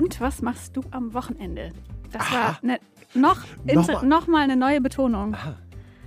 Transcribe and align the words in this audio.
Und 0.00 0.18
was 0.18 0.40
machst 0.40 0.74
du 0.78 0.80
am 0.92 1.12
Wochenende? 1.12 1.72
Das 2.10 2.22
Aha. 2.22 2.34
war 2.34 2.58
eine, 2.62 2.78
noch, 3.12 3.44
Nochmal. 3.64 4.06
noch, 4.06 4.26
mal 4.28 4.40
eine 4.42 4.56
neue 4.56 4.80
Betonung. 4.80 5.34
Aha. 5.34 5.56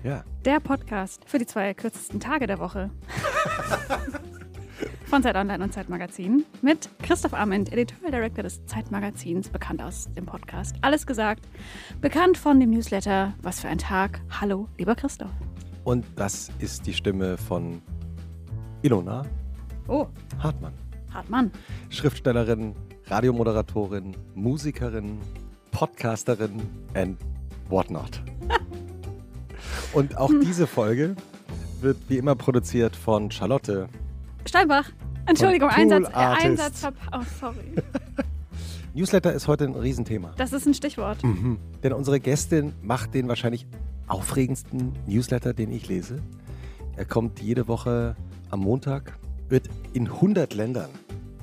Ja. 0.04 0.24
Der 0.46 0.60
Podcast 0.60 1.22
für 1.30 1.38
die 1.38 1.46
zwei 1.46 1.76
kürzesten 1.76 2.20
Tage 2.20 2.48
der 2.48 2.58
Woche. 2.58 2.90
Von 5.06 5.22
Zeit 5.22 5.36
Online 5.36 5.64
und 5.64 5.72
Zeitmagazin 5.72 6.44
mit 6.64 6.90
Christoph 7.04 7.36
Amend, 7.36 7.72
Editorial 7.72 8.10
Director 8.12 8.42
des 8.42 8.66
Zeitmagazins, 8.66 9.48
bekannt 9.50 9.80
aus 9.80 10.12
dem 10.14 10.26
Podcast 10.26 10.76
Alles 10.82 11.06
gesagt, 11.06 11.48
bekannt 12.02 12.36
von 12.40 12.60
dem 12.60 12.72
Newsletter 12.72 13.36
Was 13.44 13.60
für 13.60 13.68
ein 13.68 13.78
Tag. 13.78 14.22
Hallo, 14.42 14.68
lieber 14.80 14.96
Christoph. 14.96 15.30
Und 15.84 16.04
das 16.16 16.50
ist 16.58 16.88
die 16.88 16.94
Stimme 16.96 17.38
von 17.38 17.80
Ilona 18.82 19.22
Oh, 19.88 20.08
Hartmann. 20.40 20.74
Hartmann. 21.14 21.52
Schriftstellerin, 21.90 22.74
Radiomoderatorin, 23.14 24.16
Musikerin, 24.34 25.20
Podcasterin 25.70 26.64
and 26.96 27.16
whatnot. 27.70 28.24
Und 29.94 30.18
auch 30.18 30.32
diese 30.42 30.66
Folge 30.66 31.16
wird 31.82 31.98
wie 32.08 32.18
immer 32.18 32.34
produziert 32.34 32.96
von 32.96 33.30
Charlotte. 33.30 33.88
Steinbach. 34.48 34.90
Entschuldigung, 35.28 35.70
Von 35.70 35.94
Einsatz, 35.94 36.10
äh. 36.12 36.18
Einsatz 36.18 36.88
Oh, 37.12 37.20
sorry. 37.40 37.76
Newsletter 38.96 39.32
ist 39.32 39.48
heute 39.48 39.66
ein 39.66 39.76
Riesenthema. 39.76 40.34
Das 40.38 40.52
ist 40.52 40.66
ein 40.66 40.74
Stichwort. 40.74 41.24
Mhm. 41.24 41.60
Denn 41.84 41.94
unsere 41.94 42.20
Gästin 42.20 42.74
macht 42.82 43.14
den 43.14 43.28
wahrscheinlich 43.28 43.68
aufregendsten 44.08 44.92
Newsletter, 45.06 45.54
den 45.54 45.72
ich 45.72 45.88
lese. 45.88 46.18
Er 46.96 47.06
kommt 47.06 47.40
jede 47.42 47.68
Woche 47.68 48.16
am 48.50 48.62
Montag, 48.62 49.20
wird 49.50 49.70
in 49.94 50.08
100 50.08 50.56
Ländern. 50.56 50.90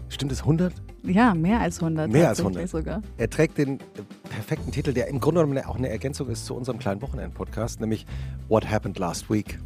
Stimmt 0.09 0.33
es 0.33 0.41
100? 0.41 0.73
Ja, 1.05 1.35
mehr 1.35 1.61
als 1.61 1.81
100. 1.81 2.11
Mehr 2.11 2.29
als 2.29 2.39
tatsächlich 2.39 2.73
100. 2.75 3.03
sogar. 3.03 3.03
Er 3.17 3.31
trägt 3.31 3.59
den 3.59 3.79
perfekten 4.29 4.71
Titel, 4.71 4.93
der 4.93 5.09
im 5.09 5.21
Grunde 5.21 5.41
genommen 5.41 5.65
auch 5.65 5.77
eine 5.77 5.89
Ergänzung 5.89 6.29
ist 6.29 6.47
zu 6.47 6.55
unserem 6.55 6.79
kleinen 6.79 7.01
Wochenend-Podcast, 7.03 7.81
nämlich 7.81 8.07
What 8.49 8.71
Happened 8.71 8.99
Last 8.99 9.31
Week. 9.31 9.59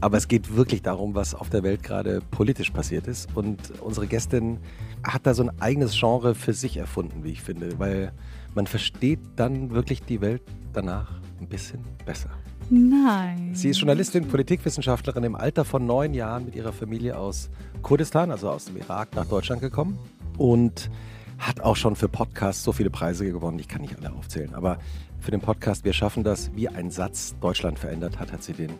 Aber 0.00 0.16
es 0.16 0.28
geht 0.28 0.56
wirklich 0.56 0.82
darum, 0.82 1.14
was 1.14 1.34
auf 1.34 1.50
der 1.50 1.62
Welt 1.62 1.82
gerade 1.82 2.20
politisch 2.30 2.70
passiert 2.70 3.06
ist. 3.06 3.28
Und 3.34 3.58
unsere 3.80 4.06
Gästin 4.06 4.58
hat 5.02 5.26
da 5.26 5.34
so 5.34 5.42
ein 5.44 5.60
eigenes 5.60 5.98
Genre 5.98 6.34
für 6.34 6.52
sich 6.52 6.76
erfunden, 6.76 7.24
wie 7.24 7.30
ich 7.30 7.42
finde, 7.42 7.78
weil 7.78 8.12
man 8.54 8.66
versteht 8.66 9.20
dann 9.36 9.70
wirklich 9.70 10.02
die 10.02 10.20
Welt 10.20 10.42
danach 10.72 11.20
ein 11.40 11.48
bisschen 11.48 11.80
besser. 12.04 12.30
Nein. 12.70 13.50
Sie 13.52 13.68
ist 13.68 13.78
Journalistin, 13.78 14.26
Politikwissenschaftlerin 14.26 15.24
im 15.24 15.34
Alter 15.34 15.64
von 15.64 15.84
neun 15.84 16.14
Jahren 16.14 16.46
mit 16.46 16.56
ihrer 16.56 16.72
Familie 16.72 17.18
aus 17.18 17.50
Kurdistan, 17.82 18.30
also 18.30 18.48
aus 18.48 18.66
dem 18.66 18.78
Irak, 18.78 19.14
nach 19.14 19.26
Deutschland 19.26 19.60
gekommen 19.60 19.98
und 20.38 20.90
hat 21.38 21.60
auch 21.60 21.76
schon 21.76 21.96
für 21.96 22.08
Podcasts 22.08 22.62
so 22.62 22.72
viele 22.72 22.90
Preise 22.90 23.30
gewonnen. 23.30 23.58
Ich 23.58 23.68
kann 23.68 23.82
nicht 23.82 23.96
alle 23.98 24.12
aufzählen, 24.12 24.54
aber 24.54 24.78
für 25.20 25.30
den 25.30 25.40
Podcast 25.40 25.84
Wir 25.84 25.94
schaffen 25.94 26.22
das, 26.22 26.50
wie 26.54 26.68
ein 26.68 26.90
Satz 26.90 27.34
Deutschland 27.40 27.78
verändert 27.78 28.18
hat, 28.18 28.30
hat 28.30 28.42
sie 28.42 28.52
den 28.52 28.72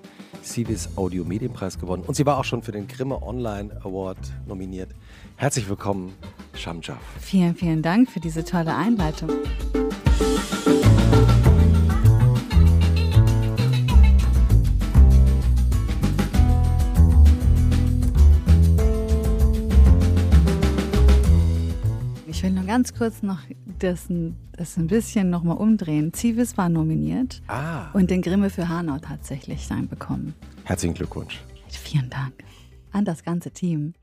Civis 0.43 0.91
Audio 0.97 1.25
Medienpreis 1.25 1.79
gewonnen 1.79 2.03
und 2.03 2.15
sie 2.15 2.27
war 2.27 2.39
auch 2.39 2.45
schon 2.45 2.63
für 2.63 2.73
den 2.73 2.87
Grimme 2.87 3.23
Online 3.23 3.75
Award 3.83 4.19
nominiert. 4.47 4.91
Herzlich 5.37 5.69
willkommen, 5.69 6.13
Shamjaf. 6.55 6.99
Vielen, 7.19 7.55
vielen 7.55 7.83
Dank 7.83 8.11
für 8.11 8.21
diese 8.21 8.45
tolle 8.45 8.75
Einleitung. 8.75 9.31
Ganz 22.75 22.93
kurz 22.93 23.23
noch 23.23 23.39
das, 23.79 24.11
ein- 24.11 24.35
das 24.57 24.77
ein 24.77 24.89
bisschen 24.89 25.31
nochmal 25.31 25.59
umdrehen. 25.59 26.13
Zivis 26.13 26.57
war 26.57 26.69
nominiert 26.69 27.41
Ah, 27.47 27.93
und 27.93 28.11
den 28.11 28.21
Grimme 28.21 28.51
für 28.51 28.69
Hanau 28.69 28.99
tatsächlich 28.99 29.65
sein 29.65 29.87
bekommen. 29.87 30.35
herzlichen 30.65 30.95
Glückwunsch. 30.95 31.41
Vielen 31.69 32.11
Dank 32.11 32.33
an 32.91 33.05
das 33.05 33.23
ganze 33.23 33.53
Team. 33.53 33.95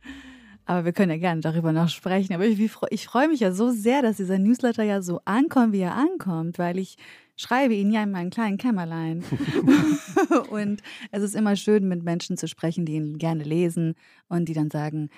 Aber 0.66 0.86
wir 0.86 0.94
können 0.94 1.12
ja 1.12 1.18
gerne 1.18 1.42
darüber 1.42 1.74
noch 1.74 1.90
sprechen. 1.90 2.34
Aber 2.34 2.46
ich, 2.46 2.58
ich 2.92 3.06
freue 3.08 3.28
mich 3.28 3.42
ja 3.42 3.52
so 3.52 3.72
sehr, 3.72 4.02
dass 4.02 4.16
dieser 4.16 4.38
Newsletter 4.40 4.84
ja 4.84 5.02
so 5.02 5.20
ankommt, 5.26 5.74
wie 5.74 5.80
er 5.82 5.96
ankommt, 5.98 6.58
weil 6.58 6.78
ich 6.80 6.96
schreibe 7.36 7.74
ihn 7.74 7.92
ja 7.92 8.02
in 8.04 8.12
meinem 8.12 8.30
kleinen 8.30 8.58
Kämmerlein. 8.58 9.22
und 10.50 10.82
es 11.12 11.24
ist 11.24 11.36
immer 11.36 11.58
schön, 11.58 11.90
mit 11.90 12.04
Menschen 12.04 12.38
zu 12.38 12.48
sprechen, 12.48 12.86
die 12.86 12.94
ihn 12.94 13.18
gerne 13.18 13.44
lesen 13.44 13.96
und 14.30 14.48
die 14.48 14.54
dann 14.54 14.72
sagen, 14.72 15.10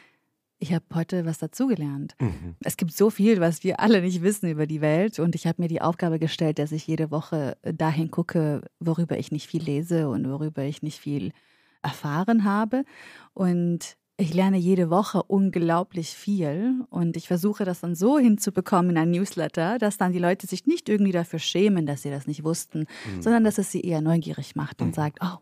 ich 0.64 0.74
habe 0.74 0.86
heute 0.94 1.26
was 1.26 1.40
dazugelernt. 1.40 2.16
Mhm. 2.22 2.56
Es 2.64 2.78
gibt 2.78 2.94
so 2.94 3.10
viel, 3.10 3.42
was 3.42 3.66
wir 3.66 3.82
alle 3.82 4.02
nicht 4.02 4.22
wissen 4.22 4.50
über 4.50 4.66
die 4.66 4.80
Welt. 4.80 5.20
Und 5.20 5.36
ich 5.36 5.46
habe 5.46 5.62
mir 5.62 5.68
die 5.68 5.82
Aufgabe 5.82 6.20
gestellt, 6.20 6.58
dass 6.58 6.72
ich 6.72 6.88
jede 6.88 7.12
Woche 7.12 7.58
dahin 7.64 8.12
gucke, 8.12 8.62
worüber 8.80 9.18
ich 9.18 9.30
nicht 9.30 9.48
viel 9.48 9.62
lese 9.62 10.08
und 10.08 10.30
worüber 10.30 10.64
ich 10.64 10.82
nicht 10.82 11.00
viel 11.00 11.34
erfahren 11.82 12.46
habe. 12.46 12.86
Und 13.34 13.98
ich 14.16 14.34
lerne 14.34 14.56
jede 14.56 14.90
Woche 14.90 15.24
unglaublich 15.24 16.12
viel. 16.12 16.86
Und 16.90 17.18
ich 17.18 17.28
versuche 17.28 17.66
das 17.66 17.82
dann 17.82 17.94
so 17.94 18.18
hinzubekommen 18.18 18.92
in 18.92 18.98
ein 18.98 19.12
Newsletter, 19.12 19.78
dass 19.80 19.98
dann 19.98 20.14
die 20.14 20.20
Leute 20.20 20.48
sich 20.48 20.66
nicht 20.66 20.88
irgendwie 20.88 21.12
dafür 21.12 21.40
schämen, 21.40 21.86
dass 21.86 22.04
sie 22.04 22.10
das 22.10 22.26
nicht 22.26 22.46
wussten, 22.46 22.86
sondern 23.20 23.44
dass 23.44 23.58
es 23.58 23.70
sie 23.70 23.82
eher 23.82 24.00
neugierig 24.00 24.56
macht 24.56 24.82
und 24.82 24.96
sagt, 24.96 25.20
oh, 25.22 25.40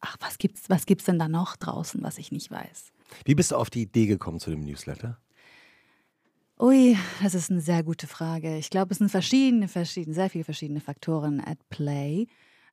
ach, 0.00 0.18
was 0.20 0.36
gibt's, 0.36 0.68
was 0.68 0.84
gibt's 0.84 1.06
denn 1.06 1.18
da 1.18 1.26
noch 1.26 1.56
draußen, 1.56 2.02
was 2.02 2.18
ich 2.18 2.32
nicht 2.32 2.50
weiß? 2.50 2.92
Wie 3.24 3.34
bist 3.34 3.50
du 3.50 3.56
auf 3.56 3.70
die 3.70 3.82
Idee 3.82 4.06
gekommen 4.06 4.40
zu 4.40 4.50
dem 4.50 4.60
Newsletter? 4.60 5.18
Ui, 6.58 6.96
das 7.22 7.34
ist 7.34 7.50
eine 7.50 7.60
sehr 7.60 7.82
gute 7.82 8.06
Frage. 8.06 8.56
Ich 8.56 8.70
glaube, 8.70 8.92
es 8.92 8.98
sind 8.98 9.10
verschiedene, 9.10 9.68
verschiedene, 9.68 10.14
sehr 10.14 10.30
viele 10.30 10.44
verschiedene 10.44 10.80
Faktoren 10.80 11.40
at 11.40 11.58
play. 11.68 12.28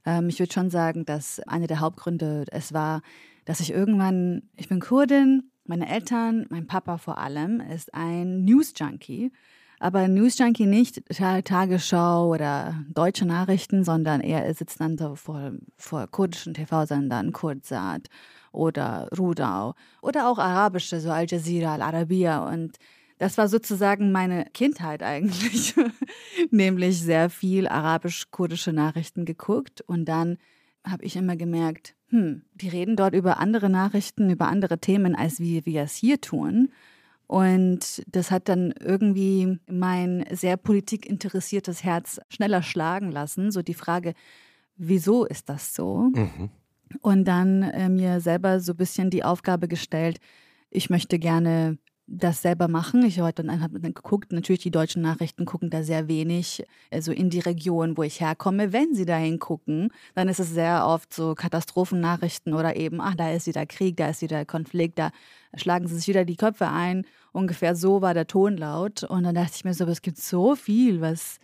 Ähm, 0.05 0.29
ich 0.29 0.39
würde 0.39 0.53
schon 0.53 0.69
sagen, 0.69 1.05
dass 1.05 1.41
einer 1.41 1.67
der 1.67 1.81
Hauptgründe 1.81 2.45
es 2.51 2.73
war, 2.73 3.01
dass 3.43 3.59
ich 3.59 3.71
irgendwann, 3.71 4.43
ich 4.55 4.69
bin 4.69 4.79
Kurdin, 4.79 5.51
meine 5.65 5.89
Eltern, 5.89 6.45
mein 6.49 6.65
Papa 6.65 6.97
vor 6.97 7.17
allem, 7.17 7.59
ist 7.59 7.93
ein 7.93 8.45
News-Junkie. 8.45 9.31
Aber 9.79 10.07
News-Junkie 10.07 10.65
nicht 10.65 11.03
Ta- 11.09 11.41
Tagesschau 11.41 12.29
oder 12.29 12.85
deutsche 12.89 13.25
Nachrichten, 13.25 13.83
sondern 13.83 14.21
er 14.21 14.53
sitzt 14.53 14.79
dann 14.79 14.97
so 14.97 15.15
vor, 15.15 15.51
vor 15.77 16.07
kurdischen 16.07 16.53
TV-Sendern, 16.53 17.33
Kurdsat 17.33 18.07
oder 18.53 19.09
Rudau 19.17 19.75
oder 20.01 20.29
auch 20.29 20.37
arabische, 20.37 20.99
so 21.01 21.11
Al 21.11 21.25
Jazeera, 21.27 21.73
Al 21.73 21.81
Arabiya 21.81 22.47
und 22.47 22.77
das 23.17 23.37
war 23.37 23.47
sozusagen 23.47 24.11
meine 24.11 24.45
Kindheit 24.53 25.03
eigentlich, 25.03 25.75
nämlich 26.51 26.99
sehr 26.99 27.29
viel 27.29 27.67
arabisch-kurdische 27.67 28.73
Nachrichten 28.73 29.25
geguckt 29.25 29.81
und 29.81 30.05
dann 30.05 30.37
habe 30.85 31.05
ich 31.05 31.15
immer 31.15 31.35
gemerkt, 31.35 31.95
hm, 32.09 32.43
die 32.53 32.69
reden 32.69 32.95
dort 32.95 33.15
über 33.15 33.39
andere 33.39 33.69
Nachrichten, 33.69 34.29
über 34.29 34.47
andere 34.47 34.79
Themen, 34.79 35.15
als 35.15 35.39
wie 35.39 35.65
wir 35.65 35.83
es 35.83 35.95
hier 35.95 36.19
tun. 36.19 36.69
Und 37.25 38.03
das 38.07 38.31
hat 38.31 38.49
dann 38.49 38.73
irgendwie 38.79 39.59
mein 39.67 40.25
sehr 40.31 40.57
politikinteressiertes 40.57 41.83
Herz 41.83 42.19
schneller 42.29 42.61
schlagen 42.61 43.11
lassen. 43.11 43.49
So 43.49 43.61
die 43.61 43.73
Frage, 43.73 44.13
wieso 44.75 45.25
ist 45.25 45.49
das 45.49 45.73
so? 45.73 46.11
Mhm. 46.13 46.49
Und 47.01 47.25
dann 47.25 47.63
äh, 47.63 47.89
mir 47.89 48.19
selber 48.21 48.59
so 48.59 48.73
ein 48.73 48.77
bisschen 48.77 49.09
die 49.09 49.23
Aufgabe 49.23 49.67
gestellt, 49.67 50.19
ich 50.69 50.89
möchte 50.89 51.19
gerne 51.19 51.77
das 52.07 52.41
selber 52.41 52.67
machen. 52.67 53.03
Ich 53.03 53.21
heute 53.21 53.43
dann 53.43 53.61
habe 53.61 53.79
dann 53.79 53.93
geguckt, 53.93 54.31
natürlich 54.31 54.61
die 54.61 54.71
deutschen 54.71 55.01
Nachrichten 55.01 55.45
gucken 55.45 55.69
da 55.69 55.83
sehr 55.83 56.07
wenig, 56.07 56.63
also 56.91 57.11
in 57.11 57.29
die 57.29 57.39
Region, 57.39 57.97
wo 57.97 58.03
ich 58.03 58.19
herkomme. 58.19 58.73
Wenn 58.73 58.93
sie 58.93 59.05
dahin 59.05 59.39
gucken, 59.39 59.89
dann 60.13 60.27
ist 60.27 60.39
es 60.39 60.49
sehr 60.49 60.85
oft 60.85 61.13
so 61.13 61.33
Katastrophennachrichten 61.33 62.53
oder 62.53 62.75
eben, 62.75 62.99
ach, 62.99 63.15
da 63.15 63.31
ist 63.31 63.47
wieder 63.47 63.65
Krieg, 63.65 63.97
da 63.97 64.09
ist 64.09 64.21
wieder 64.21 64.45
Konflikt, 64.45 64.99
da 64.99 65.11
schlagen 65.55 65.87
sie 65.87 65.95
sich 65.95 66.07
wieder 66.07 66.25
die 66.25 66.35
Köpfe 66.35 66.67
ein. 66.67 67.05
Ungefähr 67.31 67.75
so 67.75 68.01
war 68.01 68.13
der 68.13 68.27
Tonlaut. 68.27 69.03
Und 69.03 69.23
dann 69.23 69.35
dachte 69.35 69.53
ich 69.55 69.63
mir 69.63 69.73
so, 69.73 69.85
es 69.85 70.01
gibt 70.01 70.17
so 70.17 70.55
viel, 70.55 70.99
was 71.01 71.39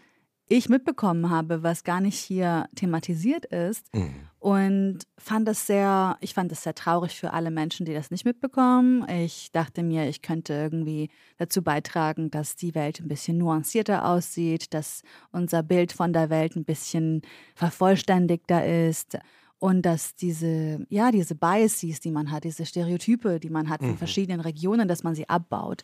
ich 0.50 0.68
mitbekommen 0.68 1.30
habe, 1.30 1.64
was 1.64 1.84
gar 1.84 2.02
nicht 2.02 2.18
hier 2.18 2.68
thematisiert 2.76 3.46
ist. 3.46 3.94
Mhm. 3.96 4.14
Und 4.40 5.00
fand 5.18 5.48
das 5.48 5.68
sehr, 5.68 6.18
ich 6.22 6.34
fand 6.34 6.52
das 6.52 6.64
sehr 6.64 6.74
traurig 6.74 7.20
für 7.20 7.34
alle 7.34 7.52
Menschen, 7.52 7.86
die 7.86 7.94
das 7.94 8.10
nicht 8.10 8.26
mitbekommen. 8.26 9.08
Ich 9.10 9.52
dachte 9.52 9.84
mir, 9.84 10.08
ich 10.10 10.22
könnte 10.22 10.54
irgendwie 10.54 11.10
dazu 11.38 11.62
beitragen, 11.62 12.32
dass 12.32 12.56
die 12.56 12.74
Welt 12.74 13.00
ein 13.00 13.08
bisschen 13.08 13.38
nuancierter 13.38 14.06
aussieht, 14.06 14.74
dass 14.74 15.04
unser 15.32 15.62
Bild 15.62 15.92
von 15.92 16.14
der 16.14 16.30
Welt 16.30 16.56
ein 16.56 16.64
bisschen 16.66 17.22
vervollständigter 17.54 18.66
ist 18.88 19.18
und 19.60 19.82
dass 19.84 20.16
diese, 20.16 20.86
ja, 20.90 21.12
diese 21.12 21.36
Biases, 21.36 22.00
die 22.00 22.12
man 22.12 22.32
hat, 22.32 22.44
diese 22.44 22.66
Stereotype, 22.66 23.40
die 23.40 23.50
man 23.50 23.70
hat 23.70 23.82
Mhm. 23.82 23.98
verschiedenen 23.98 24.40
Regionen, 24.42 24.88
dass 24.88 25.04
man 25.04 25.16
sie 25.16 25.28
abbaut. 25.30 25.84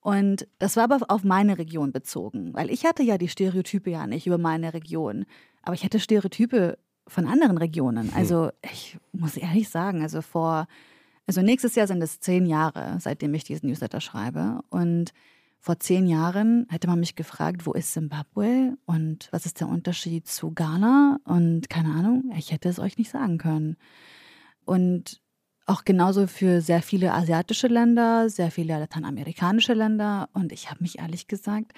Und 0.00 0.48
das 0.58 0.76
war 0.76 0.84
aber 0.84 1.00
auf 1.08 1.24
meine 1.24 1.58
Region 1.58 1.92
bezogen, 1.92 2.54
weil 2.54 2.70
ich 2.70 2.86
hatte 2.86 3.02
ja 3.02 3.18
die 3.18 3.28
Stereotype 3.28 3.90
ja 3.90 4.06
nicht 4.06 4.26
über 4.26 4.38
meine 4.38 4.72
Region, 4.72 5.26
aber 5.62 5.74
ich 5.74 5.84
hatte 5.84 6.00
Stereotype 6.00 6.78
von 7.06 7.26
anderen 7.26 7.58
Regionen. 7.58 8.12
Also 8.14 8.50
ich 8.62 8.98
muss 9.12 9.36
ehrlich 9.36 9.68
sagen, 9.68 10.02
also 10.02 10.22
vor, 10.22 10.66
also 11.26 11.42
nächstes 11.42 11.74
Jahr 11.74 11.86
sind 11.86 12.02
es 12.02 12.20
zehn 12.20 12.46
Jahre, 12.46 12.96
seitdem 12.98 13.34
ich 13.34 13.44
diesen 13.44 13.68
Newsletter 13.68 14.00
schreibe. 14.00 14.60
Und 14.70 15.12
vor 15.58 15.78
zehn 15.78 16.06
Jahren 16.06 16.66
hätte 16.70 16.86
man 16.86 17.00
mich 17.00 17.16
gefragt, 17.16 17.66
wo 17.66 17.72
ist 17.72 17.92
Simbabwe 17.92 18.78
und 18.86 19.28
was 19.32 19.44
ist 19.44 19.60
der 19.60 19.68
Unterschied 19.68 20.26
zu 20.26 20.52
Ghana 20.52 21.18
und 21.24 21.68
keine 21.68 21.90
Ahnung, 21.90 22.32
ich 22.38 22.52
hätte 22.52 22.70
es 22.70 22.78
euch 22.78 22.96
nicht 22.96 23.10
sagen 23.10 23.36
können. 23.36 23.76
Und 24.64 25.20
auch 25.70 25.84
genauso 25.84 26.26
für 26.26 26.60
sehr 26.60 26.82
viele 26.82 27.14
asiatische 27.14 27.68
Länder, 27.68 28.28
sehr 28.28 28.50
viele 28.50 28.78
lateinamerikanische 28.78 29.74
Länder. 29.74 30.28
Und 30.32 30.52
ich 30.52 30.70
habe 30.70 30.82
mich 30.82 30.98
ehrlich 30.98 31.28
gesagt, 31.28 31.72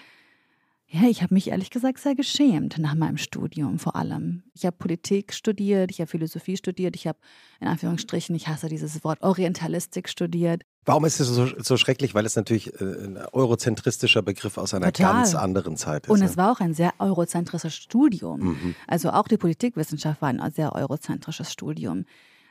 ja, 0.88 1.08
ich 1.08 1.22
habe 1.22 1.32
mich 1.32 1.48
ehrlich 1.48 1.70
gesagt 1.70 1.98
sehr 1.98 2.14
geschämt 2.14 2.76
nach 2.78 2.94
meinem 2.94 3.16
Studium 3.16 3.78
vor 3.78 3.96
allem. 3.96 4.42
Ich 4.54 4.66
habe 4.66 4.76
Politik 4.76 5.32
studiert, 5.32 5.90
ich 5.90 6.00
habe 6.00 6.08
Philosophie 6.08 6.56
studiert, 6.56 6.96
ich 6.96 7.06
habe 7.06 7.18
in 7.60 7.68
Anführungsstrichen, 7.68 8.34
ich 8.34 8.48
hasse 8.48 8.68
dieses 8.68 9.02
Wort, 9.02 9.22
Orientalistik 9.22 10.08
studiert. 10.08 10.62
Warum 10.84 11.06
ist 11.06 11.18
es 11.18 11.28
so, 11.28 11.46
so 11.58 11.76
schrecklich? 11.78 12.14
Weil 12.14 12.26
es 12.26 12.36
natürlich 12.36 12.78
äh, 12.78 12.84
ein 12.84 13.16
eurozentristischer 13.32 14.20
Begriff 14.20 14.58
aus 14.58 14.74
einer 14.74 14.92
Total. 14.92 15.14
ganz 15.14 15.34
anderen 15.34 15.76
Zeit 15.78 16.06
ist. 16.06 16.10
Und 16.10 16.20
es 16.20 16.36
war 16.36 16.52
auch 16.52 16.60
ein 16.60 16.74
sehr 16.74 16.92
eurozentrisches 16.98 17.74
Studium. 17.74 18.40
Mhm. 18.40 18.74
Also 18.86 19.10
auch 19.10 19.28
die 19.28 19.38
Politikwissenschaft 19.38 20.20
war 20.20 20.28
ein 20.28 20.42
sehr 20.52 20.74
eurozentrisches 20.74 21.50
Studium. 21.50 22.04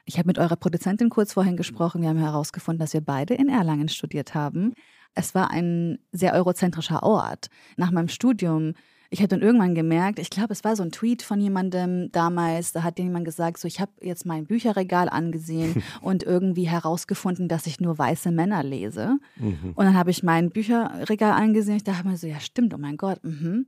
Ich 0.05 0.17
habe 0.17 0.27
mit 0.27 0.39
eurer 0.39 0.55
Produzentin 0.55 1.09
kurz 1.09 1.33
vorhin 1.33 1.57
gesprochen. 1.57 2.01
Wir 2.01 2.09
haben 2.09 2.17
herausgefunden, 2.17 2.79
dass 2.79 2.93
wir 2.93 3.01
beide 3.01 3.33
in 3.33 3.49
Erlangen 3.49 3.89
studiert 3.89 4.33
haben. 4.33 4.73
Es 5.13 5.35
war 5.35 5.51
ein 5.51 5.99
sehr 6.11 6.33
eurozentrischer 6.33 7.03
Ort. 7.03 7.47
Nach 7.77 7.91
meinem 7.91 8.07
Studium 8.07 8.73
ich 9.13 9.19
habe 9.19 9.27
dann 9.27 9.41
irgendwann 9.41 9.75
gemerkt, 9.75 10.19
ich 10.19 10.29
glaube, 10.29 10.53
es 10.53 10.63
war 10.63 10.77
so 10.77 10.83
ein 10.83 10.91
Tweet 10.93 11.21
von 11.21 11.41
jemandem 11.41 12.13
damals, 12.13 12.71
da 12.71 12.81
hat 12.81 12.97
jemand 12.97 13.25
gesagt, 13.25 13.57
so 13.57 13.67
ich 13.67 13.81
habe 13.81 13.91
jetzt 13.99 14.25
mein 14.25 14.45
Bücherregal 14.45 15.09
angesehen 15.09 15.83
und 16.01 16.23
irgendwie 16.23 16.63
herausgefunden, 16.63 17.49
dass 17.49 17.67
ich 17.67 17.81
nur 17.81 17.97
weiße 17.97 18.31
Männer 18.31 18.63
lese. 18.63 19.17
Mhm. 19.35 19.73
Und 19.75 19.85
dann 19.85 19.95
habe 19.95 20.11
ich 20.11 20.23
mein 20.23 20.49
Bücherregal 20.49 21.33
angesehen, 21.33 21.75
ich 21.75 21.83
dachte 21.83 22.07
mir 22.07 22.15
so, 22.15 22.25
ja 22.25 22.39
stimmt, 22.39 22.73
oh 22.73 22.77
mein 22.77 22.95
Gott, 22.95 23.21
mhm. 23.21 23.67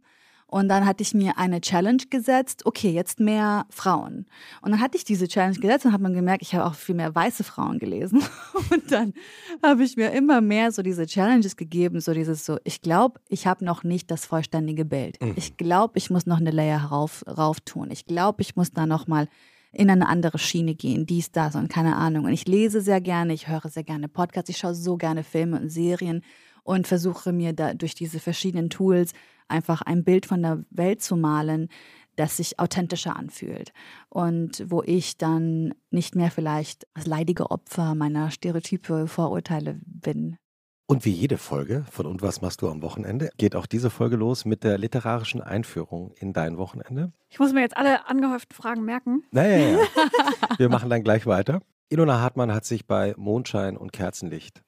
Und 0.53 0.69
dann 0.69 0.85
hatte 0.85 1.01
ich 1.01 1.15
mir 1.15 1.39
eine 1.39 1.61
Challenge 1.61 2.03
gesetzt, 2.11 2.67
okay, 2.67 2.91
jetzt 2.91 3.19
mehr 3.19 3.65
Frauen. 3.71 4.27
Und 4.61 4.69
dann 4.69 4.79
hatte 4.79 4.97
ich 4.97 5.03
diese 5.03 5.27
Challenge 5.27 5.57
gesetzt 5.57 5.87
und 5.87 5.93
hat 5.93 5.99
man 5.99 6.13
gemerkt, 6.13 6.43
ich 6.43 6.53
habe 6.53 6.67
auch 6.67 6.75
viel 6.75 6.93
mehr 6.93 7.15
weiße 7.15 7.43
Frauen 7.43 7.79
gelesen. 7.79 8.21
Und 8.69 8.91
dann 8.91 9.15
habe 9.63 9.83
ich 9.83 9.97
mir 9.97 10.11
immer 10.11 10.41
mehr 10.41 10.71
so 10.71 10.83
diese 10.83 11.07
Challenges 11.07 11.57
gegeben, 11.57 12.01
so 12.01 12.13
dieses 12.13 12.45
so, 12.45 12.59
ich 12.65 12.81
glaube, 12.81 13.19
ich 13.29 13.47
habe 13.47 13.65
noch 13.65 13.83
nicht 13.83 14.11
das 14.11 14.27
vollständige 14.27 14.85
Bild. 14.85 15.19
Mhm. 15.23 15.33
Ich 15.37 15.57
glaube, 15.57 15.97
ich 15.97 16.11
muss 16.11 16.27
noch 16.27 16.37
eine 16.37 16.51
Layer 16.51 16.83
rauf, 16.83 17.23
rauf 17.27 17.59
tun. 17.61 17.89
Ich 17.89 18.05
glaube, 18.05 18.43
ich 18.43 18.55
muss 18.55 18.71
da 18.71 18.85
noch 18.85 19.07
mal 19.07 19.27
in 19.71 19.89
eine 19.89 20.07
andere 20.07 20.37
Schiene 20.37 20.75
gehen, 20.75 21.07
dies, 21.07 21.31
das 21.31 21.55
und 21.55 21.67
keine 21.67 21.95
Ahnung. 21.95 22.25
Und 22.25 22.33
ich 22.33 22.47
lese 22.47 22.81
sehr 22.81 23.01
gerne, 23.01 23.33
ich 23.33 23.47
höre 23.47 23.67
sehr 23.69 23.83
gerne 23.83 24.07
Podcasts, 24.07 24.51
ich 24.51 24.57
schaue 24.57 24.75
so 24.75 24.97
gerne 24.97 25.23
Filme 25.23 25.59
und 25.59 25.69
Serien 25.69 26.21
und 26.63 26.87
versuche 26.87 27.31
mir 27.31 27.53
da 27.53 27.73
durch 27.73 27.95
diese 27.95 28.19
verschiedenen 28.19 28.69
Tools 28.69 29.11
einfach 29.47 29.81
ein 29.81 30.03
Bild 30.03 30.25
von 30.25 30.41
der 30.41 30.63
Welt 30.69 31.01
zu 31.01 31.15
malen, 31.15 31.69
das 32.15 32.37
sich 32.37 32.59
authentischer 32.59 33.15
anfühlt 33.15 33.71
und 34.09 34.63
wo 34.67 34.83
ich 34.83 35.17
dann 35.17 35.73
nicht 35.89 36.15
mehr 36.15 36.31
vielleicht 36.31 36.87
das 36.93 37.07
leidige 37.07 37.49
Opfer 37.51 37.95
meiner 37.95 38.29
Stereotype, 38.31 39.07
Vorurteile 39.07 39.79
bin. 39.85 40.37
Und 40.85 41.05
wie 41.05 41.11
jede 41.11 41.37
Folge 41.37 41.85
von 41.89 42.05
Und 42.05 42.21
was 42.21 42.41
machst 42.41 42.61
du 42.61 42.69
am 42.69 42.81
Wochenende, 42.81 43.29
geht 43.37 43.55
auch 43.55 43.65
diese 43.65 43.89
Folge 43.89 44.15
los 44.15 44.45
mit 44.45 44.63
der 44.63 44.77
literarischen 44.77 45.41
Einführung 45.41 46.11
in 46.17 46.33
dein 46.33 46.57
Wochenende. 46.57 47.13
Ich 47.29 47.39
muss 47.39 47.53
mir 47.53 47.61
jetzt 47.61 47.77
alle 47.77 48.07
angehäuften 48.07 48.55
Fragen 48.55 48.83
merken. 48.83 49.23
Naja, 49.31 49.57
ja. 49.57 49.77
wir 50.57 50.69
machen 50.69 50.89
dann 50.89 51.03
gleich 51.03 51.25
weiter. 51.25 51.61
Ilona 51.89 52.19
Hartmann 52.19 52.53
hat 52.53 52.65
sich 52.65 52.85
bei 52.85 53.15
Mondschein 53.17 53.77
und 53.77 53.93
Kerzenlicht 53.93 54.61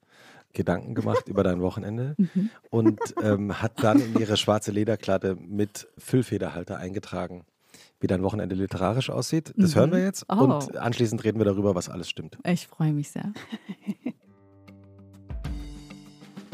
Gedanken 0.56 0.96
gemacht 0.96 1.28
über 1.28 1.44
dein 1.44 1.62
Wochenende 1.62 2.16
mhm. 2.18 2.50
und 2.72 3.00
ähm, 3.22 3.62
hat 3.62 3.84
dann 3.84 4.00
in 4.00 4.20
ihre 4.20 4.38
schwarze 4.38 4.72
Lederkladde 4.72 5.36
mit 5.36 5.88
Füllfederhalter 5.98 6.78
eingetragen, 6.78 7.46
wie 8.00 8.08
dein 8.08 8.24
Wochenende 8.24 8.56
literarisch 8.56 9.10
aussieht. 9.10 9.54
Das 9.56 9.76
mhm. 9.76 9.80
hören 9.80 9.92
wir 9.92 10.04
jetzt 10.04 10.26
oh. 10.30 10.36
und 10.36 10.76
anschließend 10.78 11.24
reden 11.24 11.40
wir 11.40 11.46
darüber, 11.46 11.76
was 11.76 11.90
alles 11.90 12.10
stimmt. 12.10 12.38
Ich 12.44 12.68
freue 12.68 12.94
mich 12.94 13.12
sehr. 13.12 13.32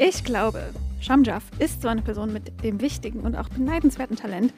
Ich 0.04 0.24
glaube, 0.24 0.64
Shamjaf 1.00 1.44
ist 1.60 1.82
so 1.82 1.86
eine 1.86 2.02
Person 2.02 2.32
mit 2.32 2.64
dem 2.64 2.80
wichtigen 2.80 3.20
und 3.20 3.36
auch 3.36 3.48
beneidenswerten 3.48 4.16
Talent, 4.16 4.52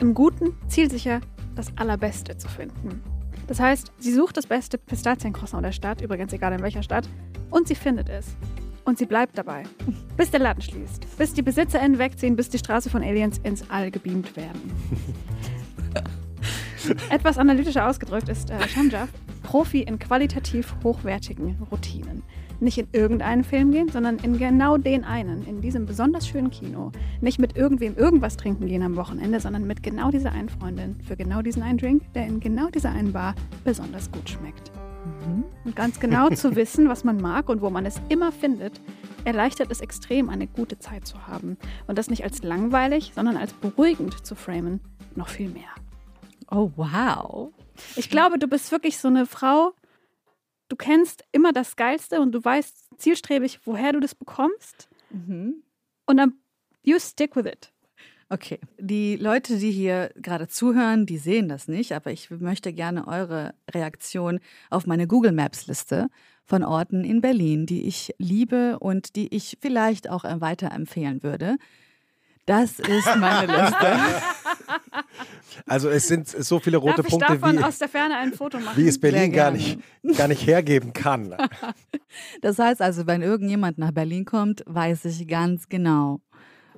im 0.00 0.12
Guten 0.12 0.56
zielsicher 0.66 1.20
das 1.54 1.68
Allerbeste 1.76 2.36
zu 2.36 2.48
finden. 2.48 3.00
Das 3.46 3.60
heißt, 3.60 3.92
sie 4.00 4.12
sucht 4.12 4.36
das 4.36 4.48
beste 4.48 4.76
Pistaziencroissant 4.76 5.64
der 5.64 5.70
Stadt, 5.70 6.00
übrigens 6.00 6.32
egal 6.32 6.52
in 6.52 6.62
welcher 6.62 6.82
Stadt, 6.82 7.08
und 7.50 7.68
sie 7.68 7.76
findet 7.76 8.08
es. 8.08 8.26
Und 8.88 8.96
sie 8.96 9.04
bleibt 9.04 9.36
dabei. 9.36 9.64
Bis 10.16 10.30
der 10.30 10.40
Laden 10.40 10.62
schließt. 10.62 11.18
Bis 11.18 11.34
die 11.34 11.42
BesitzerInnen 11.42 11.98
wegziehen, 11.98 12.36
bis 12.36 12.48
die 12.48 12.56
Straße 12.56 12.88
von 12.88 13.02
Aliens 13.02 13.36
ins 13.42 13.68
All 13.68 13.90
gebeamt 13.90 14.34
werden. 14.34 14.72
Etwas 17.10 17.36
analytischer 17.36 17.86
ausgedrückt 17.86 18.30
ist 18.30 18.48
äh, 18.48 18.66
Shamjaf 18.66 19.10
Profi 19.42 19.82
in 19.82 19.98
qualitativ 19.98 20.74
hochwertigen 20.82 21.58
Routinen. 21.70 22.22
Nicht 22.60 22.78
in 22.78 22.88
irgendeinen 22.92 23.44
Film 23.44 23.72
gehen, 23.72 23.90
sondern 23.90 24.16
in 24.20 24.38
genau 24.38 24.78
den 24.78 25.04
einen, 25.04 25.46
in 25.46 25.60
diesem 25.60 25.84
besonders 25.84 26.26
schönen 26.26 26.50
Kino. 26.50 26.90
Nicht 27.20 27.38
mit 27.38 27.58
irgendwem 27.58 27.94
irgendwas 27.94 28.38
trinken 28.38 28.68
gehen 28.68 28.82
am 28.82 28.96
Wochenende, 28.96 29.38
sondern 29.38 29.66
mit 29.66 29.82
genau 29.82 30.10
dieser 30.10 30.32
einen 30.32 30.48
Freundin 30.48 30.98
für 31.06 31.14
genau 31.14 31.42
diesen 31.42 31.62
einen 31.62 31.76
Drink, 31.76 32.10
der 32.14 32.26
in 32.26 32.40
genau 32.40 32.70
dieser 32.70 32.92
einen 32.92 33.12
Bar 33.12 33.34
besonders 33.64 34.10
gut 34.10 34.30
schmeckt. 34.30 34.72
Mhm. 35.04 35.44
Und 35.64 35.76
ganz 35.76 36.00
genau 36.00 36.30
zu 36.30 36.56
wissen, 36.56 36.88
was 36.88 37.04
man 37.04 37.20
mag 37.20 37.48
und 37.48 37.60
wo 37.60 37.70
man 37.70 37.86
es 37.86 38.00
immer 38.08 38.32
findet, 38.32 38.80
erleichtert 39.24 39.70
es 39.70 39.80
extrem, 39.80 40.28
eine 40.28 40.46
gute 40.46 40.78
Zeit 40.78 41.06
zu 41.06 41.26
haben. 41.26 41.56
Und 41.86 41.98
das 41.98 42.10
nicht 42.10 42.24
als 42.24 42.42
langweilig, 42.42 43.12
sondern 43.14 43.36
als 43.36 43.52
beruhigend 43.52 44.26
zu 44.26 44.34
framen, 44.34 44.80
noch 45.14 45.28
viel 45.28 45.48
mehr. 45.48 45.70
Oh, 46.50 46.70
wow. 46.76 47.52
Ich 47.96 48.10
glaube, 48.10 48.38
du 48.38 48.48
bist 48.48 48.72
wirklich 48.72 48.98
so 48.98 49.08
eine 49.08 49.26
Frau, 49.26 49.72
du 50.68 50.76
kennst 50.76 51.24
immer 51.32 51.52
das 51.52 51.76
Geilste 51.76 52.20
und 52.20 52.32
du 52.32 52.44
weißt 52.44 52.98
zielstrebig, 52.98 53.60
woher 53.64 53.92
du 53.92 54.00
das 54.00 54.14
bekommst. 54.14 54.88
Mhm. 55.10 55.62
Und 56.06 56.16
dann, 56.16 56.34
you 56.82 56.98
stick 56.98 57.36
with 57.36 57.46
it. 57.46 57.72
Okay, 58.30 58.58
die 58.78 59.16
Leute, 59.16 59.56
die 59.56 59.70
hier 59.70 60.10
gerade 60.16 60.48
zuhören, 60.48 61.06
die 61.06 61.16
sehen 61.16 61.48
das 61.48 61.66
nicht, 61.66 61.92
aber 61.92 62.10
ich 62.10 62.30
möchte 62.30 62.74
gerne 62.74 63.08
eure 63.08 63.54
Reaktion 63.70 64.40
auf 64.68 64.86
meine 64.86 65.06
Google 65.06 65.32
Maps 65.32 65.66
Liste 65.66 66.08
von 66.44 66.62
Orten 66.62 67.04
in 67.04 67.22
Berlin, 67.22 67.64
die 67.64 67.86
ich 67.86 68.14
liebe 68.18 68.78
und 68.80 69.16
die 69.16 69.34
ich 69.34 69.56
vielleicht 69.62 70.10
auch 70.10 70.24
weiterempfehlen 70.24 71.22
würde. 71.22 71.56
Das 72.48 72.78
ist 72.78 73.16
meine 73.18 73.46
Liste. 73.62 73.98
Also 75.66 75.90
es 75.90 76.08
sind 76.08 76.28
so 76.28 76.58
viele 76.58 76.78
rote 76.78 77.02
Darf 77.02 77.06
Punkte, 77.08 77.42
wie, 77.42 77.62
aus 77.62 77.78
der 77.78 77.90
Ferne 77.90 78.16
ein 78.16 78.32
Foto 78.32 78.58
machen? 78.58 78.82
wie 78.82 78.88
es 78.88 78.98
Berlin 78.98 79.32
gar 79.32 79.50
nicht, 79.50 79.78
gar 80.16 80.28
nicht 80.28 80.46
hergeben 80.46 80.92
kann. 80.92 81.34
Das 82.40 82.58
heißt 82.58 82.80
also, 82.80 83.06
wenn 83.06 83.20
irgendjemand 83.20 83.76
nach 83.76 83.92
Berlin 83.92 84.24
kommt, 84.24 84.64
weiß 84.66 85.04
ich 85.04 85.28
ganz 85.28 85.68
genau, 85.68 86.20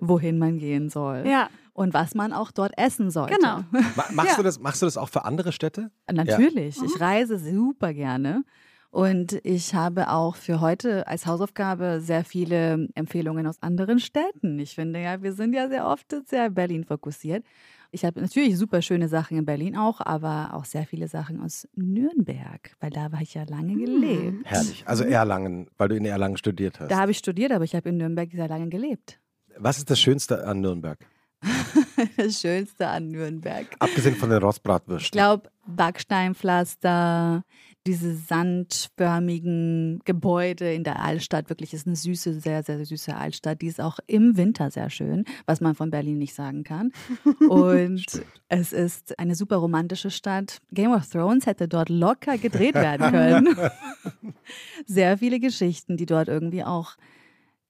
wohin 0.00 0.38
man 0.38 0.58
gehen 0.58 0.88
soll. 0.88 1.24
Ja. 1.26 1.48
Und 1.72 1.94
was 1.94 2.14
man 2.14 2.32
auch 2.32 2.50
dort 2.50 2.76
essen 2.76 3.10
sollte. 3.10 3.36
Genau. 3.36 3.60
Machst, 4.12 4.32
ja. 4.32 4.36
du, 4.36 4.42
das, 4.42 4.58
machst 4.58 4.82
du 4.82 4.86
das 4.86 4.96
auch 4.96 5.08
für 5.08 5.24
andere 5.24 5.52
Städte? 5.52 5.90
Natürlich. 6.12 6.76
Ja. 6.76 6.84
Ich 6.84 7.00
reise 7.00 7.38
super 7.38 7.94
gerne. 7.94 8.44
Und 8.90 9.38
ich 9.44 9.74
habe 9.74 10.10
auch 10.10 10.34
für 10.34 10.60
heute 10.60 11.06
als 11.06 11.24
Hausaufgabe 11.24 12.00
sehr 12.00 12.24
viele 12.24 12.88
Empfehlungen 12.94 13.46
aus 13.46 13.62
anderen 13.62 14.00
Städten. 14.00 14.58
Ich 14.58 14.74
finde 14.74 15.00
ja, 15.00 15.22
wir 15.22 15.32
sind 15.32 15.52
ja 15.52 15.68
sehr 15.68 15.86
oft 15.86 16.12
sehr 16.26 16.50
Berlin 16.50 16.84
fokussiert. 16.84 17.44
Ich 17.92 18.04
habe 18.04 18.20
natürlich 18.20 18.56
super 18.56 18.82
schöne 18.82 19.08
Sachen 19.08 19.36
in 19.36 19.44
Berlin 19.44 19.76
auch, 19.76 20.00
aber 20.00 20.50
auch 20.54 20.64
sehr 20.64 20.86
viele 20.86 21.08
Sachen 21.08 21.40
aus 21.40 21.68
Nürnberg, 21.74 22.76
weil 22.80 22.90
da 22.90 23.10
war 23.12 23.20
ich 23.20 23.34
ja 23.34 23.44
lange 23.44 23.72
hm. 23.72 23.84
gelebt. 23.84 24.44
Herrlich. 24.44 24.82
Also 24.86 25.04
Erlangen, 25.04 25.68
weil 25.76 25.88
du 25.88 25.96
in 25.96 26.04
Erlangen 26.04 26.36
studiert 26.36 26.80
hast. 26.80 26.90
Da 26.90 26.98
habe 26.98 27.10
ich 27.12 27.18
studiert, 27.18 27.52
aber 27.52 27.64
ich 27.64 27.74
habe 27.74 27.88
in 27.88 27.96
Nürnberg 27.96 28.30
sehr 28.32 28.48
lange 28.48 28.68
gelebt. 28.68 29.20
Was 29.62 29.76
ist 29.76 29.90
das 29.90 30.00
Schönste 30.00 30.46
an 30.46 30.62
Nürnberg? 30.62 30.98
das 32.16 32.40
Schönste 32.40 32.88
an 32.88 33.10
Nürnberg. 33.10 33.66
Abgesehen 33.78 34.16
von 34.16 34.30
den 34.30 34.38
Rostbratwürsten. 34.42 35.04
Ich 35.04 35.10
glaube, 35.10 35.50
Backsteinpflaster, 35.66 37.44
diese 37.86 38.14
sandförmigen 38.14 40.00
Gebäude 40.06 40.72
in 40.72 40.82
der 40.82 41.02
Altstadt. 41.02 41.50
Wirklich 41.50 41.74
ist 41.74 41.86
eine 41.86 41.96
süße, 41.96 42.40
sehr, 42.40 42.62
sehr 42.62 42.82
süße 42.82 43.14
Altstadt. 43.14 43.60
Die 43.60 43.66
ist 43.66 43.82
auch 43.82 43.98
im 44.06 44.38
Winter 44.38 44.70
sehr 44.70 44.88
schön, 44.88 45.26
was 45.44 45.60
man 45.60 45.74
von 45.74 45.90
Berlin 45.90 46.16
nicht 46.16 46.34
sagen 46.34 46.64
kann. 46.64 46.92
Und 47.48 48.22
es 48.48 48.72
ist 48.72 49.18
eine 49.18 49.34
super 49.34 49.56
romantische 49.56 50.10
Stadt. 50.10 50.62
Game 50.72 50.92
of 50.92 51.06
Thrones 51.06 51.44
hätte 51.44 51.68
dort 51.68 51.90
locker 51.90 52.38
gedreht 52.38 52.74
werden 52.74 53.10
können. 53.10 53.56
sehr 54.86 55.18
viele 55.18 55.38
Geschichten, 55.38 55.98
die 55.98 56.06
dort 56.06 56.28
irgendwie 56.28 56.64
auch 56.64 56.96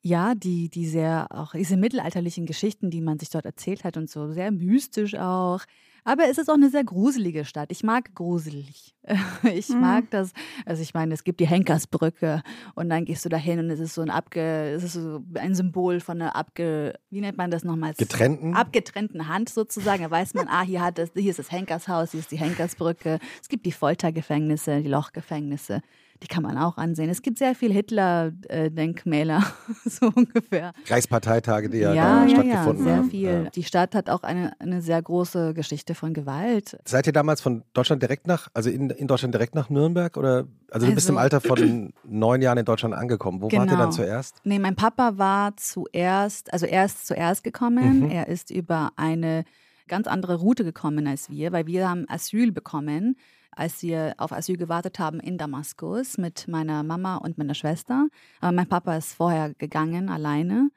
ja, 0.02 0.34
die, 0.34 0.68
die 0.70 0.86
sehr, 0.86 1.26
auch 1.30 1.52
diese 1.52 1.76
mittelalterlichen 1.76 2.46
Geschichten, 2.46 2.90
die 2.90 3.00
man 3.02 3.18
sich 3.18 3.30
dort 3.30 3.44
erzählt 3.44 3.84
hat 3.84 3.96
und 3.96 4.08
so, 4.08 4.32
sehr 4.32 4.50
mystisch 4.50 5.14
auch. 5.14 5.60
Aber 6.02 6.24
es 6.30 6.38
ist 6.38 6.48
auch 6.48 6.54
eine 6.54 6.70
sehr 6.70 6.82
gruselige 6.82 7.44
Stadt. 7.44 7.70
Ich 7.70 7.82
mag 7.82 8.14
gruselig. 8.14 8.94
Ich 9.52 9.68
Mhm. 9.68 9.80
mag 9.80 10.10
das. 10.10 10.32
Also 10.64 10.82
ich 10.82 10.94
meine, 10.94 11.12
es 11.12 11.24
gibt 11.24 11.40
die 11.40 11.46
Henkersbrücke 11.46 12.42
und 12.74 12.88
dann 12.88 13.04
gehst 13.04 13.24
du 13.26 13.28
dahin 13.28 13.58
und 13.58 13.68
es 13.70 13.80
ist 13.80 13.94
so 13.94 14.00
ein 14.00 14.08
abge, 14.08 14.72
es 14.72 14.82
ist 14.82 14.94
so 14.94 15.22
ein 15.34 15.54
Symbol 15.54 16.00
von 16.00 16.20
einer 16.22 16.34
abge, 16.36 16.94
wie 17.10 17.20
nennt 17.20 17.36
man 17.36 17.50
das 17.50 17.64
nochmal? 17.64 17.92
Getrennten? 17.94 18.54
Abgetrennten 18.54 19.28
Hand 19.28 19.50
sozusagen. 19.50 20.02
Da 20.04 20.10
weiß 20.10 20.32
man, 20.32 20.48
ah, 20.48 20.62
hier 20.62 20.80
hat 20.82 20.98
es, 20.98 21.10
hier 21.14 21.30
ist 21.30 21.38
das 21.38 21.52
Henkershaus, 21.52 22.12
hier 22.12 22.20
ist 22.20 22.30
die 22.30 22.38
Henkersbrücke. 22.38 23.18
Es 23.42 23.48
gibt 23.50 23.66
die 23.66 23.72
Foltergefängnisse, 23.72 24.80
die 24.82 24.88
Lochgefängnisse. 24.88 25.82
Die 26.22 26.26
kann 26.26 26.42
man 26.42 26.58
auch 26.58 26.76
ansehen. 26.76 27.08
Es 27.08 27.22
gibt 27.22 27.38
sehr 27.38 27.54
viel 27.54 27.72
Hitler-Denkmäler, 27.72 29.42
so 29.84 30.10
ungefähr. 30.14 30.72
Reichsparteitage, 30.88 31.68
die 31.70 31.78
ja, 31.78 31.94
Ja, 31.94 32.24
ja, 32.24 32.24
ja, 32.24 32.28
stattgefunden 32.28 32.84
sehr 32.84 32.96
haben. 32.96 33.10
viel. 33.10 33.44
Ja. 33.44 33.50
Die 33.50 33.62
Stadt 33.64 33.94
hat 33.94 34.10
auch 34.10 34.22
eine, 34.22 34.52
eine 34.60 34.82
sehr 34.82 35.00
große 35.00 35.54
Geschichte 35.54 35.94
von 35.94 36.12
Gewalt. 36.14 36.78
Seid 36.84 37.06
ihr 37.06 37.12
damals 37.12 37.40
von 37.40 37.62
Deutschland 37.72 38.02
direkt 38.02 38.26
nach, 38.26 38.48
also 38.54 38.70
in, 38.70 38.90
in 38.90 39.06
Deutschland 39.06 39.34
direkt 39.34 39.54
nach 39.54 39.70
Nürnberg? 39.70 40.16
Oder 40.16 40.46
also 40.70 40.86
du 40.86 40.94
bist 40.94 41.06
Also- 41.06 41.12
im 41.14 41.18
Alter 41.18 41.40
von 41.40 41.92
neun 42.04 42.42
Jahren 42.42 42.58
in 42.58 42.64
Deutschland 42.64 42.94
angekommen. 42.94 43.40
Wo 43.40 43.44
wart 43.46 43.52
ihr 43.54 43.60
Genau. 43.60 43.76
dann 43.76 43.92
zuerst? 43.92 44.40
Nee, 44.44 44.58
mein 44.58 44.76
Papa 44.76 45.16
war 45.18 45.56
zuerst, 45.56 46.52
also 46.52 46.66
er 46.66 46.84
ist 46.84 47.06
zuerst 47.06 47.44
gekommen. 47.44 48.00
Mhm. 48.04 48.10
Er 48.10 48.28
ist 48.28 48.50
über 48.50 48.92
eine 48.96 49.44
ganz 49.88 50.06
andere 50.06 50.36
Route 50.36 50.64
gekommen 50.64 51.06
als 51.06 51.30
wir, 51.30 51.50
weil 51.52 51.66
wir 51.66 51.88
haben 51.88 52.04
Asyl 52.08 52.52
bekommen, 52.52 53.16
als 53.52 53.82
wir 53.82 54.14
auf 54.18 54.32
Asyl 54.32 54.56
gewartet 54.56 54.98
haben 54.98 55.20
in 55.20 55.38
Damaskus 55.38 56.18
mit 56.18 56.48
meiner 56.48 56.82
Mama 56.82 57.16
und 57.16 57.38
meiner 57.38 57.54
Schwester. 57.54 58.08
Aber 58.40 58.52
mein 58.52 58.68
Papa 58.68 58.96
ist 58.96 59.14
vorher 59.14 59.54
gegangen, 59.54 60.08
alleine. 60.08 60.70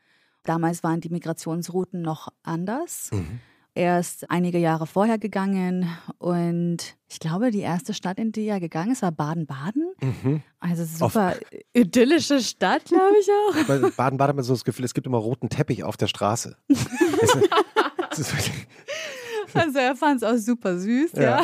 Damals 0.43 0.83
waren 0.83 0.99
die 1.01 1.09
Migrationsrouten 1.09 2.01
noch 2.01 2.29
anders. 2.43 3.09
Mhm. 3.13 3.39
Er 3.75 3.99
ist 3.99 4.29
einige 4.29 4.59
Jahre 4.59 4.85
vorher 4.85 5.17
gegangen 5.17 5.89
und 6.19 6.95
ich 7.09 7.19
glaube, 7.19 7.49
die 7.49 7.61
erste 7.61 7.95
Stadt, 7.95 8.19
in 8.19 8.31
die 8.31 8.45
er 8.45 8.59
gegangen 8.59 8.91
ist, 8.91 9.01
war 9.01 9.11
Baden-Baden. 9.11 9.93
Mhm. 9.99 10.43
Also 10.59 10.85
super 10.85 11.35
idyllische 11.73 12.39
Stadt, 12.39 12.85
glaube 12.85 13.15
ich 13.19 13.27
auch. 13.29 13.91
Baden-Baden 13.95 14.21
hat 14.21 14.35
man 14.35 14.43
so 14.43 14.53
das 14.53 14.63
Gefühl, 14.63 14.85
es 14.85 14.93
gibt 14.93 15.07
immer 15.07 15.17
roten 15.17 15.49
Teppich 15.49 15.83
auf 15.83 15.97
der 15.97 16.07
Straße. 16.07 16.55
Also 19.53 19.77
er 19.77 19.95
fand 19.95 20.21
es 20.21 20.23
auch 20.23 20.37
super 20.37 20.77
süß, 20.77 21.11
ja. 21.13 21.21
Ja. 21.21 21.43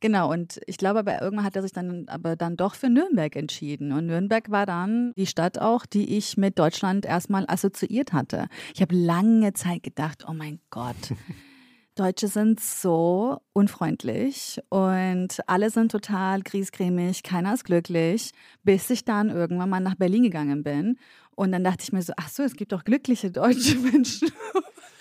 Genau, 0.00 0.30
und 0.30 0.60
ich 0.66 0.78
glaube, 0.78 1.00
aber 1.00 1.20
irgendwann 1.20 1.44
hat 1.44 1.56
er 1.56 1.62
sich 1.62 1.72
dann 1.72 2.06
aber 2.08 2.36
dann 2.36 2.56
doch 2.56 2.74
für 2.74 2.88
Nürnberg 2.88 3.34
entschieden. 3.34 3.92
Und 3.92 4.06
Nürnberg 4.06 4.48
war 4.50 4.64
dann 4.64 5.12
die 5.16 5.26
Stadt 5.26 5.58
auch, 5.58 5.86
die 5.86 6.16
ich 6.16 6.36
mit 6.36 6.58
Deutschland 6.58 7.04
erstmal 7.04 7.44
assoziiert 7.48 8.12
hatte. 8.12 8.46
Ich 8.74 8.80
habe 8.80 8.94
lange 8.94 9.54
Zeit 9.54 9.82
gedacht, 9.82 10.24
oh 10.28 10.32
mein 10.32 10.60
Gott. 10.70 10.94
Deutsche 11.96 12.28
sind 12.28 12.60
so 12.60 13.40
unfreundlich 13.52 14.60
und 14.68 15.40
alle 15.48 15.68
sind 15.70 15.90
total 15.90 16.42
griesgrämig, 16.42 17.24
keiner 17.24 17.54
ist 17.54 17.64
glücklich, 17.64 18.30
bis 18.62 18.88
ich 18.90 19.04
dann 19.04 19.30
irgendwann 19.30 19.68
mal 19.68 19.80
nach 19.80 19.96
Berlin 19.96 20.22
gegangen 20.22 20.62
bin. 20.62 20.96
Und 21.34 21.50
dann 21.50 21.64
dachte 21.64 21.82
ich 21.82 21.92
mir 21.92 22.02
so, 22.02 22.12
ach 22.16 22.28
so, 22.28 22.44
es 22.44 22.54
gibt 22.54 22.70
doch 22.70 22.84
glückliche 22.84 23.32
deutsche 23.32 23.78
Menschen. 23.92 24.28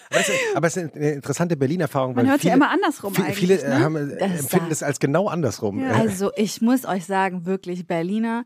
Aber 0.09 0.19
es 0.19 0.29
ist, 0.29 0.39
aber 0.55 0.67
es 0.67 0.77
ist 0.77 0.95
eine 0.95 1.09
interessante 1.11 1.57
Berlin-Erfahrung. 1.57 2.15
Man 2.15 2.25
weil 2.25 2.31
hört 2.31 2.41
viele, 2.41 2.51
ja 2.51 2.55
immer 2.55 2.69
andersrum 2.71 3.13
viele, 3.13 3.27
eigentlich. 3.27 3.39
viele 3.39 3.61
äh, 3.61 3.69
ne? 3.69 3.79
haben, 3.79 3.95
äh, 4.11 4.17
Das 4.29 4.39
empfinden 4.41 4.69
das 4.69 4.83
als 4.83 4.99
genau 4.99 5.27
andersrum. 5.27 5.79
Ja. 5.79 5.91
Äh, 5.91 6.07
Also 6.07 6.31
ich 6.35 6.61
muss 6.61 6.85
euch 6.85 7.05
sagen, 7.05 7.45
wirklich, 7.45 7.87
Berliner 7.87 8.45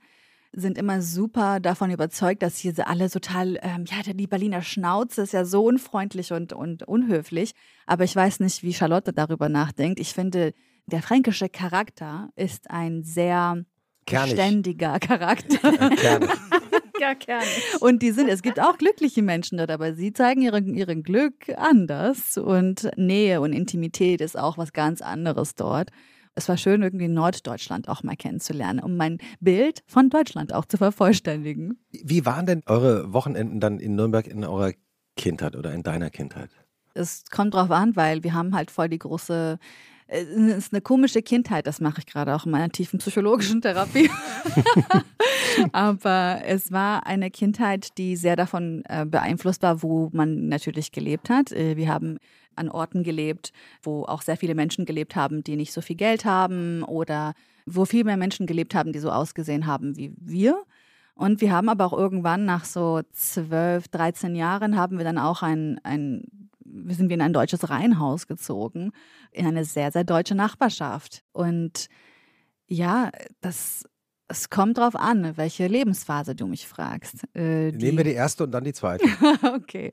sind 0.54 0.78
immer 0.78 1.02
super 1.02 1.60
davon 1.62 1.92
überzeugt, 1.92 2.44
dass 2.44 2.58
hier 2.58 2.74
alle 2.88 3.10
total, 3.10 3.58
ähm, 3.62 3.86
ja, 3.86 4.14
die 4.14 4.28
Berliner 4.28 4.62
Schnauze 4.62 5.22
ist 5.22 5.34
ja 5.34 5.46
so 5.46 5.64
unfreundlich 5.64 6.34
und, 6.34 6.52
und 6.52 6.84
unhöflich. 6.84 7.54
Aber 7.86 8.04
ich 8.04 8.16
weiß 8.16 8.42
nicht, 8.42 8.62
wie 8.64 8.74
Charlotte 8.74 9.14
darüber 9.14 9.48
nachdenkt. 9.48 10.00
Ich 10.00 10.14
finde, 10.14 10.54
der 10.88 11.02
fränkische 11.02 11.48
Charakter 11.48 12.30
ist 12.36 12.70
ein 12.70 13.04
sehr 13.04 13.64
Kernig. 14.06 14.36
beständiger 14.36 15.00
Charakter. 15.00 15.72
Gerne. 15.96 16.28
Ja, 17.02 17.16
gerne. 17.16 17.48
Und 17.80 18.04
die 18.04 18.12
sind, 18.12 18.30
es 18.30 18.44
gibt 18.44 18.60
auch 18.60 18.78
glückliche 18.78 19.24
Menschen 19.24 19.58
dort, 19.58 19.72
aber 19.72 19.96
sie 19.96 20.14
zeigen 20.14 20.44
ihren, 20.44 20.76
ihren 20.76 21.02
Glück 21.02 21.50
anders. 21.58 22.38
Und 22.38 22.92
Nähe 22.96 23.42
und 23.42 23.54
Intimität 23.54 24.22
ist 24.22 24.38
auch 24.38 24.60
was 24.60 24.72
ganz 24.72 25.02
anderes 25.02 25.56
dort. 25.56 25.90
Es 26.36 26.48
war 26.48 26.58
schön, 26.58 26.84
irgendwie 26.84 27.08
Norddeutschland 27.08 27.90
auch 27.90 28.04
mal 28.04 28.16
kennenzulernen, 28.16 28.80
um 28.80 28.98
mein 28.98 29.18
Bild 29.40 29.82
von 29.88 30.12
Deutschland 30.12 30.54
auch 30.54 30.66
zu 30.66 30.78
vervollständigen. 30.78 31.80
Wie 31.90 32.24
waren 32.28 32.46
denn 32.46 32.62
eure 32.68 33.12
Wochenenden 33.12 33.60
dann 33.60 33.80
in 33.80 33.96
Nürnberg 33.96 34.28
in 34.28 34.46
eurer 34.46 34.74
Kindheit 35.18 35.56
oder 35.56 35.74
in 35.74 35.82
deiner 35.82 36.12
Kindheit? 36.12 36.52
Es 36.94 37.24
kommt 37.32 37.56
drauf 37.56 37.72
an, 37.72 37.96
weil 37.96 38.24
wir 38.24 38.36
haben 38.36 38.54
halt 38.54 38.70
voll 38.70 38.90
die 38.90 39.00
große, 39.00 39.58
es 40.12 40.28
ist 40.66 40.74
eine 40.74 40.82
komische 40.82 41.22
Kindheit, 41.22 41.68
das 41.68 41.80
mache 41.80 42.00
ich 42.00 42.06
gerade 42.06 42.36
auch 42.36 42.46
in 42.46 42.52
meiner 42.52 42.70
tiefen 42.70 43.00
psychologischen 43.00 43.62
Therapie. 43.62 44.10
Aber 45.72 46.42
es 46.46 46.72
war 46.72 47.06
eine 47.06 47.32
Kindheit, 47.32 47.98
die 47.98 48.18
sehr 48.18 48.36
davon 48.36 48.84
äh, 48.90 49.06
beeinflusst 49.06 49.64
war, 49.64 49.82
wo 49.82 50.10
man 50.12 50.50
natürlich 50.50 50.92
gelebt 50.92 51.30
hat. 51.30 51.54
Äh, 51.54 51.78
wir 51.78 51.88
haben 51.88 52.18
an 52.56 52.68
Orten 52.68 53.04
gelebt, 53.04 53.54
wo 53.82 54.04
auch 54.04 54.22
sehr 54.22 54.36
viele 54.36 54.54
Menschen 54.54 54.86
gelebt 54.86 55.16
haben, 55.16 55.44
die 55.46 55.56
nicht 55.56 55.72
so 55.72 55.80
viel 55.80 55.96
Geld 55.96 56.26
haben 56.26 56.84
oder 56.84 57.34
wo 57.66 57.86
viel 57.86 58.04
mehr 58.04 58.18
Menschen 58.18 58.48
gelebt 58.48 58.76
haben, 58.76 58.92
die 58.92 59.00
so 59.00 59.12
ausgesehen 59.12 59.66
haben 59.66 59.96
wie 59.96 60.14
wir. 60.18 60.62
Und 61.16 61.40
wir 61.40 61.54
haben 61.54 61.70
aber 61.70 61.86
auch 61.86 61.98
irgendwann 61.98 62.44
nach 62.44 62.66
so 62.66 63.02
12, 63.14 63.88
13 63.88 64.36
Jahren 64.36 64.76
haben 64.76 64.98
wir 64.98 65.06
dann 65.06 65.18
auch 65.18 65.42
ein, 65.42 65.80
ein 65.84 66.24
sind 66.88 67.10
wir 67.10 67.16
in 67.16 67.22
ein 67.22 67.34
deutsches 67.34 67.70
Reihenhaus 67.70 68.28
gezogen, 68.28 68.92
in 69.32 69.48
eine 69.48 69.66
sehr, 69.66 69.92
sehr 69.92 70.04
deutsche 70.04 70.36
Nachbarschaft. 70.36 71.24
Und 71.32 71.88
ja, 72.68 73.12
das, 73.42 73.86
es 74.32 74.50
kommt 74.50 74.78
drauf 74.78 74.96
an, 74.96 75.36
welche 75.36 75.68
Lebensphase 75.68 76.36
du 76.36 76.48
mich 76.48 76.68
fragst. 76.68 77.26
Äh, 77.36 77.72
Nehmen 77.72 77.98
wir 77.98 78.04
die 78.06 78.14
erste 78.14 78.46
und 78.46 78.52
dann 78.52 78.64
die 78.64 78.74
zweite. 78.74 79.06
okay. 79.56 79.92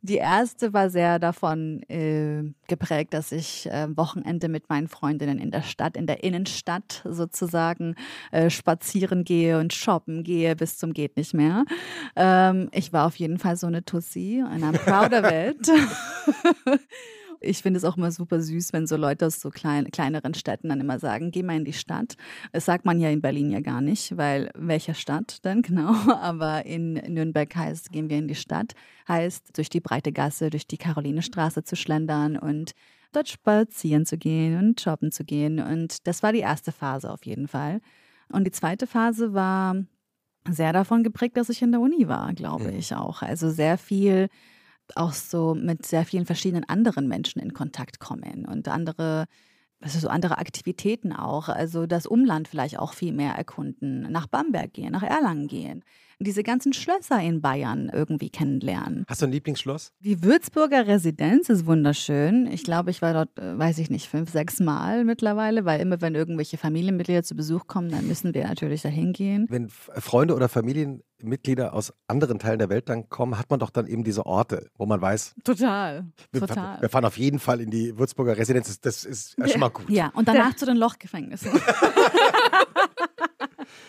Die 0.00 0.16
erste 0.16 0.72
war 0.72 0.88
sehr 0.88 1.18
davon 1.18 1.82
äh, 1.90 2.54
geprägt, 2.68 3.12
dass 3.12 3.32
ich 3.32 3.66
äh, 3.66 3.88
Wochenende 3.96 4.48
mit 4.48 4.68
meinen 4.68 4.88
Freundinnen 4.88 5.38
in 5.38 5.50
der 5.50 5.62
Stadt, 5.62 5.96
in 5.96 6.06
der 6.06 6.24
Innenstadt 6.24 7.02
sozusagen 7.04 7.96
äh, 8.30 8.48
spazieren 8.48 9.24
gehe 9.24 9.58
und 9.58 9.74
shoppen 9.74 10.22
gehe 10.22 10.56
bis 10.56 10.78
zum 10.78 10.92
geht 10.92 11.16
nicht 11.16 11.34
mehr. 11.34 11.64
Ähm, 12.14 12.68
ich 12.72 12.92
war 12.92 13.06
auf 13.06 13.16
jeden 13.16 13.38
Fall 13.38 13.56
so 13.56 13.66
eine 13.66 13.84
Tussi 13.84 14.42
and 14.46 14.64
I'm 14.64 14.78
proud 14.78 15.12
of 15.12 15.30
it. 15.30 16.80
Ich 17.40 17.62
finde 17.62 17.78
es 17.78 17.84
auch 17.84 17.96
immer 17.96 18.10
super 18.10 18.40
süß, 18.40 18.72
wenn 18.72 18.86
so 18.86 18.96
Leute 18.96 19.26
aus 19.26 19.40
so 19.40 19.50
klein, 19.50 19.90
kleineren 19.90 20.34
Städten 20.34 20.68
dann 20.68 20.80
immer 20.80 20.98
sagen, 20.98 21.30
geh 21.30 21.42
mal 21.42 21.56
in 21.56 21.64
die 21.64 21.72
Stadt. 21.72 22.16
Das 22.52 22.64
sagt 22.64 22.84
man 22.84 23.00
ja 23.00 23.10
in 23.10 23.20
Berlin 23.20 23.50
ja 23.50 23.60
gar 23.60 23.80
nicht, 23.80 24.16
weil 24.16 24.50
welcher 24.54 24.94
Stadt 24.94 25.44
denn 25.44 25.62
genau? 25.62 25.92
Aber 26.20 26.64
in 26.66 26.94
Nürnberg 26.94 27.54
heißt, 27.54 27.92
gehen 27.92 28.08
wir 28.10 28.18
in 28.18 28.28
die 28.28 28.34
Stadt, 28.34 28.74
heißt 29.08 29.56
durch 29.56 29.68
die 29.68 29.80
breite 29.80 30.12
Gasse, 30.12 30.50
durch 30.50 30.66
die 30.66 30.78
Karolinestraße 30.78 31.64
zu 31.64 31.76
schlendern 31.76 32.36
und 32.36 32.72
dort 33.12 33.28
spazieren 33.28 34.04
zu 34.06 34.18
gehen 34.18 34.58
und 34.58 34.80
shoppen 34.80 35.12
zu 35.12 35.24
gehen. 35.24 35.60
Und 35.60 36.06
das 36.06 36.22
war 36.22 36.32
die 36.32 36.40
erste 36.40 36.72
Phase 36.72 37.10
auf 37.10 37.24
jeden 37.26 37.48
Fall. 37.48 37.80
Und 38.32 38.44
die 38.44 38.50
zweite 38.50 38.86
Phase 38.86 39.32
war 39.34 39.76
sehr 40.48 40.72
davon 40.72 41.02
geprägt, 41.02 41.36
dass 41.36 41.48
ich 41.48 41.62
in 41.62 41.72
der 41.72 41.80
Uni 41.80 42.08
war, 42.08 42.32
glaube 42.34 42.64
Mhm. 42.70 42.78
ich 42.78 42.94
auch. 42.94 43.22
Also 43.22 43.50
sehr 43.50 43.78
viel 43.78 44.28
auch 44.94 45.12
so 45.12 45.54
mit 45.54 45.84
sehr 45.84 46.04
vielen 46.04 46.26
verschiedenen 46.26 46.64
anderen 46.64 47.08
Menschen 47.08 47.40
in 47.40 47.52
Kontakt 47.52 47.98
kommen 47.98 48.46
und 48.46 48.68
andere, 48.68 49.26
also 49.80 49.98
so 49.98 50.08
andere 50.08 50.38
Aktivitäten 50.38 51.12
auch. 51.12 51.48
Also 51.48 51.86
das 51.86 52.06
Umland 52.06 52.48
vielleicht 52.48 52.78
auch 52.78 52.92
viel 52.92 53.12
mehr 53.12 53.32
erkunden, 53.32 54.10
nach 54.10 54.26
Bamberg 54.26 54.72
gehen, 54.72 54.92
nach 54.92 55.02
Erlangen 55.02 55.48
gehen, 55.48 55.82
diese 56.18 56.42
ganzen 56.42 56.72
Schlösser 56.72 57.20
in 57.20 57.42
Bayern 57.42 57.90
irgendwie 57.92 58.30
kennenlernen. 58.30 59.04
Hast 59.06 59.20
du 59.20 59.26
ein 59.26 59.32
Lieblingsschloss? 59.32 59.92
Die 60.00 60.22
Würzburger 60.22 60.86
Residenz 60.86 61.48
ist 61.50 61.66
wunderschön. 61.66 62.46
Ich 62.46 62.64
glaube, 62.64 62.90
ich 62.90 63.02
war 63.02 63.12
dort, 63.12 63.38
äh, 63.38 63.58
weiß 63.58 63.78
ich 63.78 63.90
nicht, 63.90 64.08
fünf, 64.08 64.30
sechs 64.30 64.60
Mal 64.60 65.04
mittlerweile, 65.04 65.64
weil 65.64 65.80
immer 65.80 66.00
wenn 66.00 66.14
irgendwelche 66.14 66.56
Familienmitglieder 66.56 67.22
zu 67.22 67.34
Besuch 67.34 67.66
kommen, 67.66 67.90
dann 67.90 68.06
müssen 68.06 68.32
wir 68.32 68.46
natürlich 68.46 68.82
dahin 68.82 69.12
gehen. 69.12 69.46
Wenn 69.50 69.68
Freunde 69.68 70.34
oder 70.34 70.48
Familienmitglieder 71.26 71.72
aus 71.72 71.92
anderen 72.08 72.38
Teilen 72.38 72.58
der 72.58 72.68
Welt 72.68 72.88
dann 72.88 73.08
kommen, 73.08 73.38
hat 73.38 73.48
man 73.50 73.58
doch 73.58 73.70
dann 73.70 73.86
eben 73.86 74.04
diese 74.04 74.26
Orte, 74.26 74.70
wo 74.76 74.86
man 74.86 75.00
weiß, 75.00 75.34
Total, 75.44 76.04
wir, 76.32 76.40
total. 76.40 76.80
wir 76.80 76.88
fahren 76.88 77.04
auf 77.04 77.16
jeden 77.18 77.38
Fall 77.38 77.60
in 77.60 77.70
die 77.70 77.96
Würzburger 77.98 78.36
Residenz. 78.36 78.66
Das- 78.66 78.80
Das 78.80 79.04
ist 79.04 79.36
ja 79.38 79.48
schon 79.48 79.60
mal 79.60 79.68
gut. 79.70 79.88
Ja, 79.90 80.10
und 80.14 80.28
danach 80.28 80.54
zu 80.56 80.64
den 80.66 80.76
Lochgefängnissen. 80.76 81.50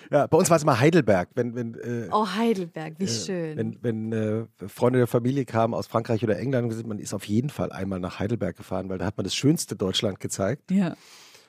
Ja, 0.10 0.26
bei 0.26 0.38
uns 0.38 0.50
war 0.50 0.56
es 0.58 0.64
mal 0.66 0.80
Heidelberg, 0.80 1.30
wenn, 1.36 1.54
wenn, 1.54 1.74
äh, 1.76 2.08
Oh, 2.12 2.26
Heidelberg, 2.26 2.94
wie 2.98 3.04
äh, 3.04 3.08
schön. 3.08 3.58
wenn, 3.58 3.78
wenn 3.84 4.12
äh, 4.14 4.46
Freunde 4.68 5.00
der 5.00 5.08
Familie 5.08 5.44
kamen 5.46 5.74
aus 5.74 5.86
Frankreich 5.86 6.24
oder 6.24 6.40
England 6.40 6.64
und 6.64 6.70
gesagt, 6.70 6.88
man 6.88 6.98
ist 6.98 7.14
auf 7.14 7.26
jeden 7.26 7.50
Fall 7.50 7.72
einmal 7.74 8.00
nach 8.00 8.18
Heidelberg 8.18 8.56
gefahren, 8.56 8.88
weil 8.90 8.98
da 9.00 9.06
hat 9.06 9.18
man 9.18 9.26
das 9.26 9.36
schönste 9.36 9.76
Deutschland 9.76 10.20
gezeigt 10.22 10.72
ja. 10.72 10.96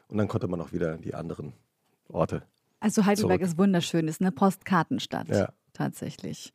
und 0.08 0.18
dann 0.18 0.26
konnte 0.26 0.48
man 0.48 0.60
auch 0.60 0.72
wieder 0.72 0.92
in 0.94 1.02
die 1.02 1.14
anderen 1.14 1.52
Orte. 2.08 2.42
Also 2.80 3.06
Heidelberg 3.06 3.38
Zurück. 3.40 3.50
ist 3.52 3.58
wunderschön, 3.58 4.08
ist 4.08 4.20
eine 4.20 4.32
Postkartenstadt. 4.32 5.28
Ja. 5.28 5.48
Tatsächlich. 5.78 6.52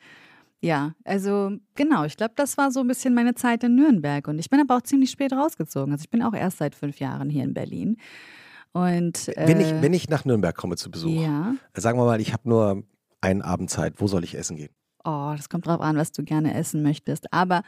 Ja, 0.61 0.93
also 1.03 1.51
genau, 1.75 2.03
ich 2.03 2.17
glaube, 2.17 2.33
das 2.35 2.57
war 2.57 2.71
so 2.71 2.81
ein 2.81 2.87
bisschen 2.87 3.13
meine 3.13 3.35
Zeit 3.35 3.63
in 3.63 3.75
Nürnberg. 3.75 4.27
Und 4.27 4.37
ich 4.37 4.49
bin 4.49 4.59
aber 4.59 4.77
auch 4.77 4.81
ziemlich 4.81 5.11
spät 5.11 5.33
rausgezogen. 5.33 5.91
Also 5.93 6.03
ich 6.03 6.09
bin 6.09 6.21
auch 6.21 6.33
erst 6.33 6.57
seit 6.57 6.75
fünf 6.75 6.99
Jahren 6.99 7.29
hier 7.29 7.43
in 7.43 7.53
Berlin. 7.53 7.97
Und, 8.73 9.29
äh, 9.29 9.47
Wenn, 9.47 9.61
ich, 9.61 9.81
wenn 9.81 9.93
ich 9.93 10.09
nach 10.09 10.25
Nürnberg 10.25 10.55
komme 10.55 10.75
zu 10.75 10.91
Besuch, 10.91 11.21
ja. 11.21 11.55
sagen 11.73 11.97
wir 11.97 12.05
mal, 12.05 12.19
ich 12.19 12.33
habe 12.33 12.49
nur 12.49 12.83
einen 13.21 13.41
Abend 13.41 13.69
Zeit, 13.69 13.95
wo 13.97 14.07
soll 14.07 14.23
ich 14.23 14.35
essen 14.35 14.57
gehen? 14.57 14.71
Oh, 15.05 15.33
das 15.35 15.47
kommt 15.49 15.67
drauf 15.67 15.79
an, 15.79 15.95
was 15.95 16.11
du 16.11 16.23
gerne 16.23 16.53
essen 16.53 16.81
möchtest. 16.81 17.31
Aber 17.31 17.63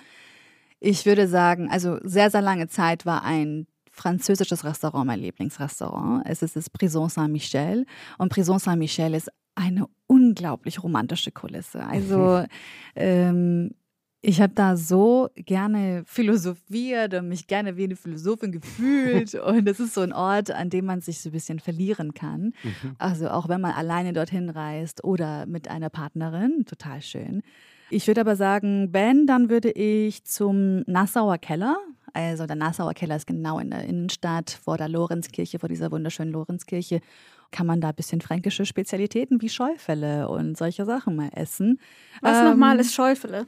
ich 0.80 1.06
würde 1.06 1.28
sagen, 1.28 1.70
also 1.70 2.00
sehr, 2.04 2.32
sehr 2.32 2.42
lange 2.42 2.68
Zeit 2.68 3.06
war 3.06 3.24
ein 3.24 3.68
französisches 3.92 4.66
Restaurant 4.66 5.06
mein 5.08 5.20
Lieblingsrestaurant. 5.20 6.24
Es 6.26 6.42
ist 6.42 6.56
das 6.56 6.70
Prison 6.70 7.10
Saint-Michel. 7.10 7.86
Und 8.18 8.30
Prison 8.30 8.60
Saint-Michel 8.60 9.14
ist 9.14 9.30
eine 9.56 9.88
unglaublich 10.08 10.84
romantische 10.84 11.32
Kulisse. 11.32 11.84
Also 11.84 12.44
ähm, 12.96 13.72
ich 14.22 14.42
habe 14.42 14.54
da 14.56 14.76
so 14.76 15.30
gerne 15.36 16.04
philosophiert 16.06 17.14
und 17.14 17.30
mich 17.30 17.48
gerne 17.48 17.78
wie 17.78 17.84
eine 17.84 17.96
Philosophin 17.96 18.52
gefühlt. 18.52 19.36
und 19.46 19.68
es 19.68 19.80
ist 19.80 19.94
so 19.94 20.02
ein 20.02 20.14
Ort, 20.14 20.52
an 20.52 20.70
dem 20.70 20.86
man 20.86 21.02
sich 21.02 21.22
so 21.22 21.30
ein 21.30 21.32
bisschen 21.32 21.60
verlieren 21.60 22.14
kann. 22.14 22.54
Mhm. 22.64 22.96
Also 22.98 23.30
auch 23.30 23.48
wenn 23.50 23.62
man 23.62 23.72
alleine 23.72 24.14
dorthin 24.14 24.50
reist 24.50 25.04
oder 25.04 25.46
mit 25.46 25.68
einer 25.68 25.90
Partnerin, 25.90 26.66
total 26.66 27.02
schön. 27.02 27.44
Ich 27.92 28.08
würde 28.08 28.22
aber 28.22 28.36
sagen, 28.36 28.92
Ben, 28.92 29.28
dann 29.28 29.50
würde 29.50 29.72
ich 29.72 30.24
zum 30.24 30.82
Nassauer 30.88 31.38
Keller. 31.38 31.78
Also 32.14 32.48
der 32.48 32.56
Nassauer 32.56 32.94
Keller 32.94 33.18
ist 33.18 33.28
genau 33.28 33.60
in 33.60 33.70
der 33.70 33.84
Innenstadt 33.84 34.50
vor 34.50 34.78
der 34.78 34.90
Lorenzkirche, 34.90 35.60
vor 35.60 35.70
dieser 35.70 35.92
wunderschönen 35.92 36.32
Lorenzkirche. 36.32 37.02
Kann 37.52 37.68
man 37.68 37.82
da 37.82 37.90
ein 37.90 37.96
bisschen 37.96 38.22
fränkische 38.22 38.66
Spezialitäten 38.66 39.42
wie 39.42 39.50
Scheufälle 39.50 40.28
und 40.30 40.58
solche 40.58 40.86
Sachen 40.86 41.16
mal 41.16 41.30
essen. 41.34 41.80
Was 42.22 42.40
Ähm, 42.40 42.46
nochmal 42.46 42.80
ist 42.80 42.94
Schäufele? 42.94 43.48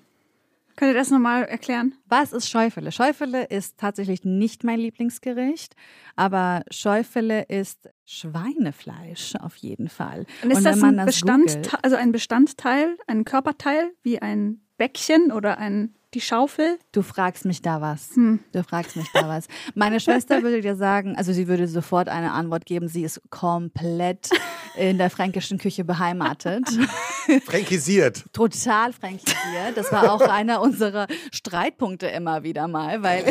Könnt 0.77 0.91
ihr 0.91 0.97
das 0.99 1.09
nochmal 1.09 1.43
erklären? 1.45 1.95
Was 2.05 2.33
ist 2.33 2.51
Scheufele? 2.51 2.91
Scheufele 2.91 3.45
ist 3.45 3.79
tatsächlich 3.79 4.23
nicht 4.23 4.63
mein 4.63 4.79
Lieblingsgericht, 4.79 5.75
aber 6.15 6.61
Scheufele 6.69 7.41
ist 7.41 7.89
Schweinefleisch 8.05 9.33
auf 9.39 9.55
jeden 9.55 9.89
Fall. 9.89 10.27
Und 10.43 10.51
ist 10.51 10.57
Und 10.57 10.63
das 10.65 10.83
ein, 10.83 10.97
das 10.97 11.05
Bestandteil, 11.07 11.79
also 11.81 11.95
ein 11.95 12.11
Bestandteil, 12.11 12.95
ein 13.07 13.25
Körperteil, 13.25 13.91
wie 14.03 14.21
ein 14.21 14.61
Bäckchen 14.77 15.31
oder 15.31 15.57
ein, 15.57 15.95
die 16.13 16.21
Schaufel? 16.21 16.79
Du 16.91 17.01
fragst 17.01 17.45
mich 17.45 17.61
da 17.61 17.81
was. 17.81 18.15
Hm. 18.15 18.39
Du 18.53 18.63
fragst 18.63 18.95
mich 18.95 19.07
da 19.13 19.27
was. 19.27 19.47
Meine 19.75 19.99
Schwester 19.99 20.41
würde 20.43 20.61
dir 20.61 20.75
sagen, 20.75 21.15
also 21.17 21.33
sie 21.33 21.47
würde 21.47 21.67
sofort 21.67 22.07
eine 22.07 22.31
Antwort 22.31 22.65
geben, 22.65 22.87
sie 22.87 23.03
ist 23.03 23.21
komplett 23.29 24.29
in 24.77 24.97
der 24.97 25.09
fränkischen 25.09 25.57
Küche 25.57 25.83
beheimatet. 25.83 26.67
Fränkisiert. 27.45 28.25
Total 28.31 28.93
fränkisiert. 28.93 29.75
Das 29.75 29.91
war 29.91 30.13
auch 30.13 30.21
einer 30.21 30.61
unserer 30.61 31.07
Streitpunkte 31.31 32.07
immer 32.07 32.43
wieder 32.43 32.67
mal, 32.67 33.03
weil 33.03 33.25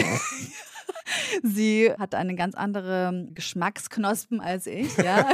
sie 1.42 1.90
hat 1.98 2.14
eine 2.14 2.34
ganz 2.34 2.54
andere 2.54 3.28
Geschmacksknospen 3.32 4.40
als 4.40 4.66
ich, 4.66 4.94
ja. 4.98 5.30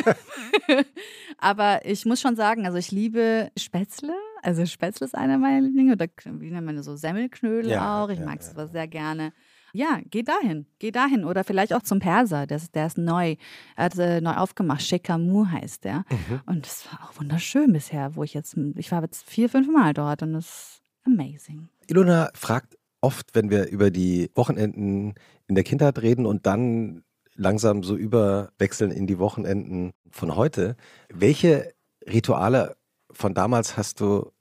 Aber 1.39 1.85
ich 1.85 2.05
muss 2.07 2.21
schon 2.21 2.37
sagen, 2.37 2.67
also 2.67 2.79
ich 2.79 2.93
liebe 2.93 3.51
Spätzle. 3.57 4.15
Also 4.43 4.67
Spätzle 4.67 5.07
ist 5.07 5.15
einer 5.15 5.39
meiner 5.39 5.61
Lieblinge. 5.61 5.93
Oder 5.93 6.07
wie 6.25 6.51
nennt 6.51 6.67
man 6.67 6.77
das 6.77 6.85
so? 6.85 6.97
Semmelknödel 6.97 7.71
Ja, 7.71 8.05
auch. 8.05 8.11
Ich 8.11 8.19
ja, 8.19 8.25
mag 8.25 8.41
ja. 8.41 8.43
sowas 8.43 8.73
sehr 8.73 8.89
gerne. 8.89 9.33
Ja, 9.73 10.01
geh 10.11 10.23
dahin, 10.23 10.67
geh 10.79 10.91
dahin. 10.91 11.25
Oder 11.25 11.45
vielleicht 11.45 11.73
auch 11.73 11.83
zum 11.83 11.99
Perser, 11.99 12.47
der 12.47 12.59
ist, 12.59 12.75
der 12.75 12.87
ist 12.87 12.99
neu. 12.99 13.37
Er 13.77 13.85
hat 13.87 13.99
äh, 13.99 14.21
neu 14.21 14.35
aufgemacht, 14.35 14.83
Shekamu 14.83 15.47
heißt 15.47 15.85
der. 15.85 16.05
Mhm. 16.11 16.41
Und 16.45 16.67
es 16.67 16.87
war 16.93 17.05
auch 17.05 17.19
wunderschön 17.19 17.73
bisher, 17.73 18.15
wo 18.15 18.23
ich 18.23 18.35
jetzt, 18.35 18.57
ich 18.77 18.93
war 18.93 19.01
jetzt 19.03 19.29
vier, 19.29 19.49
fünf 19.49 19.69
Mal 19.69 19.95
dort 19.95 20.23
und 20.23 20.35
es 20.35 20.47
ist 20.47 20.83
amazing. 21.07 21.69
Ilona 21.87 22.31
fragt 22.35 22.77
oft, 23.01 23.35
wenn 23.35 23.51
wir 23.51 23.69
über 23.69 23.91
die 23.91 24.31
Wochenenden 24.35 25.15
in 25.47 25.55
der 25.55 25.65
Kindheit 25.65 26.03
reden 26.03 26.27
und 26.27 26.47
dann 26.47 27.03
langsam 27.35 27.83
so 27.83 27.97
überwechseln 27.97 28.91
in 28.91 29.07
die 29.07 29.19
Wochenenden 29.19 29.93
von 30.11 30.37
heute, 30.37 30.77
welche 31.09 31.73
Rituale 32.07 32.77
von 33.13 33.35
damals 33.35 33.77
hast 33.77 34.01
du 34.01 34.33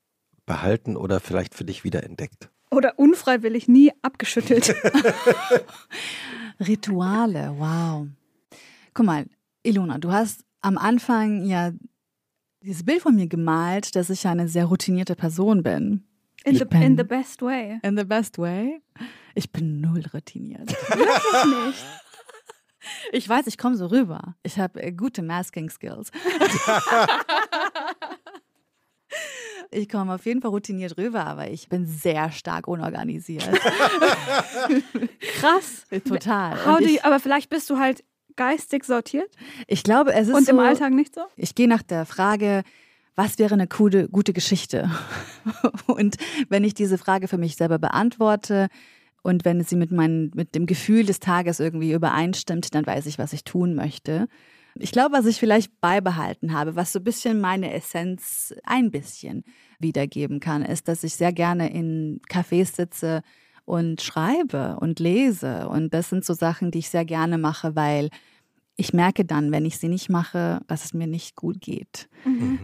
behalten 0.46 0.98
oder 0.98 1.20
vielleicht 1.20 1.54
für 1.56 1.64
dich 1.66 1.84
wiederentdeckt? 1.84 2.50
Oder 2.72 2.98
unfreiwillig 2.98 3.68
nie 3.68 3.92
abgeschüttelt? 4.02 4.74
Rituale, 6.60 7.54
wow. 7.58 8.08
Guck 8.94 9.06
mal, 9.06 9.26
Ilona, 9.64 9.98
du 9.98 10.12
hast 10.12 10.44
am 10.62 10.78
Anfang 10.78 11.46
ja 11.46 11.72
dieses 12.62 12.84
Bild 12.86 13.02
von 13.02 13.16
mir 13.16 13.28
gemalt, 13.28 13.96
dass 13.96 14.10
ich 14.10 14.26
eine 14.28 14.48
sehr 14.48 14.66
routinierte 14.66 15.16
Person 15.16 15.64
bin. 15.64 16.06
In, 16.44 16.56
the, 16.56 16.66
bin- 16.66 16.82
in 16.82 16.98
the 16.98 17.04
best 17.04 17.42
way. 17.42 17.80
In 17.84 17.98
the 17.98 18.04
best 18.04 18.38
way. 18.38 18.82
Ich 19.36 19.52
bin 19.52 19.80
null 19.82 20.04
routiniert. 20.14 20.70
Wirklich 20.90 21.46
nicht. 21.68 21.86
Ich 23.12 23.30
weiß, 23.30 23.46
ich 23.48 23.58
komme 23.60 23.76
so 23.78 23.86
rüber. 23.88 24.36
Ich 24.44 24.58
habe 24.60 24.82
äh, 24.82 24.92
gute 24.92 25.22
Masking 25.22 25.70
Skills. 25.70 26.12
ich 29.72 29.90
komme 29.90 30.14
auf 30.14 30.26
jeden 30.26 30.42
Fall 30.42 30.52
routiniert 30.52 30.98
rüber, 30.98 31.26
aber 31.26 31.50
ich 31.50 31.70
bin 31.70 31.86
sehr 31.88 32.32
stark 32.32 32.68
unorganisiert. 32.68 33.50
Krass. 35.40 35.86
Total. 36.08 36.66
How 36.66 36.78
Und 36.78 36.86
do 36.86 36.92
you, 36.92 37.00
aber 37.04 37.20
vielleicht 37.20 37.50
bist 37.50 37.70
du 37.70 37.80
halt 37.80 38.04
geistig 38.36 38.86
sortiert 38.86 39.30
ich 39.68 39.84
glaube, 39.84 40.14
es 40.14 40.28
ist 40.28 40.34
und 40.34 40.46
so, 40.46 40.52
im 40.52 40.60
Alltag 40.60 40.94
nicht 40.94 41.16
so? 41.16 41.22
Ich 41.36 41.56
gehe 41.56 41.68
nach 41.68 41.84
der 41.84 42.06
Frage, 42.06 42.64
was 43.16 43.40
wäre 43.40 43.54
eine 43.54 43.68
gute, 43.68 44.10
gute 44.10 44.34
Geschichte? 44.34 44.90
Und 45.88 46.16
wenn 46.50 46.64
ich 46.64 46.74
diese 46.74 46.98
Frage 46.98 47.28
für 47.28 47.38
mich 47.38 47.58
selber 47.58 47.78
beantworte 47.78 48.68
und 49.22 49.44
wenn 49.46 49.64
sie 49.64 49.76
mit, 49.76 49.92
mein, 49.92 50.32
mit 50.34 50.56
dem 50.56 50.66
Gefühl 50.66 51.06
des 51.06 51.20
Tages 51.20 51.60
irgendwie 51.60 51.92
übereinstimmt, 51.92 52.74
dann 52.74 52.88
weiß 52.88 53.06
ich, 53.08 53.20
was 53.20 53.34
ich 53.34 53.44
tun 53.44 53.76
möchte. 53.76 54.28
Ich 54.76 54.92
glaube, 54.92 55.16
was 55.16 55.26
ich 55.26 55.38
vielleicht 55.40 55.80
beibehalten 55.82 56.54
habe, 56.54 56.76
was 56.76 56.94
so 56.94 57.00
ein 57.00 57.04
bisschen 57.04 57.42
meine 57.42 57.74
Essenz 57.74 58.54
ein 58.64 58.92
bisschen 58.92 59.44
wiedergeben 59.80 60.40
kann, 60.40 60.64
ist, 60.64 60.88
dass 60.88 61.04
ich 61.04 61.16
sehr 61.16 61.34
gerne 61.34 61.72
in 61.72 62.22
Cafés 62.30 62.76
sitze 62.76 63.22
und 63.66 64.02
schreibe 64.02 64.78
und 64.80 65.00
lese. 65.00 65.68
Und 65.70 65.94
das 65.94 66.10
sind 66.10 66.26
so 66.26 66.34
Sachen, 66.34 66.72
die 66.72 66.80
ich 66.80 66.90
sehr 66.90 67.06
gerne 67.06 67.38
mache, 67.38 67.76
weil 67.76 68.10
ich 68.76 68.94
merke 68.94 69.26
dann, 69.26 69.52
wenn 69.52 69.66
ich 69.66 69.78
sie 69.78 69.90
nicht 69.90 70.10
mache, 70.10 70.62
dass 70.68 70.86
es 70.86 70.94
mir 70.94 71.08
nicht 71.08 71.36
gut 71.36 71.62
geht. 71.62 72.10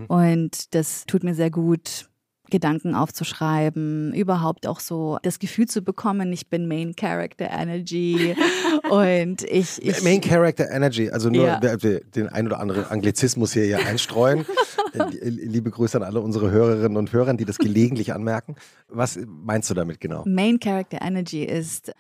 Und 0.08 0.74
das 0.74 1.06
tut 1.06 1.24
mir 1.24 1.36
sehr 1.36 1.52
gut, 1.52 2.10
Gedanken 2.50 2.96
aufzuschreiben, 2.96 4.14
überhaupt 4.14 4.68
auch 4.68 4.80
so 4.80 5.18
das 5.24 5.40
Gefühl 5.40 5.68
zu 5.68 5.82
bekommen, 5.82 6.32
ich 6.34 6.48
bin 6.50 6.68
Main 6.68 6.96
Character 6.96 7.50
Energy 7.50 8.36
und 8.90 9.44
ich, 9.44 9.82
ich 9.84 10.04
Main 10.04 10.22
Character 10.22 10.70
Energy, 10.70 11.10
also 11.10 11.30
nur 11.30 11.46
Ja. 11.48 11.60
den 11.60 12.30
ein 12.30 12.48
oder 12.48 12.60
anderen 12.60 12.86
Anglizismus 12.86 13.54
hier, 13.54 13.64
hier 13.64 13.86
einstreuen. 13.86 14.46
Äh, 14.94 15.30
Liebe 15.30 15.70
Grüße 15.70 15.98
an 15.98 16.04
alle 16.04 16.22
unsere 16.22 16.50
Hörerinnen 16.50 16.98
und 16.98 17.12
Hörer, 17.12 17.34
die 17.34 17.44
das 17.44 17.58
gelegentlich 17.58 18.14
anmerken. 18.14 18.56
Was 18.88 19.20
meinst 19.28 19.70
du 19.70 19.74
damit 19.74 20.00
genau? 20.00 20.24
Main 20.26 20.60
Character 20.62 21.02
Energy 21.02 21.44
ist 21.44 21.92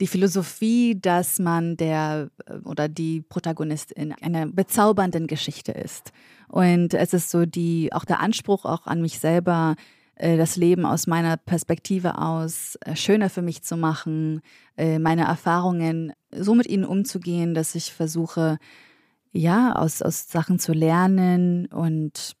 die 0.00 0.06
Philosophie, 0.06 0.98
dass 1.00 1.38
man 1.38 1.76
der 1.76 2.30
äh, 2.46 2.54
oder 2.64 2.88
die 2.88 3.20
Protagonistin 3.20 4.12
einer 4.20 4.46
bezaubernden 4.46 5.26
Geschichte 5.26 5.72
ist. 5.72 6.10
Und 6.52 6.92
es 6.92 7.14
ist 7.14 7.30
so 7.30 7.46
die, 7.46 7.94
auch 7.94 8.04
der 8.04 8.20
Anspruch 8.20 8.66
auch 8.66 8.86
an 8.86 9.00
mich 9.00 9.18
selber, 9.18 9.74
äh, 10.16 10.36
das 10.36 10.56
Leben 10.56 10.84
aus 10.84 11.06
meiner 11.06 11.38
Perspektive 11.38 12.18
aus 12.18 12.76
äh, 12.82 12.94
schöner 12.94 13.30
für 13.30 13.40
mich 13.40 13.62
zu 13.62 13.78
machen, 13.78 14.42
äh, 14.76 14.98
meine 14.98 15.24
Erfahrungen 15.24 16.12
so 16.30 16.54
mit 16.54 16.66
ihnen 16.66 16.84
umzugehen, 16.84 17.54
dass 17.54 17.74
ich 17.74 17.90
versuche, 17.94 18.58
ja, 19.32 19.72
aus, 19.72 20.02
aus 20.02 20.28
Sachen 20.28 20.58
zu 20.58 20.74
lernen 20.74 21.68
und 21.68 22.36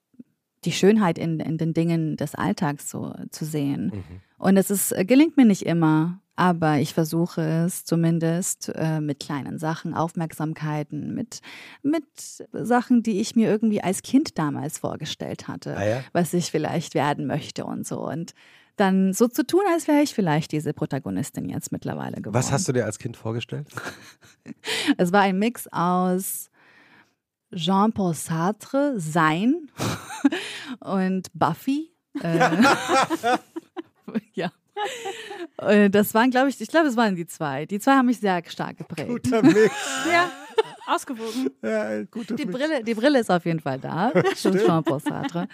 die 0.66 0.72
Schönheit 0.72 1.16
in, 1.16 1.40
in 1.40 1.56
den 1.56 1.72
Dingen 1.72 2.18
des 2.18 2.34
Alltags 2.34 2.90
so 2.90 3.14
zu 3.30 3.46
sehen. 3.46 4.04
Und 4.36 4.58
es 4.58 4.70
ist, 4.70 4.94
gelingt 5.06 5.38
mir 5.38 5.46
nicht 5.46 5.62
immer, 5.62 6.20
aber 6.36 6.78
ich 6.78 6.94
versuche 6.94 7.42
es 7.66 7.84
zumindest 7.84 8.72
äh, 8.74 9.00
mit 9.00 9.20
kleinen 9.20 9.58
Sachen, 9.58 9.94
Aufmerksamkeiten, 9.94 11.14
mit, 11.14 11.40
mit 11.82 12.04
Sachen, 12.52 13.02
die 13.02 13.20
ich 13.20 13.36
mir 13.36 13.48
irgendwie 13.50 13.82
als 13.82 14.02
Kind 14.02 14.38
damals 14.38 14.78
vorgestellt 14.78 15.48
hatte, 15.48 15.76
Ah 15.76 15.84
ja? 15.84 16.04
was 16.12 16.32
ich 16.32 16.50
vielleicht 16.50 16.94
werden 16.94 17.26
möchte 17.26 17.64
und 17.64 17.86
so. 17.86 18.00
Und 18.06 18.32
dann 18.76 19.12
so 19.12 19.28
zu 19.28 19.46
tun, 19.46 19.60
als 19.72 19.86
wäre 19.86 20.00
ich 20.02 20.14
vielleicht 20.14 20.52
diese 20.52 20.72
Protagonistin 20.72 21.48
jetzt 21.48 21.72
mittlerweile 21.72 22.16
geworden. 22.16 22.34
Was 22.34 22.50
hast 22.50 22.66
du 22.68 22.72
dir 22.72 22.86
als 22.86 22.98
Kind 22.98 23.16
vorgestellt? 23.16 23.68
Es 24.96 25.12
war 25.12 25.20
ein 25.20 25.38
Mix 25.38 25.68
aus 25.70 26.50
Jean-Paul 27.54 28.14
Sartre, 28.14 28.98
Sein 28.98 29.70
und 30.80 31.28
Buffy. 31.32 31.92
Äh, 32.20 32.38
ja. 34.34 34.50
Äh, 35.58 35.90
Das 35.90 36.14
waren, 36.14 36.30
glaube 36.30 36.48
ich, 36.48 36.60
ich 36.60 36.68
glaube, 36.68 36.88
es 36.88 36.96
waren 36.96 37.14
die 37.16 37.26
zwei. 37.26 37.66
Die 37.66 37.78
zwei 37.78 37.92
haben 37.92 38.06
mich 38.06 38.18
sehr 38.20 38.42
stark 38.46 38.78
geprägt. 38.78 39.08
Guter 39.08 39.42
Mix. 39.42 39.72
Ja, 40.10 40.30
ausgewogen. 40.86 41.50
Ja, 41.62 42.02
guter 42.04 42.34
Die 42.36 42.46
Mix. 42.46 42.58
Brille, 42.58 42.84
die 42.84 42.94
Brille 42.94 43.20
ist 43.20 43.30
auf 43.30 43.44
jeden 43.44 43.60
Fall 43.60 43.78
da. 43.78 44.12
Schon 44.36 44.58
Sartre. 44.58 45.48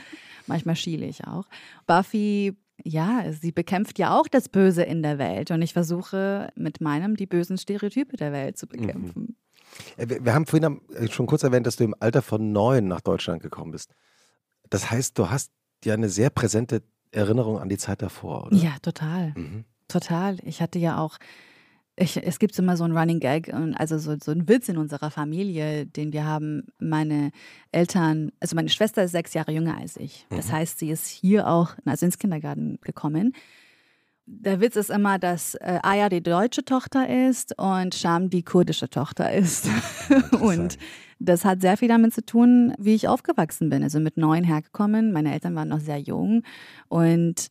Manchmal 0.46 0.76
schiele 0.76 1.06
ich 1.06 1.26
auch. 1.26 1.46
Buffy 1.86 2.56
Ja, 2.84 3.32
sie 3.32 3.52
bekämpft 3.52 3.98
ja 3.98 4.18
auch 4.18 4.28
das 4.28 4.48
Böse 4.48 4.82
in 4.82 5.02
der 5.02 5.18
Welt 5.18 5.50
und 5.50 5.62
ich 5.62 5.72
versuche 5.72 6.48
mit 6.54 6.80
meinem 6.80 7.16
die 7.16 7.26
bösen 7.26 7.58
Stereotype 7.58 8.16
der 8.16 8.32
Welt 8.32 8.56
zu 8.56 8.66
bekämpfen. 8.66 9.36
Mhm. 9.98 10.08
Wir, 10.08 10.24
wir 10.24 10.34
haben 10.34 10.46
vorhin 10.46 10.80
schon 11.10 11.26
kurz 11.26 11.42
erwähnt, 11.42 11.66
dass 11.66 11.76
du 11.76 11.84
im 11.84 11.94
Alter 12.00 12.22
von 12.22 12.52
neun 12.52 12.88
nach 12.88 13.00
Deutschland 13.02 13.42
gekommen 13.42 13.72
bist. 13.72 13.92
Das 14.70 14.90
heißt, 14.90 15.18
du 15.18 15.30
hast 15.30 15.52
ja 15.84 15.94
eine 15.94 16.08
sehr 16.08 16.30
präsente 16.30 16.82
Erinnerung 17.12 17.58
an 17.58 17.68
die 17.68 17.78
Zeit 17.78 18.02
davor, 18.02 18.46
oder? 18.46 18.56
Ja, 18.56 18.76
total. 18.82 19.32
Mhm. 19.36 19.64
Total. 19.88 20.36
Ich 20.44 20.60
hatte 20.60 20.78
ja 20.78 20.98
auch 20.98 21.18
ich, 22.00 22.16
es 22.16 22.38
gibt 22.38 22.58
immer 22.58 22.76
so 22.76 22.84
einen 22.84 22.96
Running 22.96 23.20
Gag, 23.20 23.52
also 23.74 23.98
so, 23.98 24.16
so 24.22 24.30
einen 24.30 24.48
Witz 24.48 24.68
in 24.68 24.78
unserer 24.78 25.10
Familie, 25.10 25.86
den 25.86 26.12
wir 26.12 26.24
haben. 26.24 26.66
Meine 26.78 27.32
Eltern, 27.72 28.30
also 28.40 28.56
meine 28.56 28.68
Schwester 28.68 29.02
ist 29.02 29.12
sechs 29.12 29.34
Jahre 29.34 29.52
jünger 29.52 29.76
als 29.76 29.96
ich. 29.96 30.26
Das 30.30 30.48
mhm. 30.48 30.52
heißt, 30.52 30.78
sie 30.78 30.90
ist 30.90 31.06
hier 31.06 31.48
auch, 31.48 31.74
also 31.84 32.06
ins 32.06 32.18
Kindergarten 32.18 32.78
gekommen. 32.82 33.32
Der 34.26 34.60
Witz 34.60 34.76
ist 34.76 34.90
immer, 34.90 35.18
dass 35.18 35.54
äh, 35.54 35.80
Aya 35.82 36.08
die 36.08 36.22
deutsche 36.22 36.64
Tochter 36.64 37.08
ist 37.28 37.58
und 37.58 37.94
Sham 37.94 38.30
die 38.30 38.42
kurdische 38.42 38.90
Tochter 38.90 39.32
ist. 39.32 39.68
und 40.40 40.78
das 41.18 41.44
hat 41.44 41.60
sehr 41.60 41.76
viel 41.76 41.88
damit 41.88 42.14
zu 42.14 42.24
tun, 42.24 42.74
wie 42.78 42.94
ich 42.94 43.08
aufgewachsen 43.08 43.70
bin. 43.70 43.82
Also 43.82 44.00
mit 44.00 44.16
neun 44.16 44.44
hergekommen. 44.44 45.12
Meine 45.12 45.32
Eltern 45.32 45.54
waren 45.54 45.68
noch 45.68 45.80
sehr 45.80 45.98
jung 45.98 46.42
und 46.88 47.50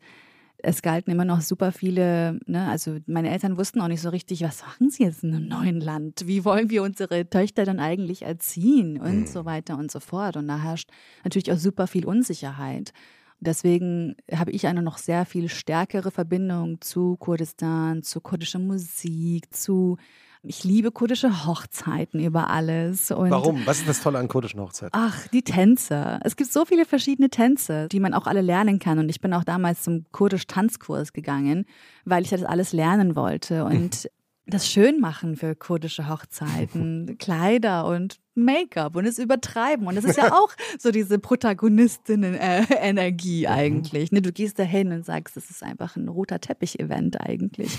es 0.59 0.81
galten 0.81 1.11
immer 1.11 1.25
noch 1.25 1.41
super 1.41 1.71
viele, 1.71 2.39
ne, 2.47 2.67
also 2.67 2.97
meine 3.05 3.29
Eltern 3.29 3.57
wussten 3.57 3.79
auch 3.79 3.87
nicht 3.87 4.01
so 4.01 4.09
richtig, 4.09 4.41
was 4.41 4.63
machen 4.63 4.89
sie 4.89 5.03
jetzt 5.03 5.23
in 5.23 5.33
einem 5.33 5.47
neuen 5.47 5.79
Land? 5.79 6.23
Wie 6.25 6.45
wollen 6.45 6.69
wir 6.69 6.81
unsere 6.81 7.29
Töchter 7.29 7.63
dann 7.63 7.79
eigentlich 7.79 8.23
erziehen 8.23 8.99
und 8.99 9.21
mhm. 9.21 9.27
so 9.27 9.45
weiter 9.45 9.77
und 9.77 9.91
so 9.91 9.99
fort. 9.99 10.35
Und 10.35 10.47
da 10.47 10.57
herrscht 10.57 10.89
natürlich 11.23 11.51
auch 11.51 11.57
super 11.57 11.85
viel 11.85 12.05
Unsicherheit. 12.05 12.91
Deswegen 13.39 14.15
habe 14.33 14.51
ich 14.51 14.65
eine 14.65 14.81
noch 14.81 14.97
sehr 14.97 15.25
viel 15.25 15.47
stärkere 15.47 16.09
Verbindung 16.09 16.81
zu 16.81 17.17
Kurdistan, 17.17 18.01
zu 18.01 18.19
kurdischer 18.19 18.59
Musik, 18.59 19.53
zu 19.53 19.97
ich 20.43 20.63
liebe 20.63 20.91
kurdische 20.91 21.45
Hochzeiten 21.45 22.19
über 22.19 22.49
alles. 22.49 23.11
Und 23.11 23.31
Warum? 23.31 23.65
Was 23.65 23.79
ist 23.79 23.89
das 23.89 24.01
Tolle 24.01 24.19
an 24.19 24.27
kurdischen 24.27 24.59
Hochzeiten? 24.59 24.91
Ach, 24.93 25.27
die 25.27 25.41
Tänze. 25.41 26.19
Es 26.23 26.35
gibt 26.35 26.51
so 26.51 26.65
viele 26.65 26.85
verschiedene 26.85 27.29
Tänze, 27.29 27.87
die 27.87 27.99
man 27.99 28.13
auch 28.13 28.27
alle 28.27 28.41
lernen 28.41 28.79
kann. 28.79 28.99
Und 28.99 29.09
ich 29.09 29.21
bin 29.21 29.33
auch 29.33 29.43
damals 29.43 29.83
zum 29.83 30.05
kurdisch-Tanzkurs 30.11 31.13
gegangen, 31.13 31.65
weil 32.05 32.23
ich 32.23 32.29
das 32.29 32.43
alles 32.43 32.73
lernen 32.73 33.15
wollte. 33.15 33.65
Und 33.65 34.09
das 34.47 34.67
Schönmachen 34.67 35.35
für 35.35 35.53
kurdische 35.55 36.09
Hochzeiten, 36.09 37.17
Kleider 37.19 37.85
und 37.85 38.17
Make-up 38.33 38.95
und 38.95 39.05
es 39.05 39.19
übertreiben. 39.19 39.85
Und 39.87 39.95
das 39.95 40.05
ist 40.05 40.17
ja 40.17 40.33
auch 40.37 40.49
so 40.79 40.89
diese 40.91 41.19
Protagonistinnen-Energie 41.19 43.41
mhm. 43.41 43.51
eigentlich. 43.51 44.11
Ne, 44.11 44.21
du 44.21 44.31
gehst 44.31 44.57
da 44.59 44.63
hin 44.63 44.91
und 44.91 45.05
sagst, 45.05 45.37
es 45.37 45.49
ist 45.49 45.63
einfach 45.63 45.95
ein 45.97 46.07
roter 46.07 46.39
Teppich-Event 46.39 47.19
eigentlich. 47.19 47.77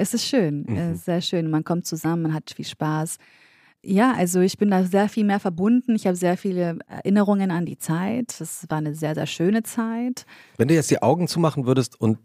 Es 0.00 0.14
ist 0.14 0.26
schön, 0.26 0.64
mhm. 0.66 0.76
es 0.76 0.98
ist 0.98 1.04
sehr 1.04 1.20
schön. 1.20 1.50
Man 1.50 1.64
kommt 1.64 1.86
zusammen, 1.86 2.22
man 2.22 2.34
hat 2.34 2.50
viel 2.50 2.64
Spaß. 2.64 3.18
Ja, 3.82 4.12
also 4.12 4.40
ich 4.40 4.58
bin 4.58 4.70
da 4.70 4.84
sehr 4.84 5.08
viel 5.08 5.24
mehr 5.24 5.40
verbunden. 5.40 5.94
Ich 5.94 6.06
habe 6.06 6.16
sehr 6.16 6.36
viele 6.36 6.78
Erinnerungen 6.86 7.50
an 7.50 7.64
die 7.64 7.78
Zeit. 7.78 8.38
Es 8.40 8.66
war 8.68 8.78
eine 8.78 8.94
sehr, 8.94 9.14
sehr 9.14 9.26
schöne 9.26 9.62
Zeit. 9.62 10.26
Wenn 10.58 10.68
du 10.68 10.74
jetzt 10.74 10.90
die 10.90 11.02
Augen 11.02 11.28
zumachen 11.28 11.66
würdest 11.66 11.98
und 12.00 12.18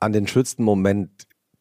an 0.00 0.12
den 0.12 0.26
schönsten 0.26 0.64
Moment 0.64 1.10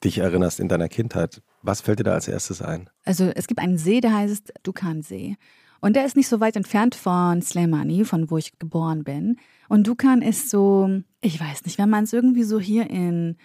dich 0.04 0.20
erinnerst 0.20 0.60
in 0.60 0.68
deiner 0.68 0.90
Kindheit, 0.90 1.42
was 1.62 1.82
fällt 1.82 2.00
dir 2.00 2.04
da 2.04 2.14
als 2.14 2.28
erstes 2.28 2.62
ein? 2.62 2.90
Also 3.04 3.26
es 3.26 3.48
gibt 3.48 3.60
einen 3.60 3.78
See, 3.78 4.00
der 4.00 4.14
heißt 4.14 4.54
Dukan-See. 4.64 5.38
Und 5.82 5.96
der 5.96 6.06
ist 6.06 6.16
nicht 6.16 6.28
so 6.28 6.40
weit 6.40 6.56
entfernt 6.56 6.96
von 6.96 7.42
Slemani, 7.42 8.06
von 8.06 8.32
wo 8.32 8.38
ich 8.38 8.58
geboren 8.58 9.04
bin. 9.04 9.38
Und 9.70 9.86
Dukan 9.86 10.22
ist 10.22 10.50
so, 10.50 10.90
ich 11.22 11.40
weiß 11.40 11.66
nicht, 11.66 11.78
wenn 11.78 11.90
man 11.90 12.06
es 12.06 12.14
irgendwie 12.14 12.44
so 12.44 12.60
hier 12.60 12.90
in 12.90 13.38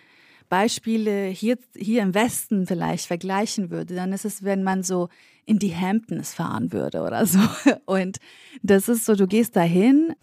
Beispiele 0.52 1.28
hier, 1.28 1.56
hier 1.74 2.02
im 2.02 2.12
Westen 2.12 2.66
vielleicht 2.66 3.06
vergleichen 3.06 3.70
würde, 3.70 3.94
dann 3.94 4.12
ist 4.12 4.26
es, 4.26 4.44
wenn 4.44 4.62
man 4.62 4.82
so 4.82 5.08
in 5.46 5.58
die 5.58 5.74
Hamptons 5.74 6.34
fahren 6.34 6.74
würde 6.74 7.00
oder 7.00 7.24
so. 7.24 7.38
Und 7.86 8.18
das 8.62 8.90
ist 8.90 9.06
so, 9.06 9.14
du 9.14 9.26
gehst 9.26 9.56
dahin 9.56 10.14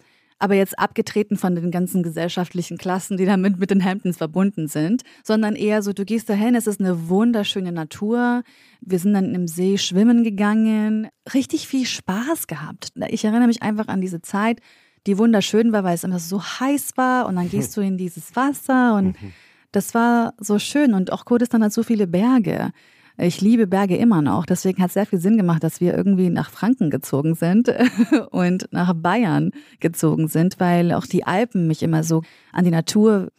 aber 0.42 0.54
jetzt 0.54 0.78
abgetreten 0.78 1.36
von 1.36 1.54
den 1.54 1.70
ganzen 1.70 2.02
gesellschaftlichen 2.02 2.78
Klassen, 2.78 3.18
die 3.18 3.26
damit 3.26 3.58
mit 3.58 3.70
den 3.70 3.84
Hamptons 3.84 4.16
verbunden 4.16 4.68
sind, 4.68 5.02
sondern 5.22 5.54
eher 5.54 5.82
so, 5.82 5.92
du 5.92 6.06
gehst 6.06 6.30
dahin, 6.30 6.54
es 6.54 6.66
ist 6.66 6.80
eine 6.80 7.10
wunderschöne 7.10 7.72
Natur. 7.72 8.42
Wir 8.80 8.98
sind 8.98 9.12
dann 9.12 9.34
im 9.34 9.46
See 9.46 9.76
schwimmen 9.76 10.24
gegangen, 10.24 11.08
richtig 11.34 11.68
viel 11.68 11.84
Spaß 11.84 12.46
gehabt. 12.46 12.92
Ich 13.08 13.22
erinnere 13.22 13.48
mich 13.48 13.62
einfach 13.62 13.88
an 13.88 14.00
diese 14.00 14.22
Zeit, 14.22 14.60
die 15.06 15.18
wunderschön 15.18 15.72
war, 15.72 15.84
weil 15.84 15.94
es 15.94 16.04
immer 16.04 16.18
so 16.18 16.42
heiß 16.42 16.92
war 16.96 17.26
und 17.26 17.36
dann 17.36 17.50
gehst 17.50 17.76
du 17.76 17.82
in 17.82 17.98
dieses 17.98 18.34
Wasser 18.34 18.94
und 18.94 19.20
mhm. 19.20 19.32
Das 19.72 19.94
war 19.94 20.34
so 20.38 20.58
schön 20.58 20.94
und 20.94 21.12
auch 21.12 21.24
Kurdistan 21.24 21.62
hat 21.62 21.72
so 21.72 21.82
viele 21.82 22.06
Berge. 22.06 22.72
Ich 23.16 23.40
liebe 23.40 23.66
Berge 23.66 23.96
immer 23.96 24.22
noch. 24.22 24.46
Deswegen 24.46 24.82
hat 24.82 24.88
es 24.88 24.94
sehr 24.94 25.06
viel 25.06 25.20
Sinn 25.20 25.36
gemacht, 25.36 25.62
dass 25.62 25.80
wir 25.80 25.94
irgendwie 25.94 26.30
nach 26.30 26.50
Franken 26.50 26.90
gezogen 26.90 27.34
sind 27.34 27.70
und 28.30 28.68
nach 28.72 28.94
Bayern 28.94 29.50
gezogen 29.78 30.28
sind, 30.28 30.58
weil 30.58 30.92
auch 30.92 31.06
die 31.06 31.24
Alpen 31.24 31.66
mich 31.66 31.82
immer 31.82 32.02
so 32.02 32.22
an 32.52 32.64
die 32.64 32.70
Natur 32.70 33.30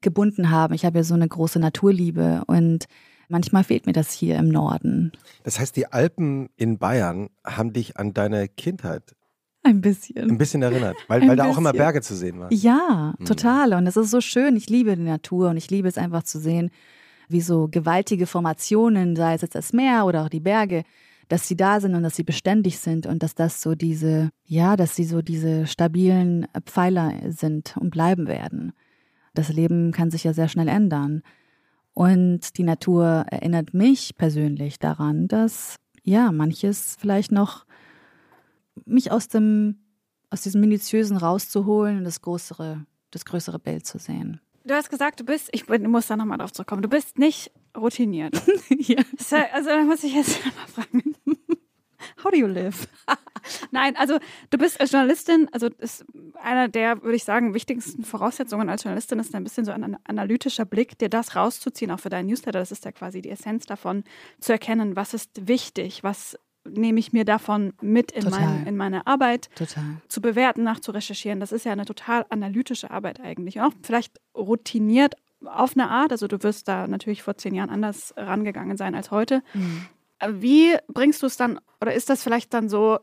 gebunden 0.00 0.50
haben. 0.50 0.74
Ich 0.74 0.84
habe 0.84 0.98
ja 0.98 1.04
so 1.04 1.14
eine 1.14 1.28
große 1.28 1.60
Naturliebe 1.60 2.42
und 2.46 2.86
manchmal 3.28 3.64
fehlt 3.64 3.86
mir 3.86 3.92
das 3.92 4.12
hier 4.12 4.38
im 4.38 4.48
Norden. 4.48 5.12
Das 5.44 5.60
heißt, 5.60 5.76
die 5.76 5.86
Alpen 5.86 6.48
in 6.56 6.78
Bayern 6.78 7.28
haben 7.44 7.74
dich 7.74 7.98
an 7.98 8.14
deine 8.14 8.48
Kindheit 8.48 9.14
ein 9.62 9.80
bisschen. 9.80 10.30
Ein 10.30 10.38
bisschen 10.38 10.62
erinnert, 10.62 10.96
weil, 11.08 11.26
weil 11.26 11.36
da 11.36 11.44
auch 11.44 11.58
immer 11.58 11.72
Berge 11.72 12.00
zu 12.00 12.14
sehen 12.16 12.40
waren. 12.40 12.52
Ja, 12.52 13.14
mhm. 13.18 13.24
total. 13.24 13.74
Und 13.74 13.86
es 13.86 13.96
ist 13.96 14.10
so 14.10 14.20
schön. 14.20 14.56
Ich 14.56 14.68
liebe 14.68 14.96
die 14.96 15.02
Natur 15.02 15.50
und 15.50 15.56
ich 15.56 15.70
liebe 15.70 15.88
es 15.88 15.98
einfach 15.98 16.22
zu 16.22 16.38
sehen, 16.38 16.70
wie 17.28 17.40
so 17.40 17.68
gewaltige 17.68 18.26
Formationen, 18.26 19.16
sei 19.16 19.34
es 19.34 19.42
jetzt 19.42 19.54
das 19.54 19.72
Meer 19.72 20.06
oder 20.06 20.24
auch 20.24 20.28
die 20.28 20.40
Berge, 20.40 20.82
dass 21.28 21.46
sie 21.46 21.56
da 21.56 21.80
sind 21.80 21.94
und 21.94 22.02
dass 22.02 22.16
sie 22.16 22.24
beständig 22.24 22.78
sind 22.78 23.06
und 23.06 23.22
dass 23.22 23.34
das 23.34 23.62
so 23.62 23.74
diese, 23.74 24.30
ja, 24.46 24.76
dass 24.76 24.96
sie 24.96 25.04
so 25.04 25.22
diese 25.22 25.66
stabilen 25.66 26.48
Pfeiler 26.66 27.12
sind 27.28 27.76
und 27.78 27.90
bleiben 27.90 28.26
werden. 28.26 28.72
Das 29.34 29.48
Leben 29.50 29.92
kann 29.92 30.10
sich 30.10 30.24
ja 30.24 30.32
sehr 30.32 30.48
schnell 30.48 30.68
ändern. 30.68 31.22
Und 31.92 32.56
die 32.58 32.64
Natur 32.64 33.26
erinnert 33.28 33.74
mich 33.74 34.16
persönlich 34.16 34.78
daran, 34.78 35.28
dass 35.28 35.76
ja, 36.02 36.32
manches 36.32 36.96
vielleicht 36.98 37.30
noch 37.30 37.64
mich 38.84 39.12
aus 39.12 39.28
dem, 39.28 39.80
aus 40.30 40.42
diesem 40.42 40.60
Minutiösen 40.60 41.16
rauszuholen 41.16 41.98
und 41.98 42.04
das 42.04 42.20
größere, 42.20 42.86
das 43.10 43.24
größere 43.24 43.58
Bild 43.58 43.86
zu 43.86 43.98
sehen. 43.98 44.40
Du 44.64 44.74
hast 44.74 44.90
gesagt, 44.90 45.20
du 45.20 45.24
bist, 45.24 45.48
ich 45.52 45.68
muss 45.68 46.06
da 46.06 46.16
nochmal 46.16 46.38
drauf 46.38 46.52
zurückkommen, 46.52 46.82
du 46.82 46.88
bist 46.88 47.18
nicht 47.18 47.50
routiniert. 47.76 48.40
ja. 48.78 49.02
Also 49.52 49.70
da 49.70 49.82
muss 49.84 50.04
ich 50.04 50.14
jetzt 50.14 50.38
mal 50.76 50.84
fragen. 50.84 51.16
How 52.22 52.30
do 52.30 52.36
you 52.36 52.46
live? 52.46 52.88
Nein, 53.70 53.96
also 53.96 54.18
du 54.50 54.58
bist 54.58 54.80
als 54.80 54.92
Journalistin, 54.92 55.48
also 55.52 55.68
ist 55.78 56.04
einer 56.42 56.68
der, 56.68 57.02
würde 57.02 57.16
ich 57.16 57.24
sagen, 57.24 57.54
wichtigsten 57.54 58.04
Voraussetzungen 58.04 58.68
als 58.68 58.84
Journalistin 58.84 59.18
ist 59.18 59.34
ein 59.34 59.44
bisschen 59.44 59.64
so 59.64 59.72
ein 59.72 59.96
analytischer 60.04 60.64
Blick, 60.64 60.98
dir 60.98 61.08
das 61.08 61.36
rauszuziehen, 61.36 61.90
auch 61.90 62.00
für 62.00 62.10
deinen 62.10 62.26
Newsletter. 62.26 62.58
Das 62.58 62.72
ist 62.72 62.84
ja 62.84 62.92
quasi 62.92 63.22
die 63.22 63.30
Essenz 63.30 63.66
davon, 63.66 64.04
zu 64.40 64.52
erkennen, 64.52 64.96
was 64.96 65.14
ist 65.14 65.48
wichtig, 65.48 66.02
was 66.02 66.38
nehme 66.64 67.00
ich 67.00 67.12
mir 67.12 67.24
davon 67.24 67.72
mit 67.80 68.12
in, 68.12 68.28
mein, 68.28 68.66
in 68.66 68.76
meine 68.76 69.06
Arbeit 69.06 69.48
total. 69.54 69.96
zu 70.08 70.20
bewerten, 70.20 70.62
nachzurecherchieren. 70.62 71.40
Das 71.40 71.52
ist 71.52 71.64
ja 71.64 71.72
eine 71.72 71.84
total 71.84 72.26
analytische 72.28 72.90
Arbeit 72.90 73.20
eigentlich. 73.20 73.58
Und 73.58 73.64
auch 73.64 73.72
vielleicht 73.82 74.20
routiniert 74.34 75.14
auf 75.44 75.72
eine 75.74 75.88
Art. 75.88 76.12
Also 76.12 76.26
du 76.26 76.42
wirst 76.42 76.68
da 76.68 76.86
natürlich 76.86 77.22
vor 77.22 77.36
zehn 77.36 77.54
Jahren 77.54 77.70
anders 77.70 78.12
rangegangen 78.16 78.76
sein 78.76 78.94
als 78.94 79.10
heute. 79.10 79.42
Mhm. 79.54 79.86
Wie 80.40 80.76
bringst 80.88 81.22
du 81.22 81.26
es 81.26 81.36
dann, 81.36 81.58
oder 81.80 81.94
ist 81.94 82.10
das 82.10 82.22
vielleicht 82.22 82.52
dann 82.52 82.68
so 82.68 82.98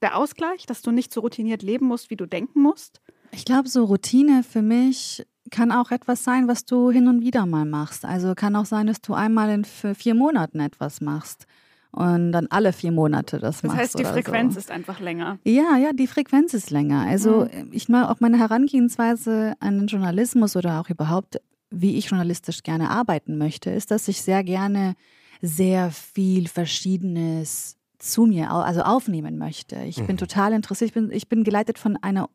der 0.00 0.16
Ausgleich, 0.16 0.64
dass 0.64 0.80
du 0.80 0.90
nicht 0.90 1.12
so 1.12 1.20
routiniert 1.20 1.62
leben 1.62 1.86
musst, 1.86 2.08
wie 2.08 2.16
du 2.16 2.26
denken 2.26 2.62
musst? 2.62 3.02
Ich 3.32 3.44
glaube, 3.44 3.68
so 3.68 3.84
Routine 3.84 4.42
für 4.42 4.62
mich 4.62 5.26
kann 5.50 5.72
auch 5.72 5.90
etwas 5.90 6.24
sein, 6.24 6.48
was 6.48 6.64
du 6.64 6.90
hin 6.90 7.06
und 7.06 7.20
wieder 7.20 7.44
mal 7.44 7.66
machst. 7.66 8.06
Also 8.06 8.34
kann 8.34 8.56
auch 8.56 8.64
sein, 8.64 8.86
dass 8.86 9.02
du 9.02 9.12
einmal 9.12 9.50
in 9.50 9.64
vier 9.64 10.14
Monaten 10.14 10.60
etwas 10.60 11.02
machst 11.02 11.46
und 11.94 12.32
dann 12.32 12.48
alle 12.48 12.72
vier 12.72 12.90
Monate 12.90 13.38
das, 13.38 13.60
das 13.60 13.62
machst. 13.62 13.74
Das 13.74 13.82
heißt, 13.82 13.98
die 13.98 14.04
Frequenz 14.04 14.54
so. 14.54 14.60
ist 14.60 14.70
einfach 14.70 15.00
länger. 15.00 15.38
Ja, 15.44 15.76
ja, 15.76 15.92
die 15.92 16.06
Frequenz 16.06 16.52
ist 16.52 16.70
länger. 16.70 17.06
Also 17.06 17.46
mhm. 17.46 17.70
ich 17.70 17.88
mal 17.88 18.08
auch 18.08 18.20
meine 18.20 18.38
Herangehensweise 18.38 19.54
an 19.60 19.78
den 19.78 19.86
Journalismus 19.86 20.56
oder 20.56 20.80
auch 20.80 20.90
überhaupt, 20.90 21.40
wie 21.70 21.96
ich 21.96 22.06
journalistisch 22.10 22.62
gerne 22.62 22.90
arbeiten 22.90 23.38
möchte, 23.38 23.70
ist, 23.70 23.90
dass 23.90 24.08
ich 24.08 24.22
sehr 24.22 24.42
gerne 24.42 24.94
sehr 25.40 25.90
viel 25.90 26.48
Verschiedenes 26.48 27.76
zu 27.98 28.26
mir, 28.26 28.50
also 28.50 28.82
aufnehmen 28.82 29.38
möchte. 29.38 29.76
Ich 29.84 29.98
mhm. 29.98 30.06
bin 30.06 30.16
total 30.16 30.52
interessiert, 30.52 30.88
ich 30.88 30.94
bin, 30.94 31.10
ich 31.12 31.28
bin 31.28 31.44
geleitet 31.44 31.78
von 31.78 31.96
einer 31.96 32.28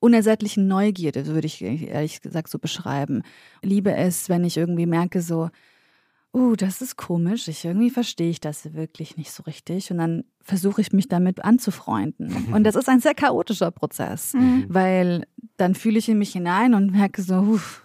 unersättlichen 0.00 0.68
Neugierde, 0.68 1.26
würde 1.26 1.46
ich 1.46 1.62
ehrlich 1.62 2.20
gesagt 2.20 2.48
so 2.48 2.58
beschreiben. 2.58 3.22
Liebe 3.62 3.94
es, 3.94 4.28
wenn 4.28 4.44
ich 4.44 4.56
irgendwie 4.56 4.86
merke, 4.86 5.20
so, 5.20 5.50
uh, 6.38 6.56
das 6.56 6.80
ist 6.80 6.96
komisch, 6.96 7.48
ich 7.48 7.64
irgendwie 7.64 7.90
verstehe 7.90 8.30
ich 8.30 8.40
das 8.40 8.74
wirklich 8.74 9.16
nicht 9.16 9.30
so 9.30 9.42
richtig 9.42 9.90
und 9.90 9.98
dann 9.98 10.24
versuche 10.40 10.80
ich 10.80 10.92
mich 10.92 11.08
damit 11.08 11.44
anzufreunden. 11.44 12.46
Und 12.52 12.64
das 12.64 12.74
ist 12.74 12.88
ein 12.88 13.00
sehr 13.00 13.14
chaotischer 13.14 13.70
Prozess, 13.70 14.32
mhm. 14.32 14.64
weil 14.68 15.26
dann 15.58 15.74
fühle 15.74 15.98
ich 15.98 16.08
in 16.08 16.18
mich 16.18 16.32
hinein 16.32 16.72
und 16.72 16.92
merke 16.92 17.20
so, 17.20 17.34
uff, 17.34 17.82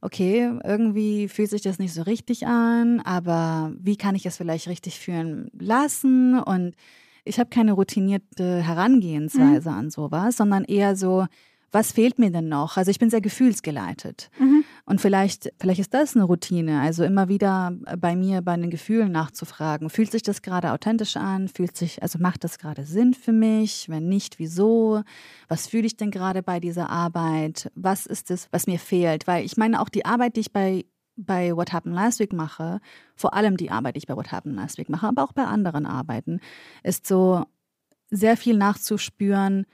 okay, 0.00 0.50
irgendwie 0.64 1.28
fühlt 1.28 1.50
sich 1.50 1.62
das 1.62 1.78
nicht 1.78 1.92
so 1.92 2.02
richtig 2.02 2.46
an, 2.46 3.00
aber 3.00 3.72
wie 3.78 3.96
kann 3.96 4.14
ich 4.14 4.24
es 4.24 4.36
vielleicht 4.36 4.68
richtig 4.68 4.98
fühlen 4.98 5.50
lassen? 5.58 6.38
Und 6.38 6.74
ich 7.24 7.38
habe 7.38 7.50
keine 7.50 7.72
routinierte 7.72 8.62
Herangehensweise 8.62 9.70
mhm. 9.70 9.76
an 9.76 9.90
sowas, 9.90 10.36
sondern 10.36 10.64
eher 10.64 10.96
so, 10.96 11.26
was 11.70 11.92
fehlt 11.92 12.18
mir 12.18 12.30
denn 12.30 12.48
noch? 12.48 12.76
Also 12.76 12.90
ich 12.90 12.98
bin 12.98 13.10
sehr 13.10 13.20
gefühlsgeleitet. 13.20 14.30
Mhm. 14.38 14.64
Und 14.88 15.02
vielleicht, 15.02 15.52
vielleicht 15.60 15.80
ist 15.80 15.92
das 15.92 16.16
eine 16.16 16.24
Routine, 16.24 16.80
also 16.80 17.04
immer 17.04 17.28
wieder 17.28 17.76
bei 17.98 18.16
mir 18.16 18.40
bei 18.40 18.56
den 18.56 18.70
Gefühlen 18.70 19.12
nachzufragen. 19.12 19.90
Fühlt 19.90 20.10
sich 20.10 20.22
das 20.22 20.40
gerade 20.40 20.72
authentisch 20.72 21.18
an? 21.18 21.48
Fühlt 21.48 21.76
sich, 21.76 22.02
also 22.02 22.18
macht 22.18 22.42
das 22.42 22.58
gerade 22.58 22.86
Sinn 22.86 23.12
für 23.12 23.32
mich? 23.32 23.90
Wenn 23.90 24.08
nicht, 24.08 24.38
wieso? 24.38 25.02
Was 25.46 25.66
fühle 25.66 25.86
ich 25.86 25.98
denn 25.98 26.10
gerade 26.10 26.42
bei 26.42 26.58
dieser 26.58 26.88
Arbeit? 26.88 27.70
Was 27.74 28.06
ist 28.06 28.30
es, 28.30 28.48
was 28.50 28.66
mir 28.66 28.78
fehlt? 28.78 29.26
Weil 29.26 29.44
ich 29.44 29.58
meine, 29.58 29.78
auch 29.82 29.90
die 29.90 30.06
Arbeit, 30.06 30.36
die 30.36 30.40
ich 30.40 30.52
bei 30.54 30.86
bei 31.16 31.54
What 31.54 31.74
Happened 31.74 31.94
Last 31.94 32.18
Week 32.20 32.32
mache, 32.32 32.80
vor 33.14 33.34
allem 33.34 33.58
die 33.58 33.70
Arbeit, 33.70 33.96
die 33.96 33.98
ich 33.98 34.06
bei 34.06 34.16
What 34.16 34.32
Happened 34.32 34.56
Last 34.56 34.78
Week 34.78 34.88
mache, 34.88 35.08
aber 35.08 35.22
auch 35.22 35.32
bei 35.34 35.44
anderen 35.44 35.84
Arbeiten, 35.84 36.40
ist 36.82 37.06
so 37.06 37.44
sehr 38.08 38.38
viel 38.38 38.56
nachzuspüren, 38.56 39.66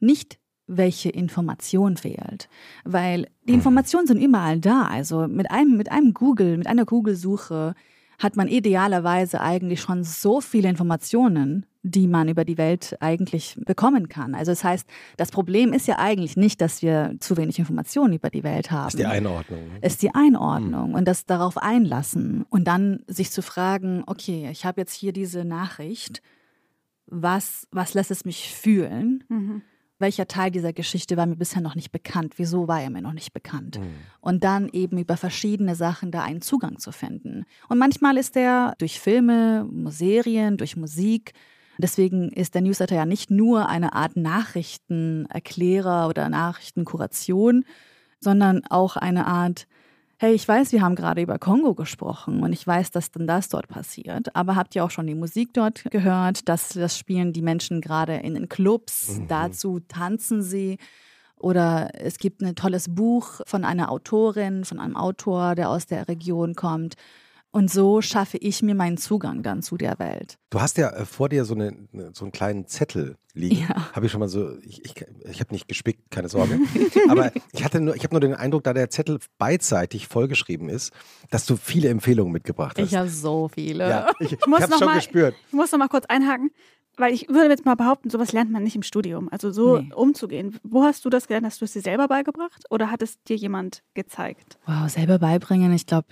nicht 0.00 0.38
welche 0.68 1.08
Information 1.08 1.96
fehlt. 1.96 2.48
Weil 2.84 3.26
die 3.46 3.52
mhm. 3.52 3.58
Informationen 3.58 4.06
sind 4.06 4.22
überall 4.22 4.60
da. 4.60 4.82
Also 4.82 5.26
mit 5.26 5.50
einem, 5.50 5.76
mit 5.76 5.90
einem 5.90 6.14
Google, 6.14 6.58
mit 6.58 6.66
einer 6.66 6.84
Google-Suche 6.84 7.74
hat 8.18 8.36
man 8.36 8.48
idealerweise 8.48 9.40
eigentlich 9.40 9.80
schon 9.80 10.02
so 10.02 10.40
viele 10.40 10.68
Informationen, 10.68 11.66
die 11.82 12.08
man 12.08 12.28
über 12.28 12.44
die 12.44 12.58
Welt 12.58 12.96
eigentlich 13.00 13.56
bekommen 13.64 14.08
kann. 14.08 14.34
Also 14.34 14.50
das 14.50 14.64
heißt, 14.64 14.86
das 15.16 15.30
Problem 15.30 15.72
ist 15.72 15.86
ja 15.86 15.98
eigentlich 15.98 16.36
nicht, 16.36 16.60
dass 16.60 16.82
wir 16.82 17.14
zu 17.20 17.36
wenig 17.36 17.58
Informationen 17.60 18.14
über 18.14 18.28
die 18.28 18.42
Welt 18.42 18.72
haben. 18.72 18.88
Ist 18.88 18.98
die 18.98 19.06
Einordnung. 19.06 19.60
Ne? 19.68 19.78
Ist 19.82 20.02
die 20.02 20.14
Einordnung 20.14 20.90
mhm. 20.90 20.94
und 20.96 21.06
das 21.06 21.26
darauf 21.26 21.56
einlassen 21.56 22.44
und 22.50 22.64
dann 22.64 23.04
sich 23.06 23.30
zu 23.30 23.40
fragen, 23.40 24.02
okay, 24.06 24.48
ich 24.50 24.66
habe 24.66 24.80
jetzt 24.80 24.94
hier 24.94 25.12
diese 25.12 25.44
Nachricht, 25.44 26.20
was, 27.06 27.68
was 27.70 27.94
lässt 27.94 28.10
es 28.10 28.24
mich 28.24 28.52
fühlen? 28.52 29.24
Mhm 29.28 29.62
welcher 29.98 30.28
Teil 30.28 30.50
dieser 30.50 30.72
Geschichte 30.72 31.16
war 31.16 31.26
mir 31.26 31.36
bisher 31.36 31.60
noch 31.60 31.74
nicht 31.74 31.92
bekannt, 31.92 32.34
wieso 32.36 32.68
war 32.68 32.80
er 32.80 32.90
mir 32.90 33.02
noch 33.02 33.12
nicht 33.12 33.32
bekannt. 33.32 33.78
Mhm. 33.78 33.94
Und 34.20 34.44
dann 34.44 34.68
eben 34.68 34.98
über 34.98 35.16
verschiedene 35.16 35.74
Sachen 35.74 36.10
da 36.10 36.22
einen 36.22 36.42
Zugang 36.42 36.78
zu 36.78 36.92
finden. 36.92 37.44
Und 37.68 37.78
manchmal 37.78 38.16
ist 38.16 38.34
der 38.36 38.74
durch 38.78 39.00
Filme, 39.00 39.68
Serien, 39.86 40.56
durch 40.56 40.76
Musik. 40.76 41.32
Deswegen 41.78 42.30
ist 42.30 42.54
der 42.54 42.62
Newsletter 42.62 42.96
ja 42.96 43.06
nicht 43.06 43.30
nur 43.30 43.68
eine 43.68 43.92
Art 43.92 44.16
Nachrichtenerklärer 44.16 46.08
oder 46.08 46.28
Nachrichtenkuration, 46.28 47.64
sondern 48.20 48.64
auch 48.68 48.96
eine 48.96 49.26
Art 49.26 49.66
hey, 50.20 50.34
ich 50.34 50.46
weiß, 50.46 50.72
wir 50.72 50.82
haben 50.82 50.96
gerade 50.96 51.22
über 51.22 51.38
Kongo 51.38 51.74
gesprochen 51.74 52.42
und 52.42 52.52
ich 52.52 52.66
weiß, 52.66 52.90
dass 52.90 53.12
dann 53.12 53.26
das 53.26 53.48
dort 53.48 53.68
passiert, 53.68 54.34
aber 54.34 54.56
habt 54.56 54.74
ihr 54.74 54.84
auch 54.84 54.90
schon 54.90 55.06
die 55.06 55.14
Musik 55.14 55.54
dort 55.54 55.84
gehört? 55.90 56.48
Das, 56.48 56.70
das 56.70 56.98
spielen 56.98 57.32
die 57.32 57.42
Menschen 57.42 57.80
gerade 57.80 58.16
in 58.16 58.34
den 58.34 58.48
Clubs, 58.48 59.18
mhm. 59.18 59.28
dazu 59.28 59.80
tanzen 59.80 60.42
sie. 60.42 60.78
Oder 61.36 61.90
es 61.94 62.18
gibt 62.18 62.42
ein 62.42 62.56
tolles 62.56 62.92
Buch 62.92 63.40
von 63.46 63.64
einer 63.64 63.92
Autorin, 63.92 64.64
von 64.64 64.80
einem 64.80 64.96
Autor, 64.96 65.54
der 65.54 65.70
aus 65.70 65.86
der 65.86 66.08
Region 66.08 66.54
kommt. 66.54 66.96
Und 67.50 67.70
so 67.70 68.02
schaffe 68.02 68.36
ich 68.36 68.62
mir 68.62 68.74
meinen 68.74 68.98
Zugang 68.98 69.42
dann 69.42 69.62
zu 69.62 69.78
der 69.78 69.98
Welt. 69.98 70.38
Du 70.50 70.60
hast 70.60 70.76
ja 70.76 70.90
äh, 70.90 71.06
vor 71.06 71.30
dir 71.30 71.44
so, 71.44 71.54
eine, 71.54 71.88
so 72.12 72.24
einen 72.24 72.32
kleinen 72.32 72.66
Zettel 72.66 73.16
liegen. 73.32 73.66
Ja. 73.68 73.92
Habe 73.92 74.06
ich 74.06 74.12
schon 74.12 74.20
mal 74.20 74.28
so, 74.28 74.58
ich, 74.58 74.84
ich, 74.84 74.94
ich 75.24 75.40
habe 75.40 75.52
nicht 75.52 75.66
gespickt, 75.66 76.10
keine 76.10 76.28
Sorge. 76.28 76.58
Aber 77.08 77.32
ich 77.52 77.64
hatte 77.64 77.80
nur, 77.80 77.96
ich 77.96 78.04
habe 78.04 78.14
nur 78.14 78.20
den 78.20 78.34
Eindruck, 78.34 78.64
da 78.64 78.74
der 78.74 78.90
Zettel 78.90 79.18
beidseitig 79.38 80.08
vollgeschrieben 80.08 80.68
ist, 80.68 80.92
dass 81.30 81.46
du 81.46 81.56
viele 81.56 81.88
Empfehlungen 81.88 82.32
mitgebracht 82.32 82.78
hast. 82.78 82.88
Ich 82.88 82.96
habe 82.96 83.08
so 83.08 83.48
viele. 83.48 83.88
Ja, 83.88 84.10
ich, 84.18 84.32
ich, 84.32 84.38
ich 84.40 84.46
habe 84.46 84.72
schon 84.78 84.86
mal, 84.86 84.96
gespürt. 84.96 85.34
Ich 85.46 85.54
muss 85.54 85.72
noch 85.72 85.78
mal 85.78 85.88
kurz 85.88 86.04
einhaken 86.06 86.50
weil 86.98 87.14
ich 87.14 87.28
würde 87.28 87.48
jetzt 87.48 87.64
mal 87.64 87.76
behaupten, 87.76 88.10
sowas 88.10 88.32
lernt 88.32 88.50
man 88.50 88.62
nicht 88.62 88.76
im 88.76 88.82
Studium. 88.82 89.28
Also 89.30 89.50
so 89.50 89.78
nee. 89.78 89.92
umzugehen. 89.94 90.58
Wo 90.62 90.82
hast 90.82 91.04
du 91.04 91.10
das 91.10 91.28
gelernt? 91.28 91.46
Hast 91.46 91.60
du 91.60 91.64
es 91.64 91.72
dir 91.72 91.80
selber 91.80 92.08
beigebracht 92.08 92.64
oder 92.70 92.90
hat 92.90 93.02
es 93.02 93.22
dir 93.22 93.36
jemand 93.36 93.82
gezeigt? 93.94 94.58
Wow, 94.66 94.88
selber 94.90 95.18
beibringen. 95.18 95.72
Ich 95.72 95.86
glaube, 95.86 96.08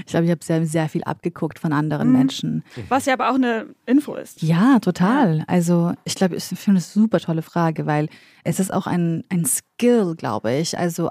ich 0.00 0.06
glaube, 0.06 0.24
ich 0.26 0.30
habe 0.30 0.44
sehr, 0.44 0.64
sehr 0.66 0.88
viel 0.88 1.04
abgeguckt 1.04 1.58
von 1.58 1.72
anderen 1.72 2.08
mhm. 2.08 2.16
Menschen. 2.18 2.64
Was 2.88 3.06
ja 3.06 3.14
aber 3.14 3.30
auch 3.30 3.34
eine 3.34 3.66
Info 3.86 4.14
ist. 4.14 4.42
Ja, 4.42 4.78
total. 4.78 5.38
Ja. 5.38 5.44
Also 5.46 5.92
ich 6.04 6.14
glaube, 6.14 6.36
ich 6.36 6.44
finde 6.44 6.78
es 6.78 6.96
eine 6.96 7.04
super 7.04 7.20
tolle 7.20 7.42
Frage, 7.42 7.86
weil 7.86 8.08
es 8.44 8.60
ist 8.60 8.72
auch 8.72 8.86
ein, 8.86 9.24
ein 9.28 9.44
Skill, 9.44 10.14
glaube 10.16 10.54
ich. 10.54 10.78
Also 10.78 11.10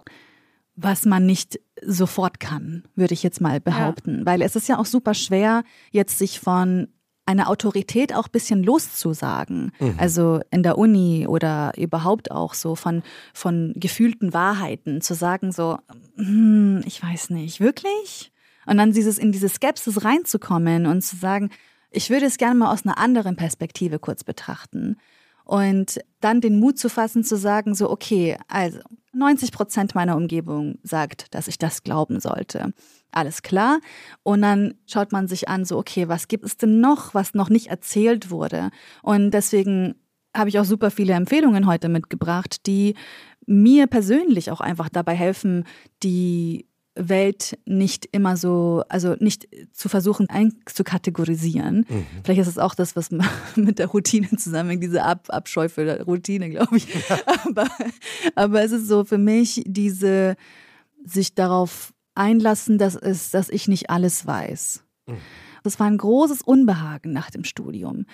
was 0.75 1.05
man 1.05 1.25
nicht 1.25 1.59
sofort 1.85 2.39
kann, 2.39 2.83
würde 2.95 3.13
ich 3.13 3.23
jetzt 3.23 3.41
mal 3.41 3.59
behaupten. 3.59 4.19
Ja. 4.19 4.25
Weil 4.25 4.41
es 4.41 4.55
ist 4.55 4.67
ja 4.67 4.79
auch 4.79 4.85
super 4.85 5.13
schwer, 5.13 5.63
jetzt 5.91 6.17
sich 6.17 6.39
von 6.39 6.87
einer 7.25 7.49
Autorität 7.49 8.13
auch 8.13 8.25
ein 8.25 8.31
bisschen 8.31 8.63
loszusagen. 8.63 9.71
Mhm. 9.79 9.95
Also 9.97 10.41
in 10.51 10.63
der 10.63 10.77
Uni 10.77 11.25
oder 11.27 11.71
überhaupt 11.77 12.31
auch 12.31 12.53
so 12.53 12.75
von, 12.75 13.01
von 13.33 13.73
gefühlten 13.75 14.33
Wahrheiten 14.33 15.01
zu 15.01 15.13
sagen, 15.13 15.51
so, 15.51 15.77
hm, 16.17 16.81
ich 16.85 17.01
weiß 17.01 17.29
nicht, 17.29 17.59
wirklich? 17.59 18.32
Und 18.65 18.77
dann 18.77 18.91
dieses, 18.91 19.17
in 19.17 19.31
diese 19.31 19.49
Skepsis 19.49 20.03
reinzukommen 20.03 20.85
und 20.85 21.01
zu 21.01 21.15
sagen, 21.15 21.49
ich 21.89 22.09
würde 22.09 22.25
es 22.25 22.37
gerne 22.37 22.55
mal 22.55 22.71
aus 22.71 22.85
einer 22.85 22.97
anderen 22.97 23.35
Perspektive 23.35 23.99
kurz 23.99 24.23
betrachten. 24.23 24.97
Und 25.45 25.99
dann 26.21 26.41
den 26.41 26.59
Mut 26.59 26.79
zu 26.79 26.89
fassen, 26.89 27.23
zu 27.23 27.37
sagen, 27.37 27.75
so, 27.75 27.89
okay, 27.89 28.37
also 28.47 28.79
90 29.13 29.51
Prozent 29.51 29.93
meiner 29.95 30.15
Umgebung 30.15 30.79
sagt, 30.83 31.33
dass 31.35 31.47
ich 31.47 31.57
das 31.57 31.83
glauben 31.83 32.19
sollte. 32.19 32.73
Alles 33.11 33.41
klar. 33.41 33.79
Und 34.23 34.41
dann 34.41 34.75
schaut 34.87 35.11
man 35.11 35.27
sich 35.27 35.49
an, 35.49 35.65
so, 35.65 35.77
okay, 35.77 36.07
was 36.07 36.27
gibt 36.27 36.45
es 36.45 36.57
denn 36.57 36.79
noch, 36.79 37.13
was 37.13 37.33
noch 37.33 37.49
nicht 37.49 37.67
erzählt 37.67 38.31
wurde? 38.31 38.71
Und 39.01 39.31
deswegen 39.31 39.95
habe 40.35 40.49
ich 40.49 40.59
auch 40.59 40.65
super 40.65 40.89
viele 40.89 41.13
Empfehlungen 41.13 41.67
heute 41.67 41.89
mitgebracht, 41.89 42.65
die 42.65 42.95
mir 43.45 43.87
persönlich 43.87 44.49
auch 44.49 44.61
einfach 44.61 44.89
dabei 44.89 45.13
helfen, 45.13 45.65
die 46.01 46.67
Welt 46.95 47.57
nicht 47.65 48.07
immer 48.11 48.37
so, 48.37 48.83
also 48.87 49.15
nicht 49.19 49.47
zu 49.71 49.89
versuchen 49.89 50.29
einzukategorisieren. 50.29 51.85
Mhm. 51.89 52.05
Vielleicht 52.23 52.41
ist 52.41 52.47
es 52.47 52.57
auch 52.57 52.75
das, 52.75 52.95
was 52.95 53.09
mit 53.55 53.79
der 53.79 53.87
Routine 53.87 54.29
zusammenhängt, 54.37 54.83
diese 54.83 55.03
Ab 55.03 55.27
Abscheu 55.29 55.69
für 55.69 55.85
die 55.85 56.01
Routine, 56.03 56.49
glaube 56.49 56.77
ich. 56.77 56.87
aber, 57.45 57.67
aber 58.35 58.63
es 58.63 58.71
ist 58.71 58.87
so 58.87 59.05
für 59.05 59.17
mich 59.17 59.63
diese, 59.65 60.35
sich 61.03 61.33
darauf 61.33 61.93
einlassen, 62.15 62.77
dass, 62.77 62.95
es, 62.95 63.31
dass 63.31 63.49
ich 63.49 63.67
nicht 63.67 63.89
alles 63.89 64.25
weiß. 64.25 64.83
Mhm. 65.07 65.17
Das 65.63 65.79
war 65.79 65.87
ein 65.87 65.97
großes 65.97 66.41
Unbehagen 66.41 67.13
nach 67.13 67.31
dem 67.31 67.45
Studium 67.45 68.05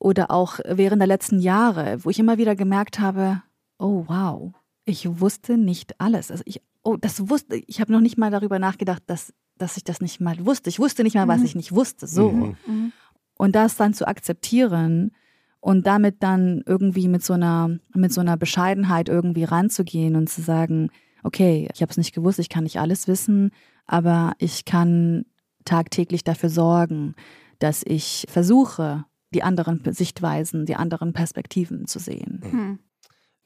oder 0.00 0.30
auch 0.30 0.58
während 0.66 1.00
der 1.00 1.06
letzten 1.06 1.38
Jahre, 1.38 2.02
wo 2.02 2.10
ich 2.10 2.18
immer 2.18 2.38
wieder 2.38 2.56
gemerkt 2.56 2.98
habe, 2.98 3.42
oh 3.78 4.04
wow, 4.06 4.52
ich 4.86 5.20
wusste 5.20 5.56
nicht 5.58 6.00
alles. 6.00 6.30
Also 6.30 6.42
ich 6.46 6.62
oh, 6.84 6.96
das 6.96 7.28
wusste 7.28 7.56
ich. 7.56 7.80
habe 7.80 7.92
noch 7.92 8.00
nicht 8.00 8.18
mal 8.18 8.30
darüber 8.30 8.58
nachgedacht, 8.58 9.02
dass, 9.06 9.32
dass 9.58 9.76
ich 9.76 9.84
das 9.84 10.00
nicht 10.00 10.20
mal 10.20 10.44
wusste. 10.44 10.70
Ich 10.70 10.78
wusste 10.78 11.02
nicht 11.02 11.16
mal, 11.16 11.28
was 11.28 11.40
mhm. 11.40 11.46
ich 11.46 11.54
nicht 11.56 11.72
wusste. 11.72 12.06
So. 12.06 12.30
Mhm. 12.30 12.56
mhm. 12.66 12.92
Und 13.36 13.56
das 13.56 13.74
dann 13.74 13.94
zu 13.94 14.06
akzeptieren 14.06 15.10
und 15.58 15.86
damit 15.86 16.22
dann 16.22 16.62
irgendwie 16.66 17.08
mit 17.08 17.24
so 17.24 17.32
einer, 17.32 17.78
mit 17.94 18.12
so 18.12 18.20
einer 18.20 18.36
Bescheidenheit 18.36 19.08
irgendwie 19.08 19.42
ranzugehen 19.42 20.14
und 20.14 20.28
zu 20.28 20.40
sagen, 20.40 20.90
okay, 21.24 21.68
ich 21.74 21.82
habe 21.82 21.90
es 21.90 21.96
nicht 21.96 22.14
gewusst, 22.14 22.38
ich 22.38 22.48
kann 22.48 22.62
nicht 22.62 22.78
alles 22.78 23.08
wissen, 23.08 23.50
aber 23.86 24.34
ich 24.38 24.64
kann 24.64 25.24
tagtäglich 25.64 26.22
dafür 26.22 26.50
sorgen, 26.50 27.14
dass 27.58 27.82
ich 27.84 28.26
versuche, 28.28 29.04
die 29.34 29.42
anderen 29.42 29.80
Sichtweisen, 29.92 30.66
die 30.66 30.76
anderen 30.76 31.12
Perspektiven 31.12 31.86
zu 31.86 31.98
sehen. 31.98 32.42
Mhm. 32.44 32.78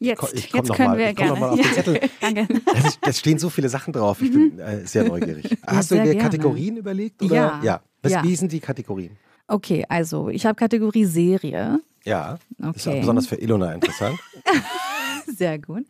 Jetzt, 0.00 0.32
ich, 0.32 0.44
ich 0.46 0.52
jetzt 0.52 0.72
können 0.72 0.90
mal, 0.90 0.98
wir 0.98 1.12
gerne. 1.12 1.40
Mal 1.40 1.50
auf 1.50 1.60
den 1.60 1.72
Zettel. 1.72 2.00
Danke. 2.20 2.46
Da 3.00 3.12
stehen 3.12 3.38
so 3.38 3.50
viele 3.50 3.68
Sachen 3.68 3.92
drauf. 3.92 4.22
Ich 4.22 4.30
bin 4.30 4.54
mhm. 4.54 4.60
äh, 4.60 4.86
sehr 4.86 5.04
neugierig. 5.04 5.56
Hast 5.66 5.90
ja, 5.90 5.96
du 5.96 6.02
dir 6.04 6.12
gerne. 6.12 6.22
Kategorien 6.22 6.76
überlegt? 6.76 7.20
Oder? 7.22 7.34
Ja. 7.34 7.60
ja. 7.62 7.80
Was, 8.02 8.12
ja. 8.12 8.22
Wie 8.22 8.36
sind 8.36 8.52
die 8.52 8.60
Kategorien? 8.60 9.16
Okay, 9.48 9.84
also 9.88 10.28
ich 10.28 10.46
habe 10.46 10.54
Kategorie 10.54 11.04
Serie. 11.04 11.80
Ja, 12.04 12.38
okay. 12.60 12.72
ist 12.76 12.88
auch 12.88 13.00
besonders 13.00 13.26
für 13.26 13.36
Ilona 13.36 13.74
interessant. 13.74 14.18
sehr 15.26 15.58
gut. 15.58 15.84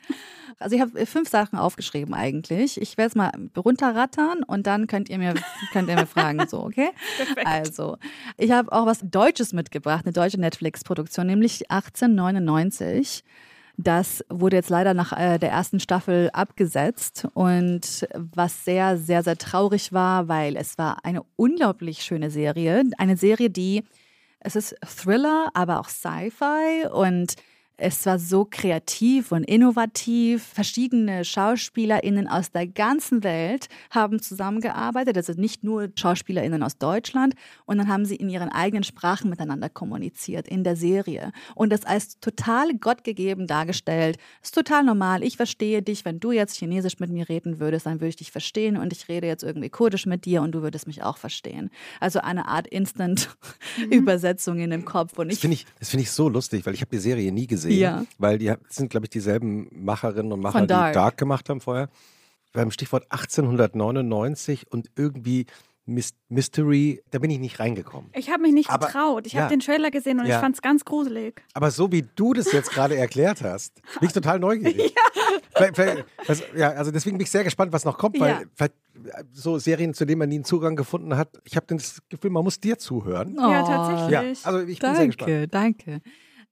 Also 0.59 0.75
ich 0.75 0.83
habe 0.83 1.07
fünf 1.07 1.29
Sachen 1.29 1.59
aufgeschrieben 1.59 2.15
eigentlich. 2.15 2.81
Ich 2.81 2.97
werde 2.97 3.09
es 3.11 3.15
mal 3.15 3.31
runterrattern 3.57 4.43
und 4.43 4.67
dann 4.67 4.87
könnt 4.87 5.09
ihr 5.09 5.19
mir, 5.19 5.35
könnt 5.73 5.89
ihr 5.89 5.97
mir 5.97 6.07
fragen, 6.07 6.49
so, 6.49 6.65
okay? 6.65 6.91
Perfekt. 7.17 7.47
Also, 7.47 7.97
ich 8.37 8.51
habe 8.51 8.73
auch 8.73 8.87
was 8.87 9.01
Deutsches 9.03 9.53
mitgebracht, 9.53 10.05
eine 10.05 10.13
deutsche 10.13 10.41
Netflix-Produktion, 10.41 11.27
nämlich 11.27 11.71
1899. 11.71 13.23
Das 13.81 14.25
wurde 14.29 14.57
jetzt 14.57 14.71
leider 14.71 14.93
nach 14.93 15.13
äh, 15.13 15.39
der 15.39 15.51
ersten 15.51 15.79
Staffel 15.79 16.31
abgesetzt 16.33 17.29
und 17.35 18.09
was 18.13 18.65
sehr, 18.65 18.99
sehr, 18.99 19.23
sehr 19.23 19.39
traurig 19.39 19.93
war, 19.93 20.27
weil 20.27 20.57
es 20.57 20.79
war 20.79 21.05
eine 21.05 21.23
unglaublich 21.37 22.03
schöne 22.03 22.29
Serie. 22.29 22.83
Eine 22.99 23.17
Serie, 23.17 23.51
die, 23.51 23.85
es 24.41 24.57
ist 24.57 24.75
Thriller, 24.85 25.51
aber 25.55 25.79
auch 25.79 25.89
Sci-Fi 25.89 26.89
und 26.93 27.37
es 27.81 28.05
war 28.07 28.19
so 28.19 28.45
kreativ 28.45 29.31
und 29.31 29.45
innovativ. 29.45 30.43
Verschiedene 30.43 31.25
SchauspielerInnen 31.25 32.27
aus 32.27 32.51
der 32.51 32.67
ganzen 32.67 33.23
Welt 33.23 33.69
haben 33.91 34.21
zusammengearbeitet. 34.21 35.17
Also 35.17 35.35
nicht 35.35 35.63
nur 35.63 35.89
SchauspielerInnen 35.95 36.65
aus 36.65 36.79
Deutschland. 36.79 37.35
Und 37.67 37.79
dann 37.79 37.87
haben 37.87 38.05
sie 38.05 38.17
in 38.17 38.31
ihren 38.31 38.49
eigenen 38.49 38.83
Sprachen 38.83 39.31
miteinander 39.31 39.69
kommuniziert 39.69 40.49
in 40.49 40.65
der 40.65 40.75
Serie. 40.75 41.31
Und 41.55 41.71
das 41.71 41.85
als 41.85 42.19
total 42.19 42.75
gottgegeben 42.75 43.47
dargestellt. 43.47 44.19
Ist 44.43 44.57
total 44.57 44.83
normal. 44.83 45.23
Ich 45.23 45.37
verstehe 45.37 45.81
dich. 45.81 46.05
Wenn 46.05 46.19
du 46.19 46.33
jetzt 46.33 46.57
Chinesisch 46.57 46.99
mit 46.99 47.11
mir 47.11 47.29
reden 47.29 47.61
würdest, 47.61 47.87
dann 47.87 48.01
würde 48.01 48.09
ich 48.09 48.17
dich 48.17 48.33
verstehen. 48.33 48.77
Und 48.77 48.93
ich 48.93 49.09
rede 49.09 49.29
jetzt 49.29 49.45
irgendwie 49.45 49.71
Kurdisch 49.71 50.05
mit 50.05 50.25
dir 50.25 50.43
und 50.43 50.51
du 50.51 50.63
würdest 50.63 50.89
mich 50.89 51.05
auch 51.05 51.17
verstehen. 51.17 51.71
Also 52.01 52.19
eine 52.19 52.49
Art 52.49 52.67
Instant-Übersetzung 52.67 54.59
in 54.59 54.71
dem 54.71 54.85
Kopf. 54.85 55.17
Und 55.17 55.29
ich 55.29 55.37
das 55.37 55.43
finde 55.43 55.55
ich, 55.55 55.67
find 55.81 56.03
ich 56.03 56.11
so 56.11 56.29
lustig, 56.29 56.67
weil 56.67 56.75
ich 56.75 56.81
habe 56.81 56.91
die 56.91 56.99
Serie 56.99 57.31
nie 57.31 57.47
gesehen 57.47 57.68
gesehen, 57.69 57.81
ja. 57.81 58.05
weil 58.19 58.39
die 58.39 58.53
sind, 58.69 58.91
glaube 58.91 59.07
ich, 59.07 59.11
dieselben 59.11 59.69
Macherinnen 59.73 60.33
und 60.33 60.41
Macher, 60.41 60.67
Dark. 60.67 60.93
die 60.93 60.95
Dark 60.95 61.17
gemacht 61.17 61.49
haben 61.49 61.61
vorher. 61.61 61.89
Beim 62.53 62.71
Stichwort 62.71 63.05
1899 63.11 64.73
und 64.73 64.89
irgendwie 64.97 65.47
Mystery, 66.29 67.03
da 67.11 67.19
bin 67.19 67.31
ich 67.31 67.39
nicht 67.39 67.59
reingekomom. 67.59 68.11
Ich 68.13 68.31
habe 68.31 68.43
mich 68.43 68.53
nicht 68.53 68.69
aber, 68.69 68.87
getraut. 68.87 69.27
Ich 69.27 69.33
ja, 69.33 69.43
habe 69.43 69.51
den 69.51 69.61
Trailer 69.61 69.91
gesehen 69.91 70.21
und 70.21 70.27
ja. 70.27 70.37
ich 70.37 70.41
fand 70.41 70.55
es 70.55 70.63
ganz 70.63 70.85
gruselig. 70.85 71.43
Aber 71.55 71.71
so 71.71 71.91
wie 71.91 72.05
du 72.15 72.35
das 72.35 72.53
jetzt 72.53 72.71
gerade 72.71 72.97
erklärt 72.97 73.43
hast, 73.43 73.75
bin 73.99 74.09
ich 74.09 74.13
total 74.13 74.39
neugierig. 74.39 74.95
ja. 75.59 75.69
Vielleicht, 75.73 76.05
also, 76.27 76.45
ja, 76.55 76.71
also 76.73 76.91
deswegen 76.91 77.17
bin 77.17 77.25
ich 77.25 77.31
sehr 77.31 77.43
gespannt, 77.43 77.73
was 77.73 77.85
noch 77.85 77.97
kommt, 77.97 78.21
weil 78.21 78.47
vielleicht 78.55 78.75
so 79.33 79.59
Serien, 79.59 79.95
zu 79.95 80.05
denen 80.05 80.19
man 80.19 80.29
nie 80.29 80.37
einen 80.37 80.45
Zugang 80.45 80.77
gefunden 80.77 81.17
hat, 81.17 81.31
ich 81.45 81.57
habe 81.57 81.67
das 81.69 82.01
Gefühl, 82.09 82.31
man 82.31 82.45
muss 82.45 82.61
dir 82.61 82.79
zuhören. 82.79 83.37
Oh, 83.39 83.51
ja, 83.51 83.63
tatsächlich. 83.63 84.47
Also 84.47 84.61
ich 84.61 84.79
danke, 84.79 84.93
bin 84.93 84.97
sehr 84.97 85.07
gespannt. 85.07 85.31
Danke, 85.51 85.99
danke. 85.99 86.03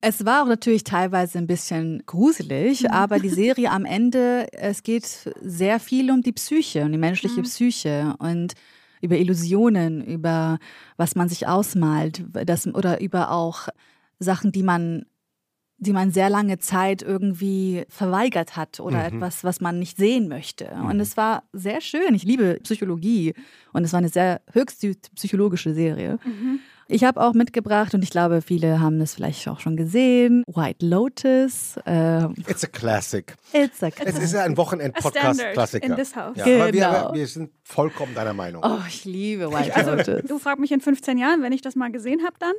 Es 0.09 0.25
war 0.25 0.45
auch 0.45 0.47
natürlich 0.47 0.85
teilweise 0.85 1.37
ein 1.39 1.49
bisschen 1.49 2.05
gruselig, 2.07 2.83
mhm. 2.83 2.91
aber 2.91 3.19
die 3.19 3.29
Serie 3.43 3.73
am 3.73 3.85
Ende, 3.85 4.47
es 4.53 4.85
geht 4.85 5.05
sehr 5.41 5.81
viel 5.81 6.13
um 6.13 6.23
die 6.23 6.31
Psyche, 6.31 6.85
um 6.85 6.93
die 6.93 6.99
menschliche 6.99 7.41
mhm. 7.41 7.45
Psyche 7.45 8.15
und 8.21 8.55
über 9.01 9.17
Illusionen, 9.17 10.05
über 10.05 10.59
was 10.97 11.17
man 11.17 11.29
sich 11.29 11.49
ausmalt, 11.49 12.25
das, 12.47 12.69
oder 12.69 13.01
über 13.01 13.33
auch 13.33 13.69
Sachen, 14.21 14.53
die 14.53 14.63
man 14.63 15.07
die 15.79 15.93
man 15.93 16.11
sehr 16.11 16.31
lange 16.31 16.59
Zeit 16.59 17.03
irgendwie 17.03 17.85
verweigert 17.91 18.57
hat 18.57 18.81
oder 18.81 19.11
mhm. 19.11 19.17
etwas, 19.17 19.45
was 19.45 19.61
man 19.61 19.79
nicht 19.79 19.99
sehen 19.99 20.27
möchte. 20.27 20.75
Mhm. 20.75 20.87
Und 20.87 21.01
es 21.01 21.19
war 21.19 21.43
sehr 21.53 21.83
schön. 21.83 22.15
Ich 22.15 22.23
liebe 22.23 22.61
Psychologie 22.63 23.35
und 23.75 23.85
es 23.85 23.93
war 23.93 23.99
eine 23.99 24.09
sehr 24.09 24.41
höchst 24.53 24.87
psychologische 25.17 25.75
Serie. 25.75 26.19
Mhm. 26.25 26.61
Ich 26.89 27.03
habe 27.03 27.21
auch 27.21 27.35
mitgebracht 27.35 27.95
und 27.95 28.03
ich 28.05 28.11
glaube, 28.11 28.43
viele 28.43 28.81
haben 28.81 29.01
es 29.01 29.15
vielleicht 29.15 29.49
auch 29.49 29.59
schon 29.59 29.77
gesehen. 29.77 30.45
White 30.47 30.87
Lotus. 30.87 31.77
Äh, 31.85 32.27
It's 32.49 32.63
a 32.63 32.69
classic. 32.69 33.35
It's 33.53 33.83
a 33.83 33.91
classic. 33.91 34.15
Es 34.15 34.23
ist 34.23 34.33
ja 34.33 34.45
ein 34.45 34.57
Wochenend-Podcast-Klassiker. 34.57 35.85
In 35.85 35.97
this 35.97 36.15
house. 36.15 36.37
Ja, 36.37 36.45
genau. 36.45 36.59
Aber 36.61 36.73
wir, 36.73 37.21
wir, 37.21 37.27
sind 37.27 37.51
vollkommen 37.65 38.15
deiner 38.15 38.35
Meinung. 38.35 38.63
Oh, 38.65 38.79
ich 38.87 39.05
liebe 39.05 39.51
White 39.51 39.75
also, 39.75 39.95
Lotus. 39.95 40.29
Du 40.29 40.39
fragst 40.39 40.61
mich 40.61 40.71
in 40.71 40.81
15 40.81 41.19
Jahren, 41.19 41.43
wenn 41.43 41.53
ich 41.53 41.61
das 41.61 41.75
mal 41.75 41.91
gesehen 41.91 42.21
habe, 42.25 42.37
dann. 42.39 42.55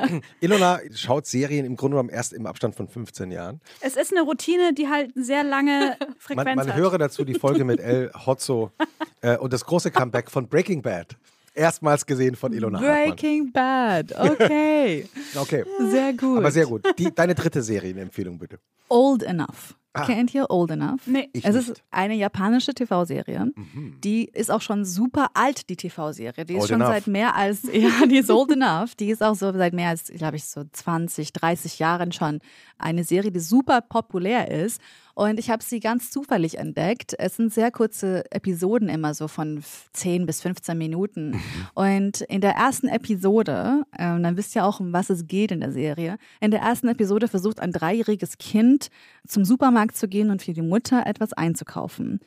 dann. 0.00 0.22
Ilona 0.40 0.80
schaut 0.94 1.26
Serien 1.26 1.66
im 1.66 1.76
Grunde 1.76 1.96
genommen 1.96 2.08
erst 2.08 2.32
im 2.32 2.46
Abstand 2.46 2.76
von 2.76 2.88
15 2.88 3.30
Jahren. 3.30 3.60
Es 3.80 3.96
ist 3.96 4.10
eine 4.12 4.22
Routine, 4.22 4.72
die 4.72 4.88
halt 4.88 5.10
sehr 5.14 5.44
lange 5.44 5.96
Frequenz 6.18 6.46
man, 6.46 6.56
man 6.56 6.58
hat. 6.60 6.66
Man 6.68 6.76
höre 6.76 6.96
dazu 6.96 7.24
die 7.26 7.34
Folge 7.34 7.64
mit 7.64 7.78
El 7.80 8.10
Hotzo 8.26 8.72
äh, 9.20 9.36
und 9.36 9.52
das 9.52 9.66
große 9.66 9.90
Comeback 9.90 10.30
von 10.30 10.48
Breaking 10.48 10.80
Bad 10.80 11.18
erstmals 11.54 12.06
gesehen 12.06 12.36
von 12.36 12.52
Ilona 12.52 12.78
Breaking 12.78 13.52
Hartmann. 13.54 14.06
Bad, 14.06 14.30
okay. 14.30 15.08
okay. 15.36 15.64
Sehr 15.90 16.12
gut. 16.12 16.38
Aber 16.38 16.50
sehr 16.50 16.66
gut. 16.66 16.84
Die, 16.98 17.14
deine 17.14 17.34
dritte 17.34 17.62
Serienempfehlung 17.62 18.38
bitte. 18.38 18.58
Old 18.88 19.22
Enough. 19.22 19.74
Ah. 19.92 20.06
Kennt 20.06 20.32
ihr 20.34 20.48
Old 20.50 20.70
Enough? 20.70 21.06
Nee. 21.06 21.28
Ich 21.32 21.44
es 21.44 21.54
nicht. 21.56 21.68
ist 21.68 21.82
eine 21.90 22.14
japanische 22.14 22.72
TV-Serie. 22.72 23.46
Mhm. 23.56 23.98
Die 24.04 24.24
ist 24.26 24.48
auch 24.50 24.60
schon 24.60 24.84
super 24.84 25.30
alt, 25.34 25.68
die 25.68 25.74
TV-Serie. 25.74 26.44
Die 26.44 26.54
ist 26.54 26.60
old 26.60 26.68
schon 26.68 26.80
enough. 26.80 26.94
seit 26.94 27.06
mehr 27.08 27.34
als, 27.34 27.62
ja, 27.72 28.06
die 28.06 28.18
ist 28.18 28.30
old 28.30 28.52
enough. 28.52 28.94
Die 28.94 29.10
ist 29.10 29.20
auch 29.20 29.34
so 29.34 29.52
seit 29.52 29.72
mehr 29.72 29.88
als, 29.88 30.04
glaube 30.04 30.36
ich, 30.36 30.44
so 30.44 30.62
20, 30.70 31.32
30 31.32 31.80
Jahren 31.80 32.12
schon 32.12 32.38
eine 32.78 33.02
Serie, 33.02 33.32
die 33.32 33.40
super 33.40 33.80
populär 33.80 34.48
ist. 34.50 34.80
Und 35.20 35.38
ich 35.38 35.50
habe 35.50 35.62
sie 35.62 35.80
ganz 35.80 36.10
zufällig 36.10 36.56
entdeckt. 36.56 37.14
Es 37.18 37.36
sind 37.36 37.52
sehr 37.52 37.70
kurze 37.70 38.24
Episoden 38.32 38.88
immer 38.88 39.12
so 39.12 39.28
von 39.28 39.62
10 39.92 40.24
bis 40.24 40.40
15 40.40 40.78
Minuten. 40.78 41.32
Mhm. 41.32 41.42
Und 41.74 42.20
in 42.22 42.40
der 42.40 42.52
ersten 42.52 42.88
Episode, 42.88 43.82
äh, 43.92 44.18
dann 44.18 44.38
wisst 44.38 44.56
ihr 44.56 44.64
auch, 44.64 44.80
um 44.80 44.94
was 44.94 45.10
es 45.10 45.26
geht 45.26 45.52
in 45.52 45.60
der 45.60 45.72
Serie, 45.72 46.16
in 46.40 46.50
der 46.50 46.60
ersten 46.60 46.88
Episode 46.88 47.28
versucht 47.28 47.60
ein 47.60 47.70
dreijähriges 47.70 48.38
Kind 48.38 48.88
zum 49.26 49.44
Supermarkt 49.44 49.94
zu 49.94 50.08
gehen 50.08 50.30
und 50.30 50.40
für 50.40 50.54
die 50.54 50.62
Mutter 50.62 51.04
etwas 51.04 51.34
einzukaufen. 51.34 52.20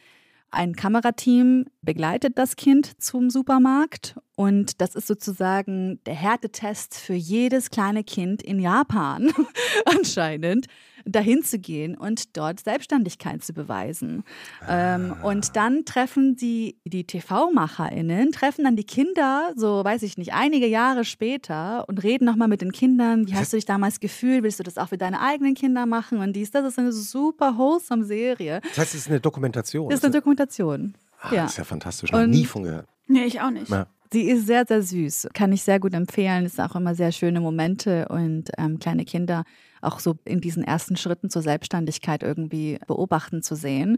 Ein 0.51 0.75
Kamerateam 0.75 1.65
begleitet 1.81 2.37
das 2.37 2.55
Kind 2.57 3.01
zum 3.01 3.31
Supermarkt 3.31 4.17
und 4.35 4.81
das 4.81 4.95
ist 4.95 5.07
sozusagen 5.07 5.99
der 6.05 6.15
Härtetest 6.15 6.95
für 6.95 7.13
jedes 7.13 7.69
kleine 7.69 8.03
Kind 8.03 8.41
in 8.41 8.59
Japan 8.59 9.31
anscheinend 9.85 10.67
dahin 11.05 11.43
zu 11.43 11.59
gehen 11.59 11.97
und 11.97 12.37
dort 12.37 12.61
Selbstständigkeit 12.61 13.43
zu 13.43 13.53
beweisen. 13.53 14.23
Ähm, 14.67 15.15
ah. 15.19 15.27
und 15.27 15.55
dann 15.55 15.85
treffen 15.85 16.35
die, 16.35 16.77
die 16.85 17.03
TV-MacherInnen, 17.03 18.31
treffen 18.31 18.63
dann 18.63 18.75
die 18.75 18.85
Kinder, 18.85 19.51
so 19.55 19.83
weiß 19.83 20.03
ich 20.03 20.17
nicht, 20.17 20.33
einige 20.33 20.65
Jahre 20.67 21.03
später 21.03 21.87
und 21.87 22.03
reden 22.03 22.25
nochmal 22.25 22.47
mit 22.47 22.61
den 22.61 22.71
Kindern. 22.71 23.27
Wie 23.27 23.35
hast 23.35 23.53
du 23.53 23.57
dich 23.57 23.65
damals 23.65 23.99
gefühlt? 23.99 24.43
Willst 24.43 24.59
du 24.59 24.63
das 24.63 24.77
auch 24.77 24.89
für 24.89 24.97
deine 24.97 25.19
eigenen 25.21 25.55
Kinder 25.55 25.85
machen? 25.85 26.19
Und 26.19 26.33
dies, 26.33 26.51
das 26.51 26.65
ist 26.65 26.79
eine 26.79 26.91
super 26.91 27.57
wholesome 27.57 28.05
Serie. 28.05 28.61
Das 28.69 28.77
heißt, 28.77 28.95
es 28.95 29.01
ist 29.01 29.09
eine 29.09 29.19
Dokumentation. 29.19 29.89
Das 29.89 29.99
ist 29.99 30.05
eine 30.05 30.13
Dokumentation. 30.13 30.95
Ach, 31.21 31.31
ja. 31.31 31.43
Das 31.43 31.51
ist 31.51 31.57
ja 31.57 31.63
fantastisch. 31.63 32.11
Noch 32.11 32.21
und 32.21 32.29
nie 32.29 32.45
von 32.45 32.63
gehört. 32.63 32.87
Nee, 33.07 33.25
ich 33.25 33.41
auch 33.41 33.51
nicht. 33.51 33.69
Ja. 33.69 33.87
Sie 34.13 34.29
ist 34.29 34.45
sehr, 34.45 34.63
sehr 34.67 34.83
süß. 34.83 35.29
Kann 35.33 35.51
ich 35.51 35.63
sehr 35.63 35.79
gut 35.79 35.95
empfehlen. 35.95 36.45
Es 36.45 36.57
sind 36.57 36.65
auch 36.65 36.75
immer 36.75 36.93
sehr 36.93 37.11
schöne 37.11 37.41
Momente 37.41 38.07
und 38.09 38.51
ähm, 38.59 38.77
kleine 38.77 39.05
Kinder 39.05 39.43
auch 39.81 39.99
so 39.99 40.15
in 40.23 40.39
diesen 40.39 40.63
ersten 40.63 40.95
Schritten 40.97 41.31
zur 41.31 41.41
Selbstständigkeit 41.41 42.21
irgendwie 42.21 42.79
beobachten 42.85 43.41
zu 43.41 43.55
sehen. 43.55 43.97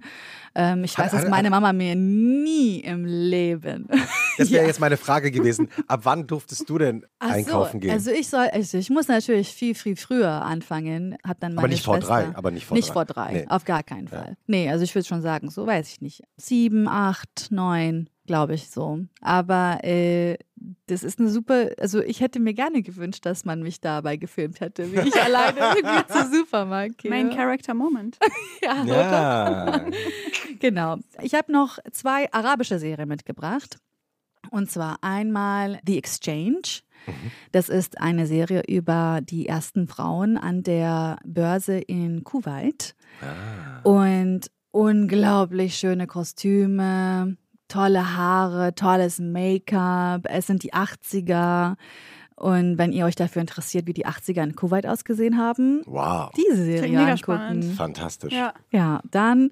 Ähm, 0.55 0.85
ich 0.85 0.97
weiß, 0.97 1.11
dass 1.11 1.27
meine 1.27 1.49
Mama 1.49 1.73
mir 1.73 1.95
nie 1.95 2.79
im 2.79 3.05
Leben. 3.05 3.89
Das 4.37 4.51
wäre 4.51 4.61
ja. 4.63 4.67
jetzt 4.67 4.81
meine 4.81 4.97
Frage 4.97 5.31
gewesen. 5.31 5.69
Ab 5.87 6.01
wann 6.03 6.27
durftest 6.27 6.69
du 6.69 6.77
denn 6.77 7.05
Ach 7.19 7.29
einkaufen 7.29 7.73
so, 7.73 7.79
gehen? 7.79 7.91
Also 7.91 8.11
ich 8.11 8.27
soll, 8.27 8.47
also 8.51 8.77
ich 8.77 8.89
muss 8.89 9.07
natürlich 9.07 9.53
viel, 9.53 9.75
viel 9.75 9.95
früher 9.95 10.29
anfangen. 10.29 11.15
Hab 11.25 11.39
dann 11.39 11.53
meine 11.53 11.59
aber 11.59 11.67
nicht 11.69 11.85
Schwester, 11.85 12.01
vor 12.01 12.23
drei. 12.23 12.35
Aber 12.35 12.51
nicht 12.51 12.65
vor 12.65 12.75
nicht 12.75 12.89
drei. 12.89 12.93
vor 12.93 13.05
drei. 13.05 13.31
Nee. 13.31 13.45
Auf 13.47 13.63
gar 13.63 13.83
keinen 13.83 14.09
Fall. 14.09 14.31
Ja. 14.31 14.35
Nee, 14.47 14.69
also 14.69 14.83
ich 14.83 14.93
würde 14.93 15.07
schon 15.07 15.21
sagen, 15.21 15.49
so 15.49 15.65
weiß 15.65 15.89
ich 15.89 16.01
nicht. 16.01 16.23
Sieben, 16.35 16.89
acht, 16.89 17.47
neun 17.49 18.09
glaube 18.25 18.53
ich 18.55 18.69
so. 18.69 18.99
Aber 19.21 19.83
äh, 19.83 20.37
das 20.87 21.03
ist 21.03 21.19
eine 21.19 21.29
super, 21.29 21.69
also 21.79 22.01
ich 22.01 22.21
hätte 22.21 22.39
mir 22.39 22.53
gerne 22.53 22.81
gewünscht, 22.81 23.25
dass 23.25 23.45
man 23.45 23.61
mich 23.61 23.81
dabei 23.81 24.17
gefilmt 24.17 24.59
hätte, 24.61 24.91
wie 24.91 25.07
ich 25.07 25.15
alleine 25.21 25.59
irgendwie 25.59 26.13
zu 26.13 26.31
Supermarkt 26.31 26.99
gehe. 26.99 27.11
Main 27.11 27.29
Character 27.29 27.73
Moment. 27.73 28.17
ja, 28.61 28.83
ja. 28.83 29.85
genau. 30.59 30.97
Ich 31.21 31.33
habe 31.33 31.51
noch 31.51 31.77
zwei 31.91 32.31
arabische 32.31 32.79
Serien 32.79 33.07
mitgebracht. 33.07 33.77
Und 34.51 34.69
zwar 34.69 34.99
einmal 35.01 35.79
The 35.87 35.97
Exchange. 35.97 36.81
Mhm. 37.07 37.31
Das 37.51 37.69
ist 37.69 37.99
eine 37.99 38.27
Serie 38.27 38.61
über 38.67 39.19
die 39.23 39.47
ersten 39.47 39.87
Frauen 39.87 40.37
an 40.37 40.61
der 40.61 41.17
Börse 41.25 41.77
in 41.79 42.23
Kuwait. 42.23 42.95
Ah. 43.21 43.81
Und 43.81 44.51
unglaublich 44.71 45.77
schöne 45.77 46.05
Kostüme, 46.05 47.37
tolle 47.75 48.15
Haare, 48.15 48.73
tolles 48.73 49.19
Make-up. 49.19 50.21
Es 50.29 50.47
sind 50.47 50.63
die 50.63 50.73
80er. 50.73 51.75
Und 52.35 52.77
wenn 52.77 52.91
ihr 52.91 53.05
euch 53.05 53.15
dafür 53.15 53.41
interessiert, 53.41 53.85
wie 53.87 53.93
die 53.93 54.05
80er 54.05 54.43
in 54.43 54.55
Kuwait 54.55 54.87
ausgesehen 54.87 55.37
haben, 55.37 55.81
wow. 55.85 56.31
diese 56.35 56.63
Serie 56.63 56.99
angucken. 56.99 57.17
Spannend. 57.17 57.65
Fantastisch. 57.75 58.33
Ja. 58.33 58.53
ja, 58.71 59.01
dann 59.11 59.51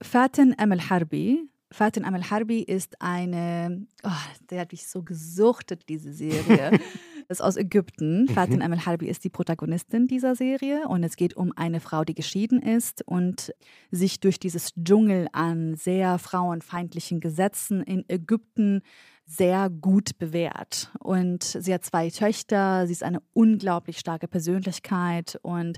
Fatin 0.00 0.54
Amel 0.58 0.88
Harbi. 0.88 1.48
Fatin 1.70 2.04
Amel 2.04 2.30
Harbi 2.30 2.60
ist 2.62 3.00
eine, 3.02 3.86
oh, 4.04 4.10
der 4.50 4.60
hat 4.60 4.72
mich 4.72 4.86
so 4.86 5.02
gesuchtet, 5.02 5.88
diese 5.88 6.12
Serie. 6.12 6.78
ist 7.28 7.42
aus 7.42 7.56
Ägypten. 7.56 8.22
Mhm. 8.22 8.28
Fatin 8.28 8.62
Amel 8.62 8.84
Harbi 8.84 9.08
ist 9.08 9.24
die 9.24 9.30
Protagonistin 9.30 10.06
dieser 10.06 10.34
Serie 10.34 10.88
und 10.88 11.02
es 11.04 11.16
geht 11.16 11.36
um 11.36 11.52
eine 11.56 11.80
Frau, 11.80 12.04
die 12.04 12.14
geschieden 12.14 12.60
ist 12.60 13.02
und 13.06 13.52
sich 13.90 14.20
durch 14.20 14.40
dieses 14.40 14.72
Dschungel 14.82 15.28
an 15.32 15.74
sehr 15.76 16.18
frauenfeindlichen 16.18 17.20
Gesetzen 17.20 17.82
in 17.82 18.04
Ägypten 18.08 18.82
sehr 19.26 19.68
gut 19.68 20.18
bewährt. 20.18 20.90
Und 21.00 21.42
sie 21.44 21.74
hat 21.74 21.84
zwei 21.84 22.08
Töchter, 22.08 22.86
sie 22.86 22.92
ist 22.92 23.02
eine 23.02 23.20
unglaublich 23.34 23.98
starke 23.98 24.26
Persönlichkeit 24.26 25.38
und 25.42 25.76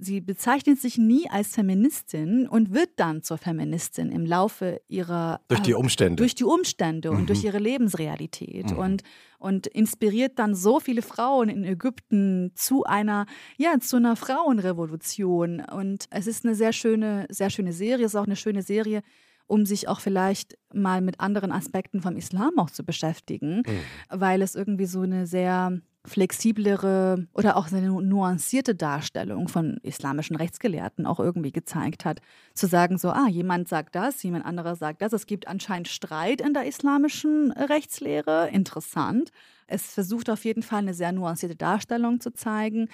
sie 0.00 0.20
bezeichnet 0.20 0.80
sich 0.80 0.98
nie 0.98 1.28
als 1.30 1.54
Feministin 1.54 2.48
und 2.48 2.72
wird 2.72 2.90
dann 2.96 3.22
zur 3.22 3.38
Feministin 3.38 4.10
im 4.10 4.24
Laufe 4.24 4.80
ihrer 4.88 5.40
durch 5.48 5.60
die 5.60 5.74
Umstände. 5.74 6.16
Durch 6.16 6.34
die 6.34 6.44
Umstände 6.44 7.10
mhm. 7.10 7.18
und 7.18 7.28
durch 7.28 7.44
ihre 7.44 7.58
Lebensrealität 7.58 8.70
mhm. 8.70 8.78
und 8.78 9.02
und 9.38 9.68
inspiriert 9.68 10.38
dann 10.38 10.54
so 10.54 10.80
viele 10.80 11.02
Frauen 11.02 11.48
in 11.48 11.64
Ägypten 11.64 12.52
zu 12.54 12.84
einer 12.84 13.26
ja 13.56 13.78
zu 13.80 13.96
einer 13.96 14.16
Frauenrevolution 14.16 15.60
und 15.60 16.06
es 16.10 16.26
ist 16.26 16.44
eine 16.44 16.54
sehr 16.54 16.72
schöne 16.72 17.26
sehr 17.28 17.50
schöne 17.50 17.72
Serie, 17.72 18.06
es 18.06 18.12
ist 18.12 18.20
auch 18.20 18.26
eine 18.26 18.36
schöne 18.36 18.62
Serie 18.62 19.02
um 19.48 19.64
sich 19.64 19.88
auch 19.88 20.00
vielleicht 20.00 20.58
mal 20.72 21.00
mit 21.00 21.20
anderen 21.20 21.52
Aspekten 21.52 22.02
vom 22.02 22.16
Islam 22.16 22.58
auch 22.58 22.70
zu 22.70 22.84
beschäftigen, 22.84 23.62
mhm. 23.66 23.80
weil 24.10 24.42
es 24.42 24.54
irgendwie 24.54 24.84
so 24.84 25.00
eine 25.00 25.26
sehr 25.26 25.80
flexiblere 26.08 27.26
oder 27.34 27.56
auch 27.56 27.70
eine 27.70 27.88
nuancierte 27.88 28.74
Darstellung 28.74 29.48
von 29.48 29.78
islamischen 29.82 30.36
Rechtsgelehrten 30.36 31.06
auch 31.06 31.20
irgendwie 31.20 31.52
gezeigt 31.52 32.04
hat. 32.04 32.20
Zu 32.54 32.66
sagen, 32.66 32.98
so, 32.98 33.10
ah, 33.10 33.28
jemand 33.28 33.68
sagt 33.68 33.94
das, 33.94 34.22
jemand 34.22 34.44
anderer 34.44 34.76
sagt 34.76 35.02
das. 35.02 35.12
Es 35.12 35.26
gibt 35.26 35.48
anscheinend 35.48 35.88
Streit 35.88 36.40
in 36.40 36.54
der 36.54 36.66
islamischen 36.66 37.52
Rechtslehre. 37.52 38.48
Interessant. 38.50 39.30
Es 39.66 39.94
versucht 39.94 40.30
auf 40.30 40.44
jeden 40.44 40.62
Fall 40.62 40.80
eine 40.80 40.94
sehr 40.94 41.12
nuancierte 41.12 41.56
Darstellung 41.56 42.20
zu 42.20 42.32
zeigen. 42.32 42.88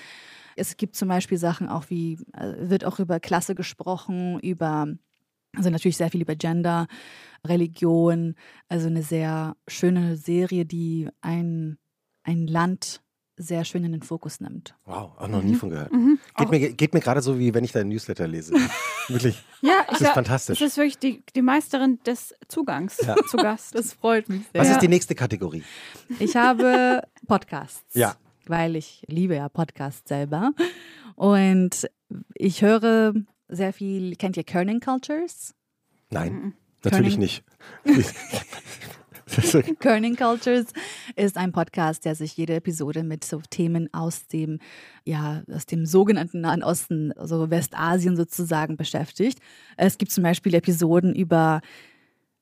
Es 0.56 0.76
gibt 0.76 0.96
zum 0.96 1.08
Beispiel 1.08 1.38
Sachen 1.38 1.68
auch 1.68 1.90
wie, 1.90 2.18
äh, 2.36 2.68
wird 2.68 2.84
auch 2.84 2.98
über 2.98 3.20
Klasse 3.20 3.54
gesprochen, 3.54 4.40
über 4.40 4.86
also 5.56 5.70
natürlich 5.70 5.96
sehr 5.96 6.10
viel 6.10 6.22
über 6.22 6.34
Gender, 6.34 6.86
Religion, 7.46 8.34
also 8.68 8.88
eine 8.88 9.02
sehr 9.02 9.56
schöne 9.68 10.16
Serie, 10.16 10.64
die 10.64 11.08
ein, 11.20 11.78
ein 12.22 12.46
Land 12.46 13.02
sehr 13.36 13.64
schön 13.64 13.84
in 13.84 13.92
den 13.92 14.02
Fokus 14.02 14.40
nimmt. 14.40 14.74
Wow, 14.84 15.12
auch 15.18 15.28
noch 15.28 15.42
nie 15.42 15.52
mhm. 15.52 15.56
von 15.56 15.70
gehört. 15.70 15.92
Mhm. 15.92 16.18
Geht, 16.36 16.50
mir, 16.50 16.72
geht 16.72 16.94
mir 16.94 17.00
gerade 17.00 17.20
so, 17.20 17.38
wie 17.38 17.52
wenn 17.52 17.64
ich 17.64 17.72
deinen 17.72 17.88
Newsletter 17.88 18.28
lese. 18.28 18.54
Wirklich. 19.08 19.42
Ja, 19.60 19.84
das 19.86 19.94
ist 19.94 19.98
glaub, 20.00 20.14
fantastisch. 20.14 20.58
Das 20.58 20.68
ist 20.68 20.76
wirklich 20.76 20.98
die, 20.98 21.22
die 21.34 21.42
Meisterin 21.42 21.98
des 22.06 22.34
Zugangs 22.48 22.98
ja. 23.04 23.16
zu 23.28 23.36
Gast. 23.36 23.74
Das 23.74 23.92
freut 23.92 24.28
mich 24.28 24.42
sehr. 24.52 24.60
Was 24.60 24.70
ist 24.70 24.80
die 24.80 24.88
nächste 24.88 25.14
Kategorie? 25.14 25.62
Ich 26.18 26.36
habe 26.36 27.02
Podcasts. 27.26 27.94
Ja. 27.94 28.16
Weil 28.46 28.76
ich 28.76 29.02
liebe 29.08 29.34
ja 29.34 29.48
Podcasts 29.48 30.08
selber. 30.08 30.52
Und 31.16 31.88
ich 32.34 32.62
höre 32.62 33.14
sehr 33.48 33.72
viel, 33.72 34.16
kennt 34.16 34.36
ihr 34.36 34.44
Kerning 34.44 34.80
Cultures? 34.80 35.54
Nein, 36.10 36.32
mhm. 36.32 36.52
natürlich 36.82 37.18
nicht. 37.18 37.44
Kerning 39.80 40.16
Cultures 40.16 40.66
ist 41.16 41.36
ein 41.36 41.52
Podcast, 41.52 42.04
der 42.04 42.14
sich 42.14 42.36
jede 42.36 42.54
Episode 42.54 43.02
mit 43.02 43.24
so 43.24 43.40
Themen 43.48 43.88
aus 43.92 44.26
dem, 44.26 44.58
ja, 45.04 45.42
aus 45.50 45.66
dem 45.66 45.86
sogenannten 45.86 46.40
Nahen 46.42 46.62
Osten, 46.62 47.12
also 47.12 47.50
Westasien 47.50 48.16
sozusagen 48.16 48.76
beschäftigt. 48.76 49.38
Es 49.76 49.98
gibt 49.98 50.12
zum 50.12 50.24
Beispiel 50.24 50.54
Episoden 50.54 51.14
über 51.14 51.60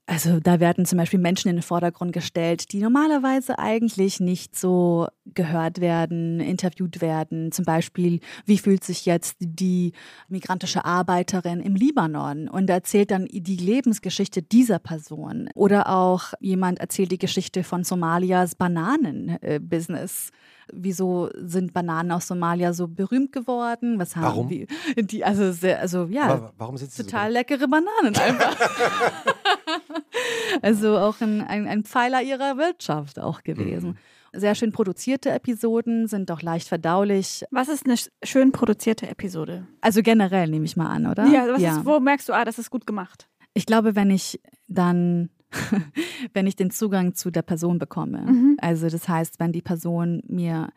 also 0.07 0.41
da 0.41 0.59
werden 0.59 0.85
zum 0.85 0.99
Beispiel 0.99 1.21
Menschen 1.21 1.49
in 1.49 1.57
den 1.57 1.63
Vordergrund 1.63 2.13
gestellt, 2.13 2.73
die 2.73 2.81
normalerweise 2.81 3.59
eigentlich 3.61 4.19
nicht 4.19 4.59
so 4.59 5.07
gehört 5.27 5.81
werden, 5.81 6.41
interviewt 6.41 7.01
werden. 7.01 7.53
Zum 7.53 7.65
Beispiel, 7.65 8.19
wie 8.45 8.59
fühlt 8.59 8.83
sich 8.83 9.07
jetzt 9.07 9.37
die 9.39 9.93
migrantische 10.29 10.85
Arbeiterin 10.85 11.61
im 11.61 11.77
Libanon 11.77 12.49
und 12.49 12.69
erzählt 12.69 13.13
dann 13.13 13.27
die 13.31 13.57
Lebensgeschichte 13.57 14.43
dieser 14.43 14.81
Person. 14.81 15.49
Oder 15.55 15.89
auch 15.89 16.33
jemand 16.41 16.81
erzählt 16.81 17.13
die 17.13 17.19
Geschichte 17.19 17.63
von 17.63 17.85
Somalias 17.85 18.57
Bananenbusiness. 18.57 20.31
Wieso 20.73 21.31
sind 21.37 21.73
Bananen 21.73 22.11
aus 22.11 22.27
Somalia 22.27 22.73
so 22.73 22.89
berühmt 22.89 23.31
geworden? 23.31 24.01
Was 24.01 24.17
haben 24.17 24.25
warum? 24.25 24.49
Die, 24.49 24.67
die 24.97 25.25
also, 25.25 25.53
sehr, 25.53 25.81
also 25.81 26.07
ja, 26.07 26.53
warum 26.59 26.77
sind 26.77 26.91
sie 26.91 27.05
total 27.05 27.29
so 27.29 27.35
leckere 27.35 27.69
Bananen 27.69 28.17
einfach. 28.17 28.57
also 30.63 30.99
auch 30.99 31.21
ein, 31.21 31.41
ein, 31.43 31.67
ein, 31.67 31.85
Pfeiler 31.85 32.23
ihrer 32.23 32.57
Wirtschaft 32.57 33.19
auch 33.19 33.43
gewesen. 33.43 33.91
Mhm. 33.91 34.41
Sehr 34.41 34.55
schön 34.55 34.73
produzierte 34.73 35.31
Episoden, 35.31 36.07
sind 36.07 36.31
auch 36.31 36.41
leicht 36.41 36.69
verdaulich. 36.69 37.45
Was 37.51 37.69
ist 37.69 37.85
eine 37.85 37.97
schön 38.23 38.51
produzierte 38.51 39.07
Episode? 39.07 39.67
Also 39.83 40.03
generell 40.03 40.49
nehme 40.49 40.65
ich 40.65 40.77
mal 40.77 40.89
an, 40.89 41.07
oder? 41.07 41.27
Ja, 41.27 41.57
ja. 41.59 41.79
Ist, 41.79 41.87
wo 41.87 42.01
merkst 42.01 42.29
du, 42.29 42.33
ah, 42.33 42.45
das 42.45 42.59
ist 42.59 42.71
gut 42.71 42.87
gemacht? 42.87 43.29
Ich 43.53 43.67
glaube, 43.67 43.95
wenn 43.95 44.11
ich 44.11 44.41
dann 44.69 45.29
wenn 46.33 46.47
ich 46.47 46.57
den 46.57 46.71
Zugang 46.71 47.15
zu 47.15 47.31
der 47.31 47.43
Person 47.43 47.79
bekomme. 47.79 48.23
Mhm. 48.23 48.57
Also 48.61 48.89
das 48.89 49.09
heißt, 49.09 49.39
wenn 49.39 49.53
die 49.53 49.63
Person 49.63 50.23
mir 50.27 50.71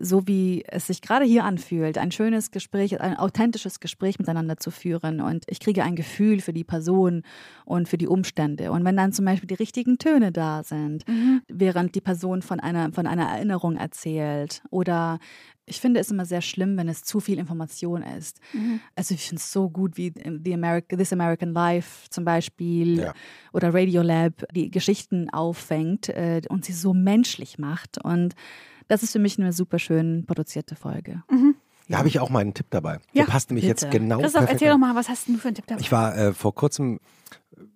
so 0.00 0.26
wie 0.26 0.64
es 0.66 0.86
sich 0.86 1.02
gerade 1.02 1.24
hier 1.24 1.44
anfühlt, 1.44 1.98
ein 1.98 2.10
schönes 2.10 2.50
Gespräch, 2.50 3.00
ein 3.00 3.16
authentisches 3.16 3.80
Gespräch 3.80 4.18
miteinander 4.18 4.56
zu 4.56 4.70
führen 4.70 5.20
und 5.20 5.44
ich 5.48 5.60
kriege 5.60 5.82
ein 5.82 5.96
Gefühl 5.96 6.40
für 6.40 6.52
die 6.52 6.64
Person 6.64 7.22
und 7.64 7.88
für 7.88 7.98
die 7.98 8.06
Umstände. 8.06 8.70
Und 8.72 8.84
wenn 8.84 8.96
dann 8.96 9.12
zum 9.12 9.24
Beispiel 9.24 9.48
die 9.48 9.54
richtigen 9.54 9.98
Töne 9.98 10.32
da 10.32 10.62
sind, 10.62 11.06
mhm. 11.08 11.42
während 11.48 11.94
die 11.94 12.00
Person 12.00 12.42
von 12.42 12.60
einer, 12.60 12.92
von 12.92 13.06
einer 13.06 13.28
Erinnerung 13.28 13.76
erzählt 13.76 14.62
oder 14.70 15.18
ich 15.68 15.80
finde 15.80 16.00
es 16.00 16.10
immer 16.10 16.24
sehr 16.24 16.40
schlimm, 16.40 16.76
wenn 16.76 16.88
es 16.88 17.02
zu 17.02 17.20
viel 17.20 17.38
Information 17.38 18.02
ist. 18.02 18.40
Mhm. 18.54 18.80
Also 18.94 19.14
ich 19.14 19.26
finde 19.26 19.40
es 19.40 19.52
so 19.52 19.68
gut 19.68 19.96
wie 19.96 20.12
The 20.16 20.54
America, 20.54 20.96
This 20.96 21.12
American 21.12 21.52
Life 21.52 22.08
zum 22.10 22.24
Beispiel 22.24 23.00
ja. 23.00 23.14
oder 23.52 23.74
Radiolab, 23.74 24.46
die 24.54 24.70
Geschichten 24.70 25.28
auffängt 25.30 26.08
äh, 26.08 26.40
und 26.48 26.64
sie 26.64 26.72
so 26.72 26.94
menschlich 26.94 27.58
macht. 27.58 28.02
Und 28.02 28.34
das 28.88 29.02
ist 29.02 29.12
für 29.12 29.18
mich 29.18 29.38
eine 29.38 29.52
super 29.52 29.78
schön 29.78 30.24
produzierte 30.26 30.74
Folge. 30.74 31.22
Mhm. 31.30 31.54
Da 31.88 31.98
habe 31.98 32.08
ich 32.08 32.20
auch 32.20 32.28
mal 32.28 32.40
einen 32.40 32.52
Tipp 32.52 32.66
dabei. 32.70 32.98
Ja, 33.12 33.24
Der 33.24 33.32
passt 33.32 33.50
nämlich 33.50 33.66
bitte. 33.66 33.86
jetzt 33.86 33.90
genau. 33.90 34.20
Christoph, 34.20 34.46
erzähl 34.48 34.68
doch 34.68 34.76
mal, 34.76 34.94
was 34.94 35.08
hast 35.08 35.28
du 35.28 35.38
für 35.38 35.48
einen 35.48 35.54
Tipp 35.54 35.66
dabei? 35.66 35.80
Ich 35.80 35.90
war 35.90 36.16
äh, 36.16 36.32
vor 36.34 36.54
kurzem, 36.54 37.00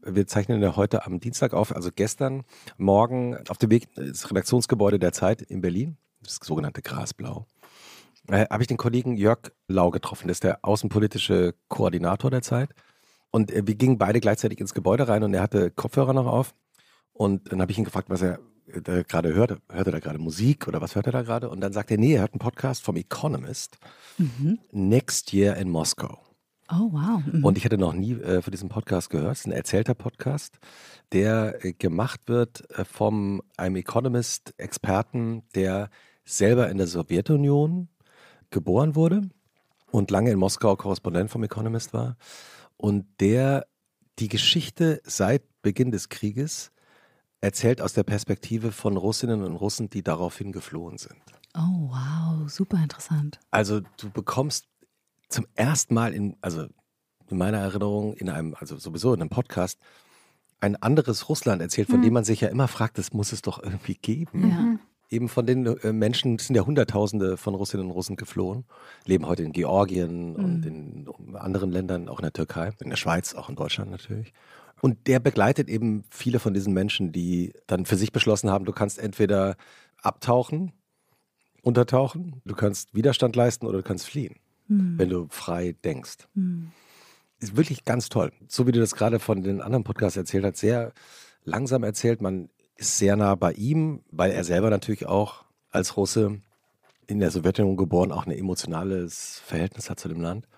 wir 0.05 0.27
zeichnen 0.27 0.61
ja 0.63 0.77
heute 0.77 1.07
am 1.07 1.19
Dienstag 1.19 1.55
auf, 1.55 1.75
also 1.75 1.91
gestern 1.95 2.45
Morgen 2.77 3.39
auf 3.49 3.57
dem 3.57 3.71
Weg 3.71 3.89
ins 3.97 4.31
Redaktionsgebäude 4.31 4.99
der 4.99 5.13
Zeit 5.13 5.41
in 5.41 5.63
Berlin, 5.63 5.97
das 6.23 6.41
sogenannte 6.43 6.83
Grasblau. 6.83 7.47
Äh, 8.29 8.47
habe 8.51 8.63
ich 8.63 8.69
den 8.69 8.77
Kollegen 8.77 9.17
Jörg 9.17 9.51
Lau 9.67 9.91
getroffen, 9.91 10.29
das 10.29 10.37
ist 10.37 10.45
der 10.45 10.59
außenpolitische 10.63 11.55
Koordinator 11.69 12.31
der 12.31 12.43
Zeit. 12.43 12.75
Und 13.31 13.51
äh, 13.51 13.67
wir 13.67 13.77
gingen 13.77 13.97
beide 13.97 14.21
gleichzeitig 14.21 14.61
ins 14.61 14.75
Gebäude 14.75 15.09
rein 15.09 15.23
und 15.23 15.33
er 15.33 15.41
hatte 15.41 15.71
Kopfhörer 15.71 16.13
noch 16.13 16.27
auf. 16.27 16.55
Und 17.15 17.51
dann 17.51 17.63
habe 17.63 17.73
ich 17.73 17.79
ihn 17.79 17.85
gefragt, 17.85 18.11
was 18.11 18.21
er 18.21 18.39
da 18.67 19.03
gerade 19.03 19.35
hört, 19.35 19.51
hört 19.71 19.87
er 19.87 19.93
da 19.93 20.01
gerade 20.01 20.19
Musik 20.19 20.69
oder 20.69 20.81
was 20.81 20.95
hört 20.95 21.07
er 21.07 21.13
da 21.13 21.23
gerade? 21.23 21.49
Und 21.51 21.61
dann 21.61 21.73
sagt 21.73 21.91
er, 21.91 21.99
nee, 21.99 22.15
er 22.15 22.21
hört 22.21 22.33
einen 22.33 22.39
Podcast 22.39 22.83
vom 22.83 22.97
Economist, 22.97 23.79
mhm. 24.19 24.59
Next 24.71 25.33
Year 25.33 25.57
in 25.57 25.71
Moscow. 25.71 26.19
Oh, 26.71 26.91
wow. 26.91 27.23
Mhm. 27.27 27.45
Und 27.45 27.59
ich 27.59 27.65
hatte 27.65 27.77
noch 27.77 27.93
nie 27.93 28.13
äh, 28.13 28.41
von 28.41 28.51
diesem 28.51 28.69
Podcast 28.69 29.11
gehört. 29.11 29.33
Es 29.33 29.41
ist 29.41 29.47
ein 29.47 29.53
erzählter 29.53 29.95
Podcast, 29.95 30.59
der 31.13 31.65
äh, 31.65 31.73
gemacht 31.75 32.23
wird 32.27 32.71
äh, 32.71 32.85
vom 32.85 33.43
einem 33.57 33.77
Economist-Experten, 33.77 35.43
der 35.55 35.91
selber 36.25 36.71
in 36.71 36.79
der 36.79 36.87
Sowjetunion 36.87 37.89
geboren 38.51 38.95
wurde 38.95 39.23
und 39.91 40.11
lange 40.11 40.31
in 40.31 40.39
Moskau 40.39 40.77
Korrespondent 40.77 41.31
vom 41.31 41.43
Economist 41.43 41.93
war 41.93 42.17
und 42.77 43.07
der 43.21 43.67
die 44.19 44.29
Geschichte 44.29 45.01
seit 45.05 45.43
Beginn 45.63 45.91
des 45.91 46.09
Krieges 46.09 46.72
erzählt 47.43 47.83
aus 47.83 47.93
der 47.93 48.05
Perspektive 48.05 48.73
von 48.73 48.97
Russinnen 48.97 49.43
und 49.43 49.57
Russen, 49.57 49.91
die 49.91 50.03
daraufhin 50.03 50.53
geflohen 50.53 50.97
sind. 50.97 51.21
Oh, 51.55 51.91
wow, 51.91 52.49
super 52.49 52.79
interessant. 52.79 53.39
Also 53.51 53.81
du 53.99 54.09
bekommst 54.11 54.69
zum 55.29 55.47
ersten 55.55 55.93
Mal 55.93 56.15
in, 56.15 56.37
also 56.41 56.67
in 57.29 57.37
meiner 57.37 57.59
Erinnerung, 57.59 58.15
in 58.15 58.31
einem, 58.31 58.55
also 58.59 58.79
sowieso 58.79 59.13
in 59.13 59.21
einem 59.21 59.29
Podcast, 59.29 59.79
ein 60.61 60.77
anderes 60.77 61.29
Russland 61.29 61.61
erzählt, 61.61 61.89
von 61.89 61.97
hm. 61.97 62.03
dem 62.03 62.15
man 62.15 62.25
sich 62.25 62.41
ja 62.41 62.49
immer 62.49 62.69
fragt, 62.69 62.97
das 62.97 63.13
muss 63.13 63.33
es 63.33 63.43
doch 63.43 63.61
irgendwie 63.63 63.97
geben. 63.97 64.49
Ja. 64.49 64.79
Eben 65.11 65.29
von 65.29 65.45
den 65.45 65.67
äh, 65.67 65.93
Menschen, 65.93 66.37
es 66.37 66.47
sind 66.47 66.57
ja 66.57 66.65
Hunderttausende 66.65 67.37
von 67.37 67.55
Russinnen 67.55 67.87
und 67.87 67.93
Russen 67.93 68.17
geflohen, 68.17 68.65
leben 69.05 69.27
heute 69.27 69.43
in 69.43 69.53
Georgien 69.53 70.37
hm. 70.37 70.45
und 70.45 70.67
in 70.67 71.37
anderen 71.37 71.73
Ländern, 71.73 72.09
auch 72.09 72.21
in 72.21 72.25
der 72.25 72.33
Türkei, 72.33 72.71
in 72.81 72.91
der 72.91 72.97
Schweiz, 72.97 73.35
auch 73.35 73.49
in 73.49 73.57
Deutschland 73.57 73.91
natürlich. 73.91 74.33
Und 74.83 75.07
der 75.07 75.21
begleitet 75.21 75.69
eben 75.69 76.03
viele 76.11 76.41
von 76.41 76.55
diesen 76.55 76.75
Menschen, 76.75 77.13
die 77.13 77.53
dann 77.69 77.87
für 77.87 77.95
sich 77.95 78.11
beschlossen 78.11 78.51
haben, 78.51 78.65
du 78.65 78.73
kannst 78.73 78.99
entweder 78.99 79.55
abtauchen, 80.03 80.73
untertauchen, 81.63 82.43
du 82.45 82.57
kannst 82.57 82.93
Widerstand 82.93 83.37
leisten 83.37 83.65
oder 83.65 83.79
du 83.79 83.85
kannst 83.85 84.07
fliehen, 84.07 84.41
mhm. 84.67 84.99
wenn 84.99 85.09
du 85.09 85.29
frei 85.31 85.77
denkst. 85.85 86.27
Mhm. 86.35 86.73
Ist 87.39 87.57
wirklich 87.57 87.85
ganz 87.85 88.09
toll. 88.09 88.33
So 88.49 88.67
wie 88.67 88.73
du 88.73 88.81
das 88.81 88.97
gerade 88.97 89.21
von 89.21 89.45
den 89.45 89.61
anderen 89.61 89.85
Podcasts 89.85 90.17
erzählt 90.17 90.45
hast, 90.45 90.57
sehr 90.57 90.93
langsam 91.45 91.85
erzählt. 91.85 92.21
Man 92.21 92.51
ist 92.75 92.99
sehr 92.99 93.15
nah 93.15 93.37
bei 93.37 93.53
ihm, 93.53 94.03
weil 94.11 94.33
er 94.33 94.43
selber 94.43 94.69
natürlich 94.69 95.07
auch 95.07 95.45
als 95.71 95.97
Russe 95.97 96.41
in 97.07 97.21
der 97.21 97.31
Sowjetunion 97.31 97.77
geboren 97.77 98.11
auch 98.11 98.27
ein 98.27 98.33
emotionales 98.33 99.41
Verhältnis 99.47 99.89
hat 99.91 100.01
zu 100.01 100.09
dem 100.09 100.21
Land 100.21 100.49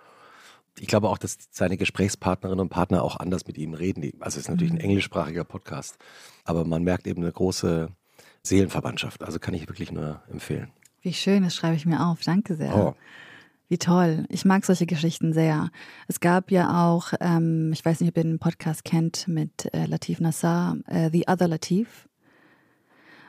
ich 0.78 0.86
glaube 0.86 1.08
auch, 1.08 1.18
dass 1.18 1.38
seine 1.50 1.76
Gesprächspartnerinnen 1.76 2.60
und 2.60 2.68
Partner 2.68 3.02
auch 3.02 3.16
anders 3.16 3.46
mit 3.46 3.58
ihm 3.58 3.74
reden. 3.74 4.02
Also 4.20 4.38
es 4.38 4.44
ist 4.44 4.48
natürlich 4.48 4.72
ein 4.72 4.78
mhm. 4.78 4.84
englischsprachiger 4.84 5.44
Podcast, 5.44 5.96
aber 6.44 6.64
man 6.64 6.82
merkt 6.82 7.06
eben 7.06 7.22
eine 7.22 7.32
große 7.32 7.88
Seelenverwandtschaft. 8.42 9.22
Also 9.22 9.38
kann 9.38 9.54
ich 9.54 9.68
wirklich 9.68 9.92
nur 9.92 10.22
empfehlen. 10.30 10.70
Wie 11.02 11.12
schön, 11.12 11.42
das 11.42 11.54
schreibe 11.54 11.76
ich 11.76 11.86
mir 11.86 12.06
auf. 12.06 12.22
Danke 12.22 12.56
sehr. 12.56 12.74
Oh. 12.76 12.94
Wie 13.68 13.78
toll. 13.78 14.26
Ich 14.28 14.44
mag 14.44 14.64
solche 14.64 14.86
Geschichten 14.86 15.32
sehr. 15.32 15.70
Es 16.06 16.20
gab 16.20 16.50
ja 16.50 16.86
auch, 16.86 17.12
ähm, 17.20 17.70
ich 17.72 17.84
weiß 17.84 18.00
nicht, 18.00 18.10
ob 18.10 18.16
ihr 18.16 18.24
den 18.24 18.38
Podcast 18.38 18.84
kennt, 18.84 19.26
mit 19.26 19.72
äh, 19.72 19.86
Latif 19.86 20.20
Nassar, 20.20 20.76
äh, 20.86 21.10
The 21.10 21.24
Other 21.28 21.48
Latif. 21.48 22.08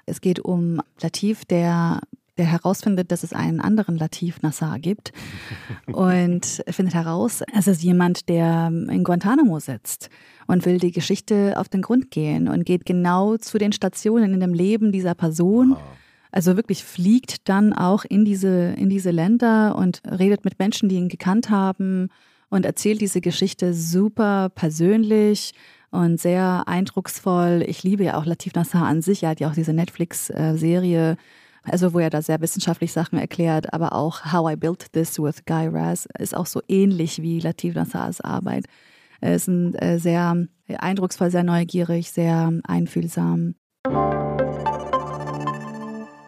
Es 0.05 0.21
geht 0.21 0.39
um 0.39 0.81
Latif, 1.01 1.45
der, 1.45 2.01
der 2.37 2.45
herausfindet, 2.45 3.11
dass 3.11 3.23
es 3.23 3.33
einen 3.33 3.59
anderen 3.59 3.97
Latif 3.97 4.41
Nassar 4.41 4.79
gibt 4.79 5.13
und 5.87 6.63
findet 6.67 6.93
heraus, 6.93 7.41
es 7.57 7.67
ist 7.67 7.83
jemand, 7.83 8.29
der 8.29 8.67
in 8.67 9.03
Guantanamo 9.03 9.59
sitzt 9.59 10.09
und 10.47 10.65
will 10.65 10.79
die 10.79 10.91
Geschichte 10.91 11.53
auf 11.57 11.69
den 11.69 11.81
Grund 11.81 12.11
gehen 12.11 12.47
und 12.47 12.65
geht 12.65 12.85
genau 12.85 13.37
zu 13.37 13.57
den 13.57 13.71
Stationen 13.71 14.33
in 14.33 14.39
dem 14.39 14.53
Leben 14.53 14.91
dieser 14.91 15.15
Person. 15.15 15.77
Also 16.31 16.57
wirklich 16.57 16.83
fliegt 16.83 17.47
dann 17.47 17.71
auch 17.71 18.03
in 18.03 18.25
diese, 18.25 18.73
in 18.73 18.89
diese 18.89 19.11
Länder 19.11 19.75
und 19.77 20.01
redet 20.05 20.43
mit 20.43 20.59
Menschen, 20.59 20.89
die 20.89 20.95
ihn 20.95 21.07
gekannt 21.07 21.49
haben 21.49 22.09
und 22.49 22.65
erzählt 22.65 22.99
diese 22.99 23.21
Geschichte 23.21 23.73
super 23.73 24.49
persönlich 24.53 25.53
und 25.91 26.19
sehr 26.19 26.63
eindrucksvoll. 26.67 27.63
Ich 27.67 27.83
liebe 27.83 28.03
ja 28.03 28.17
auch 28.17 28.25
Latif 28.25 28.53
Nassar 28.53 28.85
an 28.85 29.01
sich. 29.01 29.23
Er 29.23 29.29
hat 29.29 29.39
ja 29.39 29.49
auch 29.49 29.55
diese 29.55 29.73
Netflix-Serie, 29.73 31.17
also 31.69 31.93
wo 31.93 31.99
er 31.99 32.09
da 32.09 32.21
sehr 32.21 32.41
wissenschaftlich 32.41 32.91
Sachen 32.91 33.17
erklärt, 33.17 33.73
aber 33.73 33.93
auch 33.93 34.31
How 34.31 34.53
I 34.53 34.55
Built 34.55 34.91
This 34.93 35.19
with 35.19 35.45
Guy 35.45 35.67
Raz 35.67 36.07
ist 36.17 36.35
auch 36.35 36.45
so 36.45 36.61
ähnlich 36.67 37.21
wie 37.21 37.39
Latif 37.39 37.75
Nassars 37.75 38.21
Arbeit. 38.21 38.65
Er 39.21 39.35
ist 39.35 39.47
ein, 39.47 39.73
äh, 39.75 39.97
sehr 39.99 40.47
eindrucksvoll, 40.77 41.31
sehr 41.31 41.43
neugierig, 41.43 42.11
sehr 42.11 42.51
einfühlsam. 42.63 43.55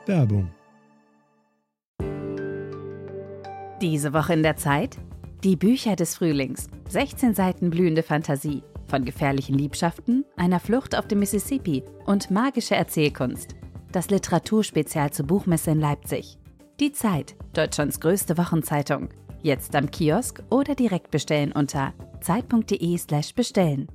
Werbung. 0.05 0.49
Diese 3.81 4.13
Woche 4.13 4.33
in 4.33 4.43
der 4.43 4.55
Zeit? 4.55 4.97
Die 5.43 5.55
Bücher 5.55 5.95
des 5.95 6.15
Frühlings. 6.15 6.67
16 6.89 7.35
Seiten 7.35 7.69
blühende 7.69 8.01
Fantasie. 8.01 8.63
Von 8.87 9.05
gefährlichen 9.05 9.55
Liebschaften, 9.55 10.25
einer 10.37 10.59
Flucht 10.59 10.97
auf 10.97 11.07
dem 11.07 11.19
Mississippi 11.19 11.83
und 12.05 12.31
magische 12.31 12.75
Erzählkunst. 12.75 13.55
Das 13.97 14.11
Literaturspezial 14.11 15.11
zur 15.11 15.25
Buchmesse 15.25 15.71
in 15.71 15.79
Leipzig. 15.79 16.37
Die 16.79 16.91
Zeit, 16.91 17.35
Deutschlands 17.53 17.99
größte 17.99 18.37
Wochenzeitung. 18.37 19.09
Jetzt 19.41 19.75
am 19.75 19.89
Kiosk 19.89 20.43
oder 20.51 20.75
direkt 20.75 21.09
bestellen 21.09 21.51
unter 21.51 21.95
zeit.de/slash 22.21 23.33
bestellen. 23.33 23.87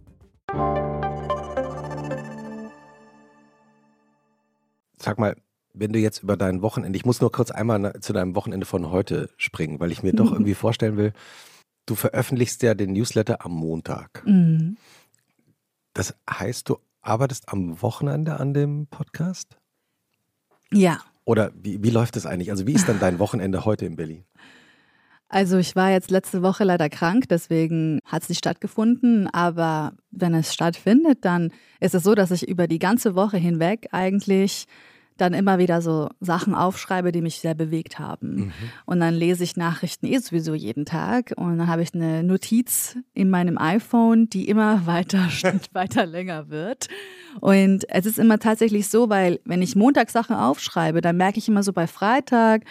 Sag 4.98 5.20
mal, 5.20 5.36
wenn 5.72 5.92
du 5.92 6.00
jetzt 6.00 6.24
über 6.24 6.36
dein 6.36 6.62
Wochenende, 6.62 6.96
ich 6.96 7.05
muss 7.05 7.20
nur 7.20 7.30
kurz 7.30 7.53
einmal 7.53 8.00
zu 8.00 8.12
deinem 8.12 8.34
Wochenende 8.34 8.66
von 8.66 8.90
heute 8.90 9.30
springen, 9.36 9.78
weil 9.78 9.92
ich 9.92 10.03
mir 10.03 10.14
doch 10.14 10.32
irgendwie 10.32 10.55
vorstellen 10.55 10.96
will, 10.96 11.12
du 11.86 11.94
veröffentlichst 11.94 12.61
ja 12.64 12.74
den 12.74 12.92
Newsletter 12.92 13.44
am 13.44 13.53
Montag. 13.53 14.26
Mhm. 14.26 14.78
Das 15.94 16.16
heißt, 16.28 16.68
du 16.70 16.78
arbeitest 17.03 17.50
am 17.50 17.80
Wochenende 17.82 18.40
an 18.40 18.53
dem 18.53 18.88
Podcast? 18.88 19.62
Ja. 20.73 21.01
Oder 21.25 21.53
wie, 21.55 21.83
wie 21.83 21.91
läuft 21.91 22.16
das 22.16 22.27
eigentlich? 22.27 22.51
Also 22.51 22.66
wie 22.66 22.73
ist 22.73 22.89
dann 22.89 22.99
dein 22.99 23.18
Wochenende 23.18 23.64
heute 23.64 23.87
in 23.87 23.97
Berlin? 23.97 24.25
Also 25.29 25.57
ich 25.57 25.75
war 25.77 25.91
jetzt 25.91 26.11
letzte 26.11 26.43
Woche 26.43 26.62
leider 26.62 26.91
krank, 26.91 27.25
deswegen 27.31 28.01
hat 28.05 28.23
es 28.23 28.29
nicht 28.29 28.39
stattgefunden. 28.39 29.29
Aber 29.29 29.95
wenn 30.11 30.35
es 30.35 30.53
stattfindet, 30.53 31.25
dann 31.25 31.53
ist 31.81 31.95
es 31.95 32.03
so, 32.03 32.14
dass 32.14 32.31
ich 32.31 32.47
über 32.47 32.66
die 32.66 32.79
ganze 32.79 33.14
Woche 33.14 33.39
hinweg 33.39 33.89
eigentlich 33.93 34.66
dann 35.17 35.35
immer 35.35 35.59
wieder 35.59 35.83
so 35.83 36.09
Sachen 36.21 36.55
aufschreibe, 36.55 37.13
die 37.13 37.23
mich 37.23 37.41
sehr 37.41 37.55
bewegt 37.55 37.99
haben. 37.99 38.35
Mhm. 38.35 38.53
Und 38.87 39.01
dann 39.01 39.15
lese 39.15 39.45
ich 39.45 39.57
Nachrichten 39.57 40.07
eh 40.07 40.19
sowieso 40.19 40.55
jeden 40.55 40.85
Tag. 40.85 41.33
Und 41.37 41.59
dann 41.59 41.69
habe 41.69 41.83
ich 41.83 41.95
eine 41.95 42.23
Notiz 42.23 42.97
in 43.15 43.31
meinem 43.31 43.59
iPhone, 43.59 44.29
die 44.29 44.49
immer 44.49 44.87
weiter, 44.87 45.29
weiter 45.73 46.07
länger 46.07 46.49
wird. 46.49 46.89
Und 47.41 47.85
es 47.89 48.07
ist 48.07 48.19
immer 48.19 48.39
tatsächlich 48.39 48.89
so, 48.89 49.09
weil 49.09 49.41
wenn 49.45 49.63
ich 49.63 49.77
Montag 49.77 50.11
Sachen 50.11 50.37
aufschreibe, 50.37 51.01
dann 51.01 51.17
merke 51.17 51.39
ich 51.39 51.49
immer 51.49 51.63
so 51.63 51.73
bei 51.73 51.87
Freitag, 51.87 52.65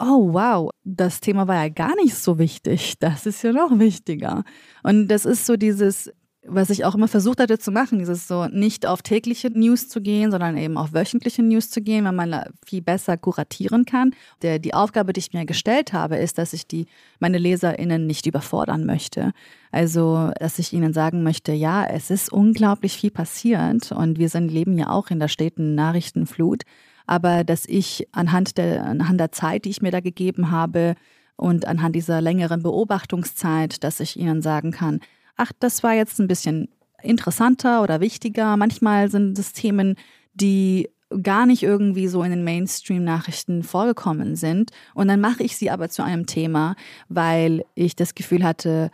oh 0.00 0.32
wow, 0.32 0.70
das 0.84 1.20
Thema 1.20 1.46
war 1.46 1.62
ja 1.62 1.68
gar 1.68 1.94
nicht 1.96 2.14
so 2.14 2.38
wichtig. 2.38 2.98
Das 2.98 3.26
ist 3.26 3.42
ja 3.42 3.52
noch 3.52 3.78
wichtiger. 3.78 4.44
Und 4.82 5.08
das 5.08 5.26
ist 5.26 5.46
so 5.46 5.56
dieses, 5.56 6.10
was 6.46 6.70
ich 6.70 6.84
auch 6.84 6.94
immer 6.94 7.08
versucht 7.08 7.38
hatte 7.38 7.58
zu 7.58 7.70
machen, 7.70 7.98
dieses 7.98 8.26
so 8.26 8.46
nicht 8.46 8.86
auf 8.86 9.02
tägliche 9.02 9.50
News 9.50 9.88
zu 9.88 10.00
gehen, 10.00 10.30
sondern 10.30 10.56
eben 10.56 10.78
auf 10.78 10.94
wöchentliche 10.94 11.42
News 11.42 11.68
zu 11.68 11.82
gehen, 11.82 12.04
weil 12.04 12.12
man 12.12 12.44
viel 12.64 12.80
besser 12.80 13.18
kuratieren 13.18 13.84
kann. 13.84 14.14
Der, 14.40 14.58
die 14.58 14.72
Aufgabe, 14.72 15.12
die 15.12 15.20
ich 15.20 15.32
mir 15.32 15.44
gestellt 15.44 15.92
habe, 15.92 16.16
ist, 16.16 16.38
dass 16.38 16.52
ich 16.54 16.66
die, 16.66 16.86
meine 17.18 17.38
LeserInnen 17.38 18.06
nicht 18.06 18.26
überfordern 18.26 18.86
möchte. 18.86 19.32
Also, 19.70 20.30
dass 20.40 20.58
ich 20.58 20.72
ihnen 20.72 20.94
sagen 20.94 21.22
möchte, 21.22 21.52
ja, 21.52 21.84
es 21.84 22.10
ist 22.10 22.32
unglaublich 22.32 22.96
viel 22.96 23.10
passiert 23.10 23.92
und 23.92 24.18
wir 24.18 24.30
sind, 24.30 24.50
leben 24.50 24.78
ja 24.78 24.88
auch 24.88 25.10
in 25.10 25.20
der 25.20 25.28
steten 25.28 25.74
Nachrichtenflut 25.74 26.62
aber 27.10 27.42
dass 27.42 27.66
ich 27.66 28.06
anhand 28.12 28.56
der, 28.56 28.86
anhand 28.86 29.18
der 29.18 29.32
Zeit, 29.32 29.64
die 29.64 29.70
ich 29.70 29.82
mir 29.82 29.90
da 29.90 29.98
gegeben 29.98 30.52
habe 30.52 30.94
und 31.34 31.66
anhand 31.66 31.96
dieser 31.96 32.20
längeren 32.20 32.62
Beobachtungszeit, 32.62 33.82
dass 33.82 33.98
ich 33.98 34.16
ihnen 34.16 34.42
sagen 34.42 34.70
kann, 34.70 35.00
ach, 35.40 35.52
das 35.58 35.82
war 35.82 35.94
jetzt 35.94 36.20
ein 36.20 36.28
bisschen 36.28 36.68
interessanter 37.02 37.82
oder 37.82 38.00
wichtiger. 38.00 38.56
Manchmal 38.58 39.10
sind 39.10 39.38
es 39.38 39.52
Themen, 39.54 39.96
die 40.34 40.90
gar 41.22 41.46
nicht 41.46 41.62
irgendwie 41.62 42.06
so 42.08 42.22
in 42.22 42.30
den 42.30 42.44
Mainstream-Nachrichten 42.44 43.62
vorgekommen 43.62 44.36
sind. 44.36 44.70
Und 44.94 45.08
dann 45.08 45.20
mache 45.20 45.42
ich 45.42 45.56
sie 45.56 45.70
aber 45.70 45.88
zu 45.88 46.04
einem 46.04 46.26
Thema, 46.26 46.76
weil 47.08 47.64
ich 47.74 47.96
das 47.96 48.14
Gefühl 48.14 48.44
hatte, 48.44 48.90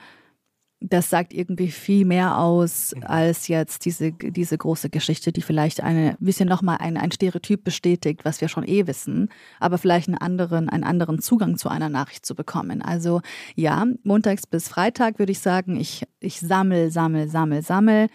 das 0.80 1.08
sagt 1.08 1.32
irgendwie 1.32 1.70
viel 1.70 2.04
mehr 2.04 2.38
aus 2.38 2.94
Mhm. 2.94 3.02
als 3.04 3.48
jetzt 3.48 3.84
diese, 3.86 4.12
diese 4.12 4.58
große 4.58 4.90
Geschichte, 4.90 5.32
die 5.32 5.40
vielleicht 5.42 5.82
eine 5.82 6.16
bisschen 6.20 6.48
nochmal 6.48 6.78
ein, 6.80 6.96
ein 6.96 7.10
Stereotyp 7.10 7.64
bestätigt, 7.64 8.24
was 8.24 8.40
wir 8.40 8.48
schon 8.48 8.66
eh 8.66 8.86
wissen, 8.86 9.30
aber 9.58 9.78
vielleicht 9.78 10.08
einen 10.08 10.18
anderen, 10.18 10.68
einen 10.68 10.84
anderen 10.84 11.20
Zugang 11.20 11.56
zu 11.56 11.68
einer 11.68 11.88
Nachricht 11.88 12.26
zu 12.26 12.34
bekommen. 12.34 12.82
Also 12.82 13.22
ja, 13.54 13.86
montags 14.04 14.46
bis 14.46 14.68
Freitag 14.68 15.18
würde 15.18 15.32
ich 15.32 15.40
sagen, 15.40 15.76
ich, 15.76 16.06
ich 16.20 16.40
sammel, 16.40 16.90
sammel, 16.90 17.28
sammel, 17.28 17.62
sammel. 17.62 18.08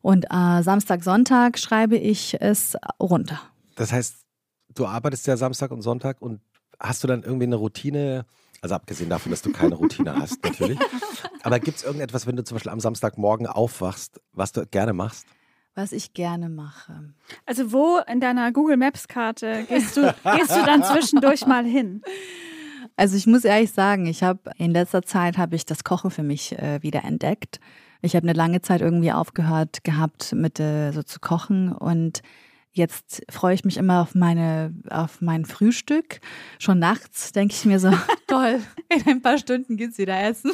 Und 0.00 0.26
äh, 0.30 0.62
Samstag, 0.62 1.02
Sonntag 1.02 1.58
schreibe 1.58 1.96
ich 1.96 2.36
es 2.40 2.76
runter. 3.00 3.40
Das 3.74 3.92
heißt, 3.92 4.24
du 4.74 4.86
arbeitest 4.86 5.26
ja 5.26 5.36
Samstag 5.36 5.70
und 5.70 5.82
Sonntag 5.82 6.20
und 6.20 6.40
hast 6.80 7.02
du 7.04 7.08
dann 7.08 7.22
irgendwie 7.22 7.46
eine 7.46 7.56
Routine? 7.56 8.26
Also 8.60 8.74
abgesehen 8.74 9.10
davon, 9.10 9.30
dass 9.30 9.42
du 9.42 9.52
keine 9.52 9.74
Routine 9.74 10.16
hast, 10.16 10.42
natürlich. 10.42 10.78
Aber 11.42 11.60
gibt 11.60 11.78
es 11.78 11.84
irgendetwas, 11.84 12.26
wenn 12.26 12.36
du 12.36 12.44
zum 12.44 12.56
Beispiel 12.56 12.72
am 12.72 12.80
Samstagmorgen 12.80 13.46
aufwachst, 13.46 14.20
was 14.32 14.52
du 14.52 14.66
gerne 14.66 14.92
machst? 14.92 15.26
Was 15.74 15.92
ich 15.92 16.14
gerne 16.14 16.48
mache. 16.48 17.12
Also 17.46 17.72
wo 17.72 17.98
in 18.06 18.20
deiner 18.20 18.52
Google 18.52 18.76
Maps 18.76 19.08
Karte 19.08 19.64
gehst 19.68 19.96
du, 19.96 20.02
gehst 20.36 20.50
du 20.50 20.64
dann 20.64 20.84
zwischendurch 20.84 21.46
mal 21.46 21.64
hin? 21.64 22.02
Also 22.96 23.16
ich 23.16 23.26
muss 23.26 23.44
ehrlich 23.44 23.72
sagen, 23.72 24.06
ich 24.06 24.22
habe 24.22 24.52
in 24.56 24.70
letzter 24.70 25.02
Zeit 25.02 25.36
habe 25.36 25.56
ich 25.56 25.66
das 25.66 25.82
Kochen 25.82 26.10
für 26.10 26.22
mich 26.22 26.56
äh, 26.58 26.82
wieder 26.82 27.04
entdeckt. 27.04 27.58
Ich 28.02 28.14
habe 28.14 28.28
eine 28.28 28.36
lange 28.36 28.60
Zeit 28.60 28.82
irgendwie 28.82 29.12
aufgehört 29.12 29.82
gehabt, 29.82 30.32
mit 30.32 30.60
äh, 30.60 30.92
so 30.92 31.02
zu 31.02 31.18
kochen 31.20 31.72
und 31.72 32.22
jetzt 32.74 33.22
freue 33.30 33.54
ich 33.54 33.64
mich 33.64 33.76
immer 33.76 34.02
auf 34.02 34.14
meine 34.14 34.74
auf 34.90 35.20
mein 35.20 35.44
Frühstück. 35.44 36.20
Schon 36.58 36.78
nachts 36.78 37.32
denke 37.32 37.54
ich 37.54 37.64
mir 37.64 37.80
so, 37.80 37.90
toll, 38.26 38.60
in 38.88 39.06
ein 39.06 39.22
paar 39.22 39.38
Stunden 39.38 39.76
geht's 39.76 39.98
wieder 39.98 40.20
essen. 40.20 40.52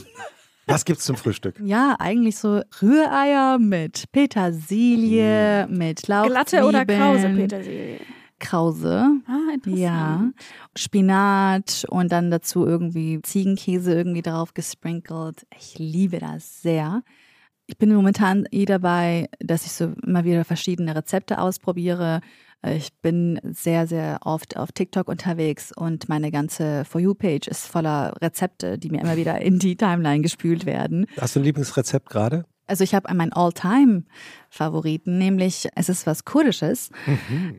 Was 0.66 0.84
gibt's 0.84 1.04
zum 1.04 1.16
Frühstück? 1.16 1.58
Ja, 1.64 1.96
eigentlich 1.98 2.38
so 2.38 2.62
Rühreier 2.80 3.58
mit 3.58 4.04
Petersilie, 4.12 5.66
mit 5.68 6.06
Lauchzwiebeln. 6.06 6.32
Glatte 6.32 6.64
oder 6.64 6.86
krause 6.86 7.28
Petersilie? 7.30 8.00
Krause. 8.38 9.06
Ah, 9.26 9.54
interessant. 9.54 9.80
Ja, 9.80 10.30
Spinat 10.76 11.84
und 11.88 12.10
dann 12.12 12.30
dazu 12.30 12.66
irgendwie 12.66 13.20
Ziegenkäse 13.22 13.94
irgendwie 13.94 14.22
drauf 14.22 14.54
gesprinkelt. 14.54 15.46
Ich 15.58 15.78
liebe 15.78 16.18
das 16.18 16.62
sehr. 16.62 17.02
Ich 17.70 17.78
bin 17.78 17.94
momentan 17.94 18.46
eh 18.50 18.64
dabei, 18.64 19.28
dass 19.38 19.64
ich 19.64 19.70
so 19.70 19.92
immer 20.04 20.24
wieder 20.24 20.44
verschiedene 20.44 20.92
Rezepte 20.96 21.38
ausprobiere. 21.38 22.20
Ich 22.66 22.92
bin 23.00 23.38
sehr, 23.44 23.86
sehr 23.86 24.18
oft 24.24 24.56
auf 24.56 24.72
TikTok 24.72 25.06
unterwegs 25.06 25.70
und 25.74 26.08
meine 26.08 26.32
ganze 26.32 26.84
For 26.84 27.00
You-Page 27.00 27.46
ist 27.46 27.68
voller 27.68 28.12
Rezepte, 28.20 28.76
die 28.76 28.90
mir 28.90 29.00
immer 29.02 29.16
wieder 29.16 29.40
in 29.40 29.60
die 29.60 29.76
Timeline 29.76 30.20
gespült 30.20 30.66
werden. 30.66 31.06
Hast 31.20 31.36
du 31.36 31.40
ein 31.40 31.44
Lieblingsrezept 31.44 32.10
gerade? 32.10 32.44
Also 32.66 32.82
ich 32.82 32.92
habe 32.92 33.14
meinen 33.14 33.32
All-Time-Favoriten, 33.32 35.16
nämlich 35.18 35.68
es 35.76 35.88
ist 35.88 36.08
was 36.08 36.24
Kurdisches. 36.24 36.90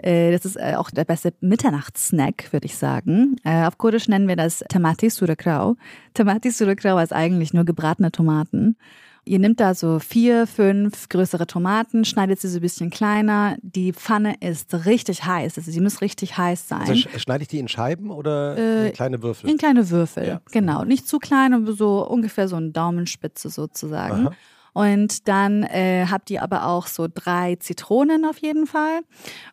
Äh, 0.02 0.34
Das 0.34 0.44
ist 0.44 0.58
äh, 0.58 0.76
auch 0.76 0.92
der 0.92 1.06
beste 1.06 1.34
Mitternachtssnack, 1.40 2.52
würde 2.52 2.66
ich 2.66 2.76
sagen. 2.76 3.38
Äh, 3.46 3.64
Auf 3.66 3.78
Kurdisch 3.78 4.10
nennen 4.10 4.28
wir 4.28 4.36
das 4.36 4.62
Tamati 4.68 5.10
Surakrau. 5.10 5.78
Tamati 6.14 6.52
Surakrau 6.52 6.98
ist 7.00 7.14
eigentlich 7.14 7.54
nur 7.54 7.64
gebratene 7.64 8.12
Tomaten. 8.12 8.76
Ihr 9.24 9.38
nehmt 9.38 9.60
da 9.60 9.76
so 9.76 10.00
vier, 10.00 10.48
fünf 10.48 11.08
größere 11.08 11.46
Tomaten, 11.46 12.06
schneidet 12.06 12.40
sie 12.42 12.48
so 12.48 12.58
ein 12.58 12.62
bisschen 12.62 12.90
kleiner. 12.90 13.56
Die 13.62 13.94
Pfanne 13.94 14.36
ist 14.40 14.86
richtig 14.86 15.24
heiß, 15.26 15.58
also 15.58 15.70
sie 15.72 15.80
muss 15.80 16.02
richtig 16.02 16.38
heiß 16.40 16.68
sein. 16.68 16.82
Also 16.82 16.94
sch- 16.94 17.20
schneide 17.20 17.44
ich 17.44 17.48
die 17.48 17.60
in 17.60 17.68
Scheiben 17.68 18.10
oder 18.10 18.58
Äh, 18.58 18.88
in 18.88 18.94
kleine 18.94 19.22
Würfel? 19.22 19.50
In 19.50 19.58
kleine 19.58 19.90
Würfel, 19.92 20.28
Ja. 20.28 20.42
genau. 20.52 20.84
Nicht 20.86 21.08
zu 21.08 21.20
klein, 21.20 21.54
aber 21.54 21.74
so 21.74 22.06
ungefähr 22.08 22.48
so 22.48 22.56
eine 22.56 22.72
Daumenspitze 22.72 23.50
sozusagen. 23.50 24.28
Aha. 24.28 24.36
Und 24.74 25.28
dann 25.28 25.64
äh, 25.64 26.08
habt 26.10 26.30
ihr 26.32 26.42
aber 26.42 26.66
auch 26.66 26.88
so 26.88 27.08
drei 27.14 27.58
Zitronen 27.58 28.26
auf 28.26 28.38
jeden 28.40 28.66
Fall. 28.66 29.02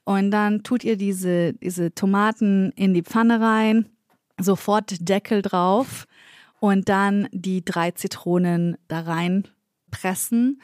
Und 0.04 0.30
dann 0.30 0.62
tut 0.62 0.82
ihr 0.84 0.96
diese, 0.96 1.52
diese 1.54 1.92
Tomaten 1.92 2.70
in 2.76 2.94
die 2.94 3.02
Pfanne 3.02 3.40
rein, 3.40 3.86
sofort 4.40 4.94
Deckel 5.08 5.42
drauf 5.42 6.06
und 6.60 6.88
dann 6.88 7.28
die 7.32 7.64
drei 7.64 7.90
Zitronen 7.90 8.76
da 8.86 9.00
rein 9.00 9.46
pressen 9.90 10.60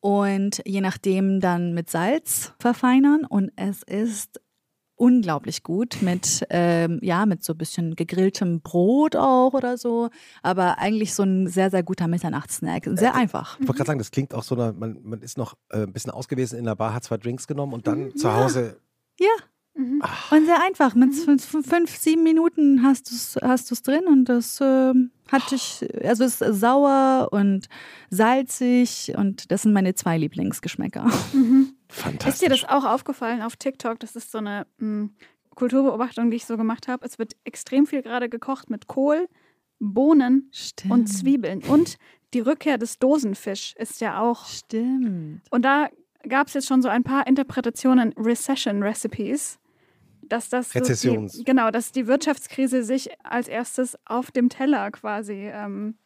und 0.00 0.62
je 0.66 0.80
nachdem 0.80 1.40
dann 1.40 1.74
mit 1.74 1.90
Salz 1.90 2.52
verfeinern. 2.58 3.24
Und 3.24 3.50
es 3.56 3.82
ist 3.82 4.40
unglaublich 4.98 5.62
gut 5.62 5.98
mit 6.02 6.44
ähm, 6.50 6.98
ja 7.02 7.24
mit 7.24 7.44
so 7.44 7.54
ein 7.54 7.58
bisschen 7.58 7.94
gegrilltem 7.94 8.60
Brot 8.60 9.14
auch 9.16 9.54
oder 9.54 9.78
so, 9.78 10.10
aber 10.42 10.78
eigentlich 10.78 11.14
so 11.14 11.22
ein 11.22 11.46
sehr 11.46 11.70
sehr 11.70 11.82
guter 11.82 12.08
Mitternachtssnack, 12.08 12.88
sehr 12.94 13.14
einfach. 13.14 13.58
Ich 13.60 13.68
wollte 13.68 13.78
gerade 13.78 13.86
sagen, 13.86 13.98
das 14.00 14.10
klingt 14.10 14.34
auch 14.34 14.42
so, 14.42 14.56
man, 14.56 14.98
man 15.02 15.22
ist 15.22 15.38
noch 15.38 15.54
äh, 15.70 15.82
ein 15.82 15.92
bisschen 15.92 16.10
ausgewesen 16.10 16.58
in 16.58 16.64
der 16.64 16.74
Bar, 16.74 16.94
hat 16.94 17.04
zwei 17.04 17.16
Drinks 17.16 17.46
genommen 17.46 17.72
und 17.72 17.86
dann 17.86 18.14
zu 18.16 18.32
Hause. 18.32 18.80
Ja, 19.20 19.30
Mhm. 19.78 20.02
und 20.32 20.44
sehr 20.44 20.60
einfach. 20.60 20.96
Mit 20.96 21.14
fünf, 21.14 21.44
fünf 21.44 21.96
sieben 21.96 22.24
Minuten 22.24 22.82
hast 22.82 23.10
du 23.10 23.14
es 23.14 23.38
hast 23.40 23.70
du's 23.70 23.82
drin 23.82 24.06
und 24.08 24.24
das 24.24 24.58
ähm, 24.60 25.12
hat 25.30 25.50
dich, 25.52 25.86
also 26.04 26.24
es 26.24 26.40
ist 26.40 26.60
sauer 26.60 27.28
und 27.30 27.68
salzig 28.10 29.12
und 29.16 29.52
das 29.52 29.62
sind 29.62 29.72
meine 29.72 29.94
zwei 29.94 30.18
Lieblingsgeschmäcker. 30.18 31.08
Fantastisch. 31.88 32.34
Ist 32.34 32.42
dir 32.42 32.48
das 32.48 32.64
auch 32.64 32.84
aufgefallen 32.84 33.40
auf 33.40 33.54
TikTok? 33.56 34.00
Das 34.00 34.16
ist 34.16 34.32
so 34.32 34.38
eine 34.38 34.66
mh, 34.78 35.10
Kulturbeobachtung, 35.54 36.30
die 36.30 36.38
ich 36.38 36.46
so 36.46 36.56
gemacht 36.56 36.88
habe. 36.88 37.06
Es 37.06 37.18
wird 37.20 37.36
extrem 37.44 37.86
viel 37.86 38.02
gerade 38.02 38.28
gekocht 38.28 38.70
mit 38.70 38.88
Kohl, 38.88 39.28
Bohnen 39.78 40.50
Stimmt. 40.52 40.92
und 40.92 41.06
Zwiebeln. 41.06 41.62
Und 41.62 41.98
die 42.34 42.40
Rückkehr 42.40 42.78
des 42.78 42.98
Dosenfisch 42.98 43.74
ist 43.76 44.00
ja 44.00 44.20
auch. 44.20 44.46
Stimmt. 44.46 45.42
Und 45.50 45.64
da 45.64 45.88
gab 46.28 46.48
es 46.48 46.54
jetzt 46.54 46.66
schon 46.66 46.82
so 46.82 46.88
ein 46.88 47.04
paar 47.04 47.26
Interpretationen, 47.26 48.12
Recession 48.16 48.82
Recipes. 48.82 49.58
Dass 50.28 50.48
das 50.48 50.70
so 50.72 50.78
Rezessions. 50.78 51.32
die, 51.32 51.44
genau, 51.44 51.70
dass 51.70 51.92
die 51.92 52.06
Wirtschaftskrise 52.06 52.84
sich 52.84 53.10
als 53.24 53.48
erstes 53.48 53.96
auf 54.04 54.30
dem 54.30 54.48
Teller 54.48 54.90
quasi 54.90 55.50
ähm, 55.52 55.96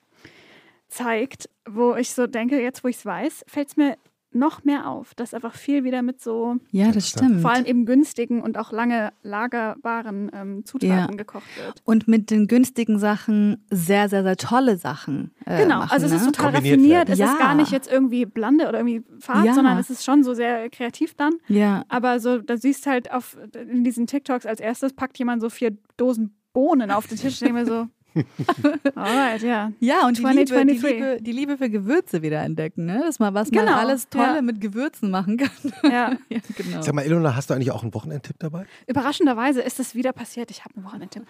zeigt, 0.88 1.48
wo 1.68 1.94
ich 1.94 2.12
so 2.12 2.26
denke, 2.26 2.60
jetzt 2.60 2.84
wo 2.84 2.88
ich 2.88 2.96
es 2.96 3.06
weiß, 3.06 3.44
fällt 3.48 3.68
es 3.68 3.76
mir 3.76 3.96
noch 4.34 4.64
mehr 4.64 4.88
auf, 4.88 5.14
dass 5.14 5.34
einfach 5.34 5.54
viel 5.54 5.84
wieder 5.84 6.02
mit 6.02 6.20
so 6.20 6.56
Ja, 6.70 6.90
das 6.92 7.08
stimmt. 7.08 7.40
vor 7.42 7.50
allem 7.52 7.64
eben 7.66 7.86
günstigen 7.86 8.40
und 8.42 8.58
auch 8.58 8.72
lange 8.72 9.12
lagerbaren 9.22 10.30
ähm, 10.34 10.64
Zutaten 10.64 10.90
Ja. 10.90 11.06
gekocht 11.06 11.44
wird. 11.56 11.82
und 11.84 12.08
mit 12.08 12.30
den 12.30 12.46
günstigen 12.46 12.98
Sachen 12.98 13.64
sehr, 13.70 14.08
sehr, 14.08 14.22
sehr 14.22 14.36
tolle 14.36 14.76
Sachen. 14.76 15.32
Äh, 15.44 15.62
Genau, 15.62 15.78
machen, 15.80 15.90
also 15.92 16.06
es 16.06 16.12
ist 16.12 16.26
ne? 16.26 16.32
total 16.32 16.52
Kombiniert 16.52 16.78
raffiniert. 16.78 16.96
werden. 17.08 17.12
Es 17.12 17.18
Ja. 17.18 17.32
ist 17.32 17.38
gar 17.38 17.54
nicht 17.54 17.72
jetzt 17.72 17.90
irgendwie 17.90 18.24
blande 18.26 18.68
oder 18.68 18.78
irgendwie 18.80 19.02
fad, 19.20 19.44
Ja. 19.44 19.54
sondern 19.54 19.78
es 19.78 19.90
ist 19.90 20.04
schon 20.04 20.22
so 20.24 20.34
sehr 20.34 20.68
kreativ 20.70 21.14
dann. 21.14 21.34
Ja, 21.48 21.84
Aber 21.88 22.20
so, 22.20 22.38
da 22.38 22.56
siehst 22.56 22.86
halt 22.86 23.12
auf 23.12 23.36
in 23.54 23.84
diesen 23.84 24.06
TikToks 24.06 24.46
als 24.46 24.60
erstes 24.60 24.92
packt 24.92 25.18
jemand 25.18 25.42
so 25.42 25.50
vier 25.50 25.76
Dosen 25.96 26.34
Bohnen 26.52 26.90
auf 26.90 27.06
den 27.06 27.16
Tisch. 27.18 27.34
Ich 27.34 27.38
denke 27.40 27.54
mir 27.54 27.66
so, 27.66 27.86
alright, 28.94 29.42
ja. 29.42 29.72
ja 29.80 30.06
und 30.06 30.18
die 30.18 30.22
Liebe, 30.22 30.44
die, 30.44 30.46
2023. 30.46 30.82
Liebe, 30.82 31.18
die 31.22 31.32
Liebe 31.32 31.58
für 31.58 31.70
Gewürze 31.70 32.22
wieder 32.22 32.42
entdecken, 32.42 32.86
ne? 32.86 33.00
Dass 33.04 33.18
man, 33.18 33.34
was 33.34 33.50
man 33.50 33.64
Genau, 33.64 33.78
alles 33.78 34.08
Tolle 34.08 34.36
ja. 34.36 34.42
mit 34.42 34.60
Gewürzen 34.60 35.10
machen 35.10 35.36
kann. 35.36 35.50
ja. 35.84 36.12
ja, 36.28 36.40
genau. 36.56 36.82
Sag 36.82 36.94
mal, 36.94 37.04
Ilona, 37.04 37.34
hast 37.34 37.50
du 37.50 37.54
eigentlich 37.54 37.70
auch 37.70 37.82
einen 37.82 37.94
Wochenendtipp 37.94 38.38
dabei? 38.38 38.66
Überraschenderweise 38.86 39.62
ist 39.62 39.80
es 39.80 39.94
wieder 39.94 40.12
passiert. 40.12 40.50
Ich 40.50 40.64
habe 40.64 40.76
einen 40.76 40.84
Wochenendtipp. 40.84 41.24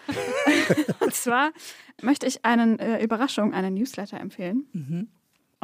Und 0.99 1.13
zwar 1.13 1.51
möchte 2.01 2.25
ich 2.25 2.43
einen 2.45 2.79
äh, 2.79 3.03
Überraschung, 3.03 3.53
einen 3.53 3.73
Newsletter 3.75 4.19
empfehlen. 4.19 4.65
Mhm. 4.73 5.07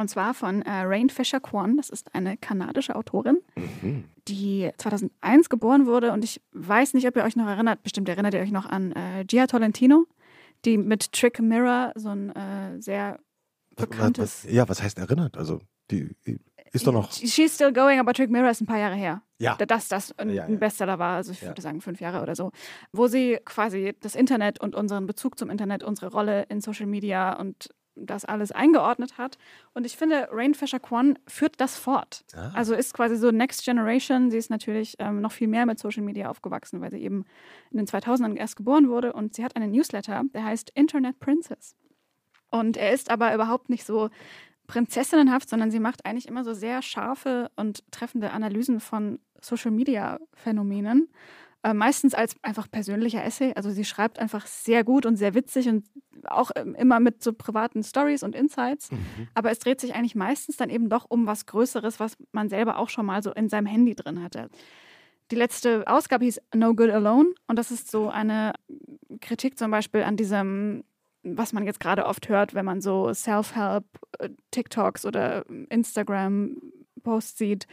Und 0.00 0.08
zwar 0.08 0.32
von 0.32 0.62
äh, 0.62 0.70
Rain 0.70 1.10
Fisher 1.10 1.40
Kwan. 1.40 1.76
Das 1.76 1.90
ist 1.90 2.14
eine 2.14 2.38
kanadische 2.38 2.96
Autorin, 2.96 3.36
die 4.28 4.70
2001 4.78 5.50
geboren 5.50 5.84
wurde. 5.84 6.12
Und 6.12 6.24
ich 6.24 6.40
weiß 6.52 6.94
nicht, 6.94 7.06
ob 7.06 7.16
ihr 7.16 7.24
euch 7.24 7.36
noch 7.36 7.46
erinnert. 7.46 7.82
Bestimmt 7.82 8.08
erinnert 8.08 8.32
ihr 8.32 8.40
euch 8.40 8.50
noch 8.50 8.64
an 8.64 8.92
äh, 8.92 9.26
Gia 9.26 9.46
Tolentino, 9.46 10.06
die 10.64 10.78
mit 10.78 11.12
Trick 11.12 11.40
Mirror 11.40 11.92
so 11.96 12.10
ein 12.10 12.30
äh, 12.34 12.80
sehr 12.80 13.18
Was, 13.76 13.86
bekanntes. 13.88 14.44
was, 14.44 14.52
ja, 14.52 14.68
was 14.68 14.82
heißt 14.82 14.98
erinnert? 14.98 15.36
Also, 15.36 15.60
die 15.90 16.14
ist 16.72 16.86
doch 16.86 16.92
noch. 16.92 17.10
She's 17.12 17.54
still 17.54 17.72
going, 17.72 17.98
aber 17.98 18.12
Trick 18.12 18.30
Mirror 18.30 18.50
ist 18.50 18.60
ein 18.60 18.66
paar 18.66 18.78
Jahre 18.78 18.94
her. 18.94 19.22
Ja. 19.38 19.56
Dass 19.56 19.88
das 19.88 20.16
ein, 20.18 20.30
Ja, 20.30 20.46
ja. 20.48 20.56
Bestseller 20.56 20.98
war, 20.98 21.16
also 21.16 21.32
ich 21.32 21.40
Ja. 21.40 21.48
würde 21.48 21.62
sagen 21.62 21.80
fünf 21.80 22.00
Jahre 22.00 22.22
oder 22.22 22.36
so, 22.36 22.52
wo 22.92 23.08
sie 23.08 23.38
quasi 23.44 23.96
das 24.00 24.14
Internet 24.14 24.60
und 24.60 24.74
unseren 24.76 25.06
Bezug 25.06 25.38
zum 25.38 25.50
Internet, 25.50 25.82
unsere 25.82 26.12
Rolle 26.12 26.44
in 26.48 26.60
Social 26.60 26.86
Media 26.86 27.32
und 27.38 27.70
das 27.94 28.24
alles 28.24 28.52
eingeordnet 28.52 29.18
hat. 29.18 29.38
Und 29.74 29.86
ich 29.86 29.96
finde, 29.96 30.28
Rain 30.32 30.54
Fisher 30.54 30.80
Kwan 30.80 31.18
führt 31.26 31.60
das 31.60 31.76
fort. 31.76 32.24
Ah. 32.34 32.50
Also 32.54 32.74
ist 32.74 32.94
quasi 32.94 33.16
so 33.16 33.30
Next 33.30 33.64
Generation. 33.64 34.30
Sie 34.30 34.38
ist 34.38 34.50
natürlich 34.50 34.96
ähm, 34.98 35.20
noch 35.20 35.32
viel 35.32 35.48
mehr 35.48 35.66
mit 35.66 35.78
Social 35.78 36.02
Media 36.02 36.30
aufgewachsen, 36.30 36.80
weil 36.80 36.90
sie 36.90 37.02
eben 37.02 37.24
in 37.70 37.78
den 37.78 37.86
2000ern 37.86 38.36
erst 38.36 38.56
geboren 38.56 38.88
wurde. 38.88 39.12
Und 39.12 39.34
sie 39.34 39.44
hat 39.44 39.56
einen 39.56 39.70
Newsletter, 39.72 40.22
der 40.32 40.44
heißt 40.44 40.70
Internet 40.74 41.18
Princess. 41.18 41.74
Und 42.50 42.76
er 42.76 42.92
ist 42.92 43.10
aber 43.10 43.34
überhaupt 43.34 43.70
nicht 43.70 43.84
so 43.84 44.10
prinzessinnenhaft, 44.66 45.48
sondern 45.48 45.70
sie 45.70 45.80
macht 45.80 46.06
eigentlich 46.06 46.28
immer 46.28 46.44
so 46.44 46.52
sehr 46.52 46.82
scharfe 46.82 47.50
und 47.56 47.82
treffende 47.90 48.30
Analysen 48.30 48.80
von 48.80 49.18
Social 49.40 49.72
Media 49.72 50.18
Phänomenen. 50.34 51.08
Äh, 51.62 51.74
meistens 51.74 52.14
als 52.14 52.36
einfach 52.42 52.70
persönlicher 52.70 53.22
Essay. 53.22 53.52
Also 53.54 53.70
sie 53.70 53.84
schreibt 53.84 54.18
einfach 54.18 54.46
sehr 54.46 54.82
gut 54.82 55.04
und 55.04 55.16
sehr 55.16 55.34
witzig 55.34 55.68
und 55.68 55.84
auch 56.24 56.50
ähm, 56.56 56.74
immer 56.74 57.00
mit 57.00 57.22
so 57.22 57.34
privaten 57.34 57.82
Stories 57.82 58.22
und 58.22 58.34
Insights. 58.34 58.88
Aber 59.34 59.50
es 59.50 59.58
dreht 59.58 59.80
sich 59.80 59.94
eigentlich 59.94 60.14
meistens 60.14 60.56
dann 60.56 60.70
eben 60.70 60.88
doch 60.88 61.04
um 61.08 61.26
was 61.26 61.44
Größeres, 61.44 62.00
was 62.00 62.16
man 62.32 62.48
selber 62.48 62.78
auch 62.78 62.88
schon 62.88 63.04
mal 63.04 63.22
so 63.22 63.32
in 63.32 63.50
seinem 63.50 63.66
Handy 63.66 63.94
drin 63.94 64.22
hatte. 64.22 64.48
Die 65.30 65.36
letzte 65.36 65.86
Ausgabe 65.86 66.24
hieß 66.24 66.40
No 66.54 66.74
Good 66.74 66.90
Alone 66.90 67.28
und 67.46 67.56
das 67.56 67.70
ist 67.70 67.90
so 67.90 68.08
eine 68.08 68.54
Kritik 69.20 69.58
zum 69.58 69.70
Beispiel 69.70 70.02
an 70.02 70.16
diesem, 70.16 70.82
was 71.22 71.52
man 71.52 71.66
jetzt 71.66 71.78
gerade 71.78 72.06
oft 72.06 72.30
hört, 72.30 72.54
wenn 72.54 72.64
man 72.64 72.80
so 72.80 73.12
Self-Help, 73.12 73.84
äh, 74.18 74.30
TikToks 74.50 75.04
oder 75.04 75.44
Instagram-Posts 75.68 77.38
sieht. 77.38 77.66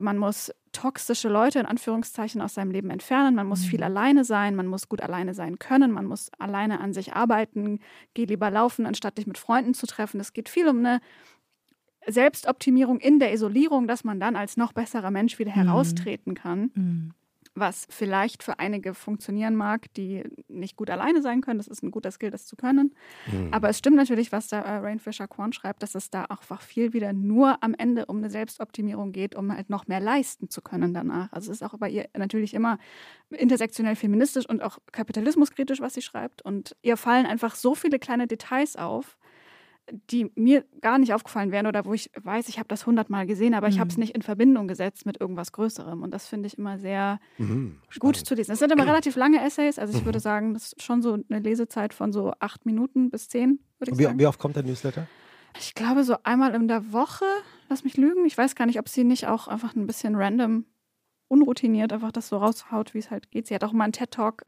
Man 0.00 0.18
muss 0.18 0.50
toxische 0.72 1.28
Leute 1.28 1.58
in 1.58 1.66
Anführungszeichen 1.66 2.40
aus 2.40 2.54
seinem 2.54 2.70
Leben 2.70 2.90
entfernen. 2.90 3.34
Man 3.34 3.46
muss 3.46 3.64
viel 3.64 3.82
alleine 3.82 4.24
sein. 4.24 4.54
Man 4.54 4.66
muss 4.66 4.88
gut 4.88 5.02
alleine 5.02 5.34
sein 5.34 5.58
können. 5.58 5.90
Man 5.90 6.06
muss 6.06 6.30
alleine 6.38 6.80
an 6.80 6.92
sich 6.92 7.12
arbeiten. 7.14 7.80
Geh 8.14 8.24
lieber 8.24 8.50
laufen, 8.50 8.86
anstatt 8.86 9.18
dich 9.18 9.26
mit 9.26 9.38
Freunden 9.38 9.74
zu 9.74 9.86
treffen. 9.86 10.20
Es 10.20 10.32
geht 10.32 10.48
viel 10.48 10.68
um 10.68 10.78
eine 10.78 11.00
Selbstoptimierung 12.06 12.98
in 12.98 13.18
der 13.18 13.32
Isolierung, 13.32 13.86
dass 13.86 14.04
man 14.04 14.20
dann 14.20 14.36
als 14.36 14.56
noch 14.56 14.72
besserer 14.72 15.10
Mensch 15.10 15.38
wieder 15.38 15.52
heraustreten 15.52 16.34
kann 16.34 16.70
Mhm. 16.74 17.14
Was 17.54 17.86
vielleicht 17.90 18.42
für 18.42 18.58
einige 18.58 18.94
funktionieren 18.94 19.56
mag, 19.56 19.92
die 19.94 20.24
nicht 20.48 20.76
gut 20.76 20.90
alleine 20.90 21.22
sein 21.22 21.40
können. 21.40 21.58
Das 21.58 21.68
ist 21.68 21.82
ein 21.82 21.90
guter 21.90 22.10
Skill, 22.10 22.30
das 22.30 22.46
zu 22.46 22.56
können. 22.56 22.94
Aber 23.50 23.68
es 23.68 23.78
stimmt 23.78 23.96
natürlich, 23.96 24.32
was 24.32 24.48
da 24.48 24.60
äh, 24.60 24.76
Rain 24.78 24.98
Fisher 24.98 25.26
Korn 25.26 25.52
schreibt, 25.52 25.82
dass 25.82 25.94
es 25.94 26.10
da 26.10 26.26
auch 26.28 26.42
einfach 26.50 26.62
viel 26.62 26.92
wieder 26.92 27.12
nur 27.12 27.62
am 27.62 27.74
Ende 27.74 28.06
um 28.06 28.18
eine 28.18 28.28
Selbstoptimierung 28.28 29.12
geht, 29.12 29.34
um 29.34 29.52
halt 29.52 29.70
noch 29.70 29.86
mehr 29.86 30.00
leisten 30.00 30.50
zu 30.50 30.62
können 30.62 30.92
danach. 30.92 31.32
Also 31.32 31.52
es 31.52 31.58
ist 31.58 31.62
auch 31.62 31.78
bei 31.78 31.88
ihr 31.88 32.08
natürlich 32.16 32.54
immer 32.54 32.78
intersektionell 33.30 33.94
feministisch 33.94 34.48
und 34.48 34.62
auch 34.62 34.78
kapitalismuskritisch, 34.90 35.80
was 35.80 35.94
sie 35.94 36.02
schreibt. 36.02 36.42
Und 36.42 36.76
ihr 36.82 36.96
fallen 36.96 37.26
einfach 37.26 37.54
so 37.54 37.74
viele 37.74 37.98
kleine 37.98 38.26
Details 38.26 38.74
auf, 38.76 39.16
die 40.10 40.30
mir 40.34 40.64
gar 40.80 40.98
nicht 40.98 41.14
aufgefallen 41.14 41.50
wären 41.52 41.66
oder 41.66 41.84
wo 41.84 41.92
ich 41.94 42.10
weiß, 42.20 42.48
ich 42.48 42.58
habe 42.58 42.68
das 42.68 42.86
hundertmal 42.86 43.26
gesehen, 43.26 43.54
aber 43.54 43.68
ich 43.68 43.78
habe 43.78 43.90
es 43.90 43.96
nicht 43.96 44.14
in 44.14 44.22
Verbindung 44.22 44.68
gesetzt 44.68 45.06
mit 45.06 45.20
irgendwas 45.20 45.52
Größerem. 45.52 46.02
Und 46.02 46.12
das 46.12 46.26
finde 46.26 46.46
ich 46.46 46.58
immer 46.58 46.78
sehr 46.78 47.18
Mhm, 47.38 47.78
gut 47.98 48.16
zu 48.16 48.34
lesen. 48.34 48.52
Es 48.52 48.58
sind 48.58 48.72
immer 48.72 48.86
relativ 48.86 49.16
lange 49.16 49.42
Essays, 49.44 49.78
also 49.78 49.96
ich 49.96 50.04
würde 50.04 50.20
sagen, 50.20 50.54
das 50.54 50.72
ist 50.72 50.82
schon 50.82 51.02
so 51.02 51.14
eine 51.28 51.40
Lesezeit 51.40 51.94
von 51.94 52.12
so 52.12 52.32
acht 52.40 52.66
Minuten 52.66 53.10
bis 53.10 53.28
zehn, 53.28 53.60
würde 53.78 53.92
ich 53.92 53.98
Wie, 53.98 54.04
sagen. 54.04 54.18
wie 54.18 54.26
oft 54.26 54.38
kommt 54.38 54.56
der 54.56 54.62
Newsletter? 54.62 55.06
Ich 55.58 55.74
glaube 55.74 56.04
so 56.04 56.16
einmal 56.22 56.54
in 56.54 56.68
der 56.68 56.92
Woche, 56.92 57.24
lass 57.68 57.82
mich 57.82 57.96
lügen. 57.96 58.24
Ich 58.24 58.38
weiß 58.38 58.54
gar 58.54 58.66
nicht, 58.66 58.78
ob 58.78 58.88
sie 58.88 59.02
nicht 59.04 59.26
auch 59.26 59.48
einfach 59.48 59.74
ein 59.74 59.86
bisschen 59.86 60.14
random, 60.14 60.64
unroutiniert 61.28 61.92
einfach 61.92 62.12
das 62.12 62.28
so 62.28 62.36
raushaut, 62.38 62.94
wie 62.94 62.98
es 62.98 63.10
halt 63.10 63.30
geht. 63.30 63.46
Sie 63.46 63.54
hat 63.54 63.64
auch 63.64 63.72
mal 63.72 63.84
einen 63.84 63.92
TED-Talk 63.92 64.44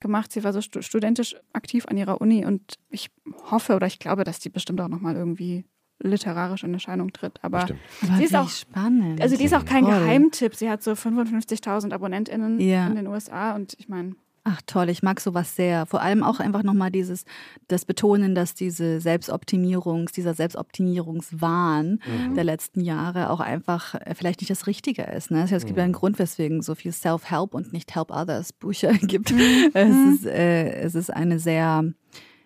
gemacht. 0.00 0.32
Sie 0.32 0.44
war 0.44 0.52
so 0.52 0.60
stu 0.60 0.80
studentisch 0.82 1.36
aktiv 1.52 1.86
an 1.86 1.96
ihrer 1.96 2.20
Uni 2.20 2.44
und 2.44 2.74
ich 2.90 3.10
hoffe 3.50 3.74
oder 3.76 3.86
ich 3.86 3.98
glaube, 3.98 4.24
dass 4.24 4.38
die 4.40 4.48
bestimmt 4.50 4.80
auch 4.80 4.88
nochmal 4.88 5.16
irgendwie 5.16 5.64
literarisch 6.00 6.62
in 6.62 6.72
Erscheinung 6.74 7.12
tritt. 7.12 7.38
Aber 7.42 7.58
Bestimmt. 7.60 7.80
Sie 8.18 8.24
ist 8.24 8.36
auch- 8.36 8.48
spannend. 8.48 9.20
also 9.20 9.36
die 9.36 9.44
ist 9.44 9.54
auch 9.54 9.64
kein. 9.64 9.84
Geheimtipp. 9.84 10.54
Sie 10.54 10.70
hat 10.70 10.82
so 10.82 10.92
55.000 10.94 11.92
AbonnentInnen 11.92 12.60
Ja. 12.60 12.86
in 12.86 12.94
den 12.96 13.06
USA 13.08 13.54
und 13.56 13.74
ich 13.78 13.88
meine, 13.88 14.14
Ach 14.50 14.62
toll, 14.64 14.88
ich 14.88 15.02
mag 15.02 15.20
sowas 15.20 15.56
sehr. 15.56 15.84
Vor 15.84 16.00
allem 16.00 16.22
auch 16.22 16.40
einfach 16.40 16.62
nochmal 16.62 16.90
dieses, 16.90 17.26
das 17.66 17.84
Betonen, 17.84 18.34
dass 18.34 18.54
diese 18.54 18.98
Selbstoptimierungs, 18.98 20.12
dieser 20.12 20.32
Selbstoptimierungswahn 20.32 22.00
mhm. 22.06 22.34
der 22.34 22.44
letzten 22.44 22.80
Jahre 22.80 23.28
auch 23.28 23.40
einfach 23.40 23.94
äh, 23.94 24.14
vielleicht 24.14 24.40
nicht 24.40 24.48
das 24.48 24.66
Richtige 24.66 25.02
ist. 25.02 25.30
Ne? 25.30 25.46
Es 25.50 25.66
gibt 25.66 25.76
mhm. 25.76 25.82
einen 25.82 25.92
Grund, 25.92 26.18
weswegen 26.18 26.62
so 26.62 26.74
viel 26.74 26.92
Self-Help 26.92 27.52
und 27.52 27.74
nicht 27.74 27.94
Help 27.94 28.10
Others 28.10 28.54
Bücher 28.54 28.92
gibt. 29.02 29.32
Mhm. 29.32 29.70
Es, 29.74 30.14
ist, 30.14 30.26
äh, 30.26 30.80
es 30.80 30.94
ist 30.94 31.10
eine 31.10 31.38
sehr 31.38 31.84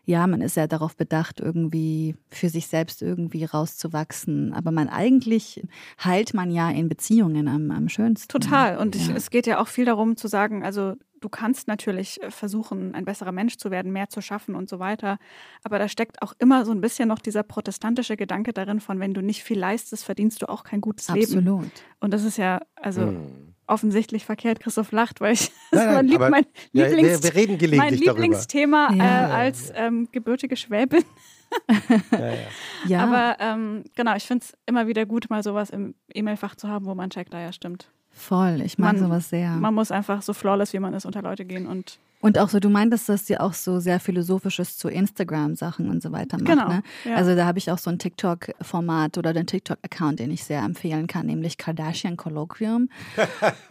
ja, 0.05 0.27
man 0.27 0.41
ist 0.41 0.57
ja 0.57 0.67
darauf 0.67 0.97
bedacht, 0.97 1.39
irgendwie 1.41 2.17
für 2.29 2.49
sich 2.49 2.67
selbst 2.67 3.03
irgendwie 3.03 3.45
rauszuwachsen. 3.45 4.53
Aber 4.53 4.73
man 4.73 4.89
eigentlich 4.89 5.63
heilt 6.03 6.35
man 6.35 6.51
ja 6.51 6.71
in 6.71 6.89
Beziehungen 6.89 7.47
am, 7.47 7.71
am 7.71 7.89
schönsten. 7.89 8.29
Total. 8.29 8.79
Und 8.79 8.97
ja. 8.97 9.03
ich, 9.03 9.09
es 9.11 9.31
geht 9.31 9.47
ja 9.47 9.61
auch 9.61 9.69
viel 9.69 9.85
darum 9.85 10.17
zu 10.17 10.27
sagen, 10.27 10.65
also 10.65 10.95
du 11.21 11.29
kannst 11.29 11.69
natürlich 11.69 12.21
äh, 12.21 12.33
versuchen, 12.33 12.97
ein 12.97 13.05
besserer 13.05 13.31
Mensch 13.31 13.59
zu 13.59 13.71
werden, 13.71 13.93
mehr 13.93 14.09
zu 14.09 14.21
schaffen 14.21 14.57
und 14.57 14.69
so 14.69 14.81
weiter. 14.81 15.19
Aber 15.63 15.79
da 15.79 15.89
steckt 15.89 16.21
auch 16.21 16.35
immer 16.41 16.65
so 16.65 16.73
ein 16.73 16.81
bisschen 16.81 17.09
noch 17.09 17.21
dieser 17.21 17.45
protestantische 17.45 18.17
Gedanke 18.17 18.53
darin 18.53 18.81
von, 18.81 18.99
wenn 18.99 19.15
du 19.15 19.23
nicht 19.23 19.45
viel 19.45 19.59
leistest, 19.59 20.05
verdienst 20.05 20.43
du 20.43 20.49
auch 20.49 20.65
kein 20.65 20.81
gutes 20.81 21.09
Absolut. 21.11 21.29
Leben. 21.29 21.49
Absolut. 21.49 21.73
Und 22.01 22.13
das 22.13 22.25
ist 22.25 22.39
ja, 22.39 22.61
also. 22.75 23.03
Hm 23.03 23.52
offensichtlich 23.73 24.25
verkehrt. 24.25 24.61
Christoph 24.61 24.93
lacht, 24.93 25.21
weil 25.21 25.35
ich 25.35 25.51
nein, 25.73 25.87
nein, 25.87 25.95
mein, 25.95 26.07
Lieb, 26.07 26.21
mein, 26.21 26.47
ja, 26.73 26.87
Lieblings, 26.87 27.77
mein 27.77 27.95
Lieblingsthema 27.95 28.93
ja. 28.95 29.29
äh, 29.29 29.33
als 29.33 29.73
ähm, 29.75 30.09
gebürtige 30.13 30.57
Schwäbin. 30.57 31.05
ja, 32.13 32.33
ja. 32.87 33.05
Aber 33.05 33.37
ähm, 33.41 33.85
genau, 33.95 34.15
ich 34.17 34.25
finde 34.25 34.45
es 34.45 34.57
immer 34.67 34.87
wieder 34.87 35.07
gut, 35.07 35.29
mal 35.31 35.43
sowas 35.43 35.71
im 35.71 35.95
E-Mail-Fach 36.15 36.57
zu 36.57 36.69
haben, 36.69 36.87
wo 36.87 36.95
man 36.95 37.11
checkt, 37.11 37.33
da 37.33 37.41
ja 37.41 37.53
stimmt. 37.53 37.91
Voll, 38.11 38.61
ich 38.65 38.79
mag 38.79 38.95
man, 38.95 39.03
sowas 39.03 39.31
sehr. 39.31 39.51
Man 39.51 39.75
muss 39.75 39.91
einfach 39.91 40.23
so 40.23 40.33
flawless, 40.35 40.73
wie 40.73 40.79
man 40.79 40.95
ist, 40.95 41.07
unter 41.07 41.23
Leute 41.23 41.45
gehen 41.45 41.67
und 41.67 41.99
und 42.23 42.39
auch 42.39 42.49
so, 42.49 42.61
du 42.61 42.71
meintest, 42.71 43.09
dass 43.09 43.27
sie 43.27 43.37
auch 43.37 43.53
so 43.53 43.81
sehr 43.81 43.99
Philosophisches 43.99 44.79
zu 44.79 44.89
Instagram-Sachen 44.89 45.91
und 45.91 46.01
so 46.05 46.13
weiter 46.13 46.39
macht. 46.39 46.47
Genau. 46.47 46.69
Ne? 46.69 46.83
Ja. 47.05 47.17
Also 47.17 47.35
da 47.35 47.47
habe 47.47 47.59
ich 47.59 47.69
auch 47.69 47.79
so 47.79 47.91
ein 47.91 47.99
TikTok-Format 47.99 49.19
oder 49.19 49.33
den 49.33 49.47
TikTok-Account, 49.47 50.21
den 50.21 50.31
ich 50.31 50.45
sehr 50.45 50.63
empfehlen 50.63 51.09
kann, 51.09 51.27
nämlich 51.27 51.59
Kardashian 51.59 52.17
Colloquium. 52.17 52.89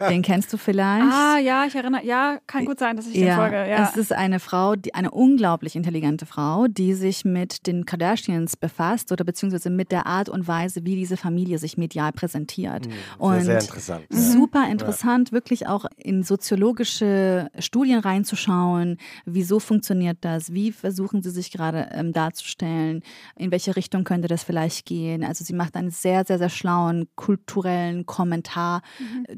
den 0.10 0.20
kennst 0.20 0.52
du 0.52 0.58
vielleicht? 0.58 1.10
Ah, 1.10 1.38
ja, 1.38 1.64
ich 1.64 1.74
erinnere. 1.74 2.04
Ja, 2.04 2.40
kann 2.46 2.66
gut 2.66 2.78
sein, 2.78 2.94
dass 2.96 3.06
ich 3.06 3.14
ja, 3.14 3.24
den 3.24 3.36
folge. 3.36 3.56
Ja. 3.70 3.88
Es 3.88 3.96
ist 3.96 4.12
eine 4.12 4.38
Frau, 4.38 4.76
die, 4.76 4.94
eine 4.94 5.12
unglaublich 5.12 5.74
intelligente 5.74 6.26
Frau, 6.26 6.66
die 6.68 6.92
sich 6.92 7.24
mit 7.24 7.66
den 7.66 7.86
Kardashians 7.86 8.58
befasst 8.58 9.12
oder 9.12 9.24
beziehungsweise 9.24 9.70
mit 9.70 9.90
der 9.90 10.04
Art 10.04 10.28
und 10.28 10.46
Weise, 10.46 10.84
wie 10.84 10.96
diese 10.96 11.16
Familie 11.16 11.56
sich 11.56 11.78
medial 11.78 12.12
präsentiert. 12.12 12.86
Mhm, 12.86 12.92
und 13.16 13.34
sehr, 13.36 13.44
sehr 13.44 13.60
interessant. 13.60 14.04
Super 14.10 14.68
interessant, 14.70 15.30
ja. 15.30 15.32
wirklich 15.32 15.68
auch 15.68 15.86
in 15.96 16.22
soziologische 16.22 17.50
Studien 17.58 18.00
reinzuschauen 18.00 18.41
schauen, 18.42 18.98
wieso 19.24 19.60
funktioniert 19.60 20.18
das, 20.20 20.52
wie 20.52 20.72
versuchen 20.72 21.22
sie 21.22 21.30
sich 21.30 21.50
gerade 21.50 21.88
ähm, 21.92 22.12
darzustellen, 22.12 23.02
in 23.36 23.50
welche 23.50 23.76
Richtung 23.76 24.04
könnte 24.04 24.28
das 24.28 24.44
vielleicht 24.44 24.86
gehen. 24.86 25.24
Also 25.24 25.44
sie 25.44 25.54
macht 25.54 25.76
einen 25.76 25.90
sehr, 25.90 26.24
sehr, 26.24 26.38
sehr 26.38 26.50
schlauen 26.50 27.08
kulturellen 27.16 28.06
Kommentar 28.06 28.82
mhm. 28.98 29.24
Äh, 29.28 29.36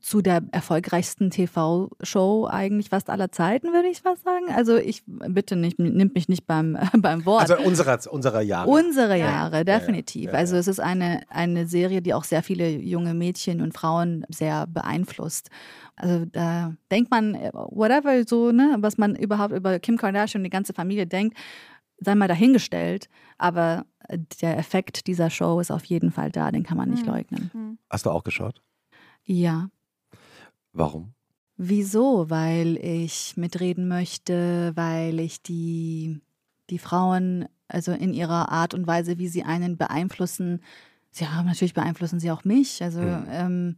zu 0.00 0.20
der 0.20 0.42
erfolgreichsten 0.50 1.30
TV-Show 1.30 2.48
eigentlich 2.50 2.90
fast 2.90 3.08
aller 3.08 3.30
Zeiten, 3.30 3.72
würde 3.72 3.88
ich 3.88 4.04
was 4.04 4.20
sagen. 4.22 4.46
Also 4.54 4.76
ich 4.76 5.02
bitte 5.06 5.56
nicht, 5.56 5.78
nimmt 5.78 6.14
mich 6.14 6.28
nicht 6.28 6.46
beim, 6.46 6.76
beim 6.98 7.24
Wort. 7.24 7.50
Also 7.50 7.62
unserer, 7.62 7.98
unserer 8.10 8.42
Jahre. 8.42 8.68
Unsere 8.68 9.16
Jahre, 9.16 9.64
definitiv. 9.64 10.24
Ja, 10.24 10.30
ja. 10.30 10.32
Ja, 10.34 10.38
also 10.40 10.56
es 10.56 10.68
ist 10.68 10.80
eine, 10.80 11.22
eine 11.28 11.66
Serie, 11.66 12.02
die 12.02 12.14
auch 12.14 12.24
sehr 12.24 12.42
viele 12.42 12.68
junge 12.68 13.14
Mädchen 13.14 13.60
und 13.60 13.72
Frauen 13.74 14.24
sehr 14.28 14.66
beeinflusst. 14.66 15.50
Also 16.02 16.24
da 16.24 16.74
denkt 16.90 17.12
man, 17.12 17.36
äh, 17.36 17.52
whatever, 17.52 18.24
so, 18.26 18.50
ne, 18.50 18.76
was 18.80 18.98
man 18.98 19.14
überhaupt 19.14 19.54
über 19.54 19.78
Kim 19.78 19.96
Kardashian 19.96 20.40
und 20.40 20.44
die 20.44 20.50
ganze 20.50 20.72
Familie 20.72 21.06
denkt, 21.06 21.38
sei 21.98 22.16
mal 22.16 22.26
dahingestellt. 22.26 23.08
Aber 23.38 23.86
äh, 24.08 24.18
der 24.40 24.58
Effekt 24.58 25.06
dieser 25.06 25.30
Show 25.30 25.60
ist 25.60 25.70
auf 25.70 25.84
jeden 25.84 26.10
Fall 26.10 26.32
da, 26.32 26.50
den 26.50 26.64
kann 26.64 26.76
man 26.76 26.90
nicht 26.90 27.06
mhm. 27.06 27.12
leugnen. 27.12 27.50
Hm. 27.52 27.78
Hast 27.88 28.04
du 28.04 28.10
auch 28.10 28.24
geschaut? 28.24 28.60
Ja. 29.24 29.70
Warum? 30.72 31.14
Wieso? 31.56 32.28
Weil 32.28 32.78
ich 32.78 33.36
mitreden 33.36 33.86
möchte, 33.86 34.72
weil 34.74 35.20
ich 35.20 35.40
die, 35.40 36.20
die 36.68 36.78
Frauen, 36.78 37.46
also 37.68 37.92
in 37.92 38.12
ihrer 38.12 38.50
Art 38.50 38.74
und 38.74 38.88
Weise, 38.88 39.18
wie 39.18 39.28
sie 39.28 39.44
einen 39.44 39.76
beeinflussen, 39.76 40.62
sie 41.12 41.28
haben 41.28 41.46
natürlich 41.46 41.74
beeinflussen 41.74 42.18
sie 42.18 42.32
auch 42.32 42.42
mich. 42.42 42.82
Also 42.82 43.02
mhm. 43.02 43.26
ähm, 43.28 43.76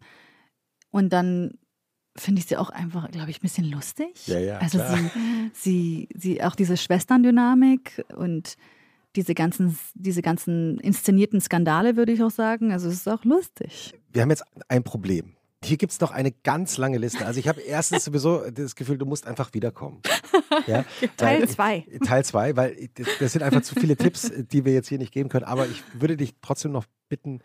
und 0.90 1.12
dann 1.12 1.58
finde 2.16 2.40
ich 2.40 2.46
sie 2.46 2.56
auch 2.56 2.70
einfach, 2.70 3.10
glaube 3.10 3.30
ich, 3.30 3.38
ein 3.38 3.42
bisschen 3.42 3.70
lustig. 3.70 4.26
Ja, 4.26 4.38
ja, 4.38 4.58
also 4.58 4.78
klar. 4.78 4.96
sie, 4.96 5.50
sie, 5.54 6.08
sie, 6.14 6.42
auch 6.42 6.54
diese 6.54 6.76
Schwesterndynamik 6.76 8.04
und 8.16 8.56
diese 9.16 9.34
ganzen, 9.34 9.78
diese 9.94 10.22
ganzen 10.22 10.78
inszenierten 10.80 11.40
Skandale, 11.40 11.96
würde 11.96 12.12
ich 12.12 12.22
auch 12.22 12.30
sagen. 12.30 12.72
Also 12.72 12.88
es 12.88 12.94
ist 12.94 13.08
auch 13.08 13.24
lustig. 13.24 13.94
Wir 14.12 14.22
haben 14.22 14.30
jetzt 14.30 14.44
ein 14.68 14.82
Problem. 14.82 15.36
Hier 15.64 15.78
gibt 15.78 15.92
es 15.92 16.00
noch 16.00 16.10
eine 16.10 16.30
ganz 16.30 16.76
lange 16.76 16.98
Liste. 16.98 17.24
Also 17.24 17.40
ich 17.40 17.48
habe 17.48 17.60
erstens 17.62 18.04
sowieso 18.04 18.50
das 18.50 18.74
Gefühl, 18.74 18.98
du 18.98 19.06
musst 19.06 19.26
einfach 19.26 19.52
wiederkommen. 19.54 20.00
Ja? 20.66 20.84
Teil 21.16 21.48
2. 21.48 21.86
Teil 22.06 22.24
2, 22.24 22.56
weil 22.56 22.88
das 23.18 23.32
sind 23.32 23.42
einfach 23.42 23.62
zu 23.62 23.74
viele 23.74 23.96
Tipps, 23.96 24.30
die 24.36 24.64
wir 24.64 24.72
jetzt 24.72 24.88
hier 24.88 24.98
nicht 24.98 25.12
geben 25.12 25.28
können. 25.28 25.44
Aber 25.44 25.66
ich 25.66 25.82
würde 25.94 26.16
dich 26.16 26.34
trotzdem 26.42 26.70
noch 26.70 26.84
bitten, 27.08 27.40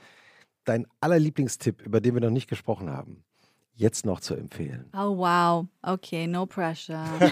dein 0.63 0.85
allerlieblingstipp, 1.01 1.81
über 1.81 2.01
den 2.01 2.13
wir 2.13 2.21
noch 2.21 2.29
nicht 2.29 2.47
gesprochen 2.47 2.89
haben, 2.91 3.23
jetzt 3.79 4.05
noch 4.05 4.19
zu 4.19 4.35
empfehlen? 4.35 4.85
Oh, 4.93 5.17
wow. 5.17 5.65
Okay, 5.81 6.27
no 6.27 6.45
pressure. 6.45 7.03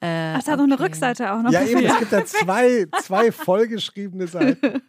äh, 0.00 0.38
es 0.38 0.46
hat 0.46 0.48
okay. 0.48 0.56
noch 0.56 0.64
eine 0.64 0.80
Rückseite 0.80 1.32
auch 1.32 1.42
noch. 1.42 1.50
Ja, 1.50 1.64
eben, 1.64 1.84
es 1.84 1.98
gibt 1.98 2.12
da 2.12 2.24
zwei, 2.24 2.86
zwei 3.02 3.32
vollgeschriebene 3.32 4.28
Seiten. 4.28 4.80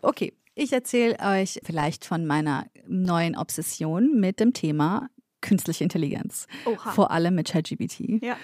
Okay, 0.00 0.32
ich 0.54 0.72
erzähle 0.72 1.18
euch 1.20 1.60
vielleicht 1.64 2.04
von 2.04 2.24
meiner 2.24 2.66
neuen 2.86 3.36
Obsession 3.36 4.20
mit 4.20 4.40
dem 4.40 4.52
Thema 4.52 5.08
künstliche 5.40 5.84
Intelligenz. 5.84 6.46
Oha. 6.66 6.92
Vor 6.92 7.10
allem 7.10 7.34
mit 7.34 7.48
ChatGPT. 7.48 8.22
Ja. 8.22 8.36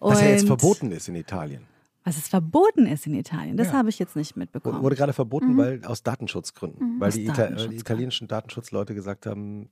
Was 0.00 0.20
ja 0.20 0.28
jetzt 0.28 0.46
verboten 0.46 0.92
ist 0.92 1.08
in 1.08 1.14
Italien 1.14 1.66
was 2.04 2.18
es 2.18 2.28
verboten 2.28 2.86
ist 2.86 3.06
in 3.06 3.14
Italien. 3.14 3.56
Das 3.56 3.68
ja. 3.68 3.72
habe 3.72 3.88
ich 3.88 3.98
jetzt 3.98 4.14
nicht 4.14 4.36
mitbekommen. 4.36 4.82
Wurde 4.82 4.94
gerade 4.94 5.14
verboten, 5.14 5.54
mhm. 5.54 5.56
weil 5.56 5.84
aus 5.86 6.02
Datenschutzgründen. 6.02 6.96
Mhm. 6.96 7.00
Weil 7.00 7.12
die, 7.12 7.24
Datenschutz, 7.24 7.70
die, 7.70 7.76
italienischen 7.76 8.28
Datenschutzleute 8.28 8.94
gesagt 8.94 9.24
haben, 9.24 9.70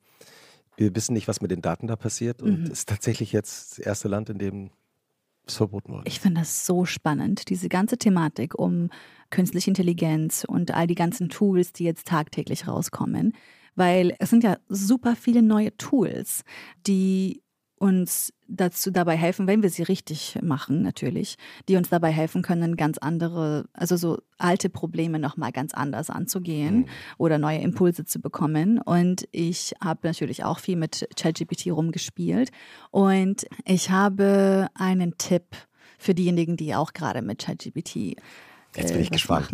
wir 0.77 0.97
wissen 0.97 1.13
nicht, 1.13 1.29
was 1.29 1.43
mit 1.43 1.51
den 1.51 1.61
Daten 1.61 1.87
da 1.87 1.97
passiert. 1.97 2.41
Und 2.41 2.61
mhm. 2.61 2.65
es 2.65 2.81
ist 2.81 2.89
tatsächlich 2.89 3.33
jetzt 3.33 3.73
das 3.73 3.79
erste 3.79 4.09
Land, 4.09 4.31
in 4.31 4.39
dem 4.39 4.71
es 5.47 5.57
verboten 5.57 5.93
wurde. 5.93 6.05
Ich 6.07 6.21
finde 6.21 6.41
das 6.41 6.65
so 6.65 6.87
spannend, 6.87 7.51
diese 7.51 7.69
ganze 7.69 7.99
Thematik 7.99 8.59
um 8.59 8.89
künstliche 9.29 9.71
Intelligenz 9.71 10.45
und 10.49 10.73
all 10.73 10.87
die 10.87 10.95
ganzen 10.95 11.29
Tools, 11.29 11.73
die 11.73 11.85
jetzt 11.85 12.07
tagtäglich 12.07 12.67
rauskommen. 12.67 13.35
Weil 13.75 14.15
es 14.19 14.31
sind 14.31 14.45
ja 14.45 14.57
super 14.69 15.17
viele 15.17 15.43
neue 15.43 15.77
Tools, 15.77 16.45
die 16.87 17.43
uns 17.83 18.33
dazu 18.47 18.93
dabei 18.93 19.17
helfen, 19.17 19.49
wenn 19.49 19.65
wir 19.65 19.69
sie 19.69 19.83
richtig 19.83 20.39
machen, 20.41 20.83
natürlich, 20.83 21.35
die 21.69 21.75
uns 21.75 21.89
dabei 21.89 22.13
helfen 22.13 22.43
können, 22.43 22.77
ganz 22.77 22.97
andere, 22.99 23.65
also 23.73 23.97
so 23.97 24.19
alte 24.39 24.71
Probleme 24.71 25.19
nochmal 25.19 25.51
ganz 25.51 25.75
anders 25.75 26.09
anzugehen 26.09 26.77
mhm. 26.77 26.87
oder 27.19 27.39
neue 27.39 27.59
Impulse 27.59 28.05
zu 28.05 28.21
bekommen. 28.21 28.79
Und 28.79 29.27
ich 29.33 29.75
habe 29.83 29.99
natürlich 30.05 30.45
auch 30.45 30.61
viel 30.61 30.77
mit 30.77 31.09
ChatGPT 31.17 31.73
rumgespielt 31.73 32.53
und 32.93 33.47
ich 33.65 33.91
habe 33.91 34.69
einen 34.75 35.19
Tipp 35.19 35.57
für 35.99 36.15
diejenigen, 36.15 36.57
die 36.57 36.77
auch 36.77 36.93
gerade 36.93 37.21
mit 37.21 37.41
ChatGPT 37.41 37.97
äh, 37.97 38.15
Jetzt 38.77 38.93
bin 38.93 39.03
ich 39.03 39.11
gespannt. 39.11 39.51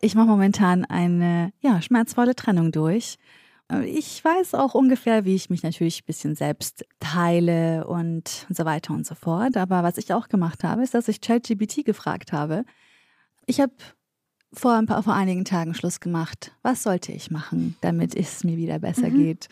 Ich 0.00 0.16
mache 0.16 0.26
momentan 0.26 0.84
eine 0.84 1.52
ja, 1.60 1.80
schmerzvolle 1.80 2.34
Trennung 2.34 2.72
durch. 2.72 3.16
Äh, 3.70 3.86
ich 3.86 4.24
weiß 4.24 4.54
auch 4.54 4.74
ungefähr, 4.74 5.24
wie 5.24 5.34
ich 5.34 5.50
mich 5.50 5.62
natürlich 5.62 6.02
ein 6.02 6.06
bisschen 6.06 6.34
selbst 6.34 6.84
teile 6.98 7.86
und 7.86 8.46
so 8.48 8.64
weiter 8.64 8.92
und 8.92 9.06
so 9.06 9.14
fort. 9.14 9.56
Aber 9.56 9.82
was 9.82 9.98
ich 9.98 10.12
auch 10.12 10.28
gemacht 10.28 10.64
habe, 10.64 10.82
ist, 10.82 10.94
dass 10.94 11.08
ich 11.08 11.20
ChatGPT 11.20 11.84
gefragt 11.84 12.32
habe. 12.32 12.64
Ich 13.46 13.60
habe 13.60 13.72
vor 14.52 14.74
ein 14.74 14.86
paar, 14.86 15.02
vor 15.02 15.14
einigen 15.14 15.44
Tagen 15.44 15.74
Schluss 15.74 16.00
gemacht. 16.00 16.52
Was 16.62 16.82
sollte 16.82 17.12
ich 17.12 17.30
machen, 17.30 17.76
damit 17.80 18.16
es 18.16 18.44
mir 18.44 18.56
wieder 18.56 18.78
besser 18.78 19.08
mhm. 19.08 19.18
geht? 19.18 19.48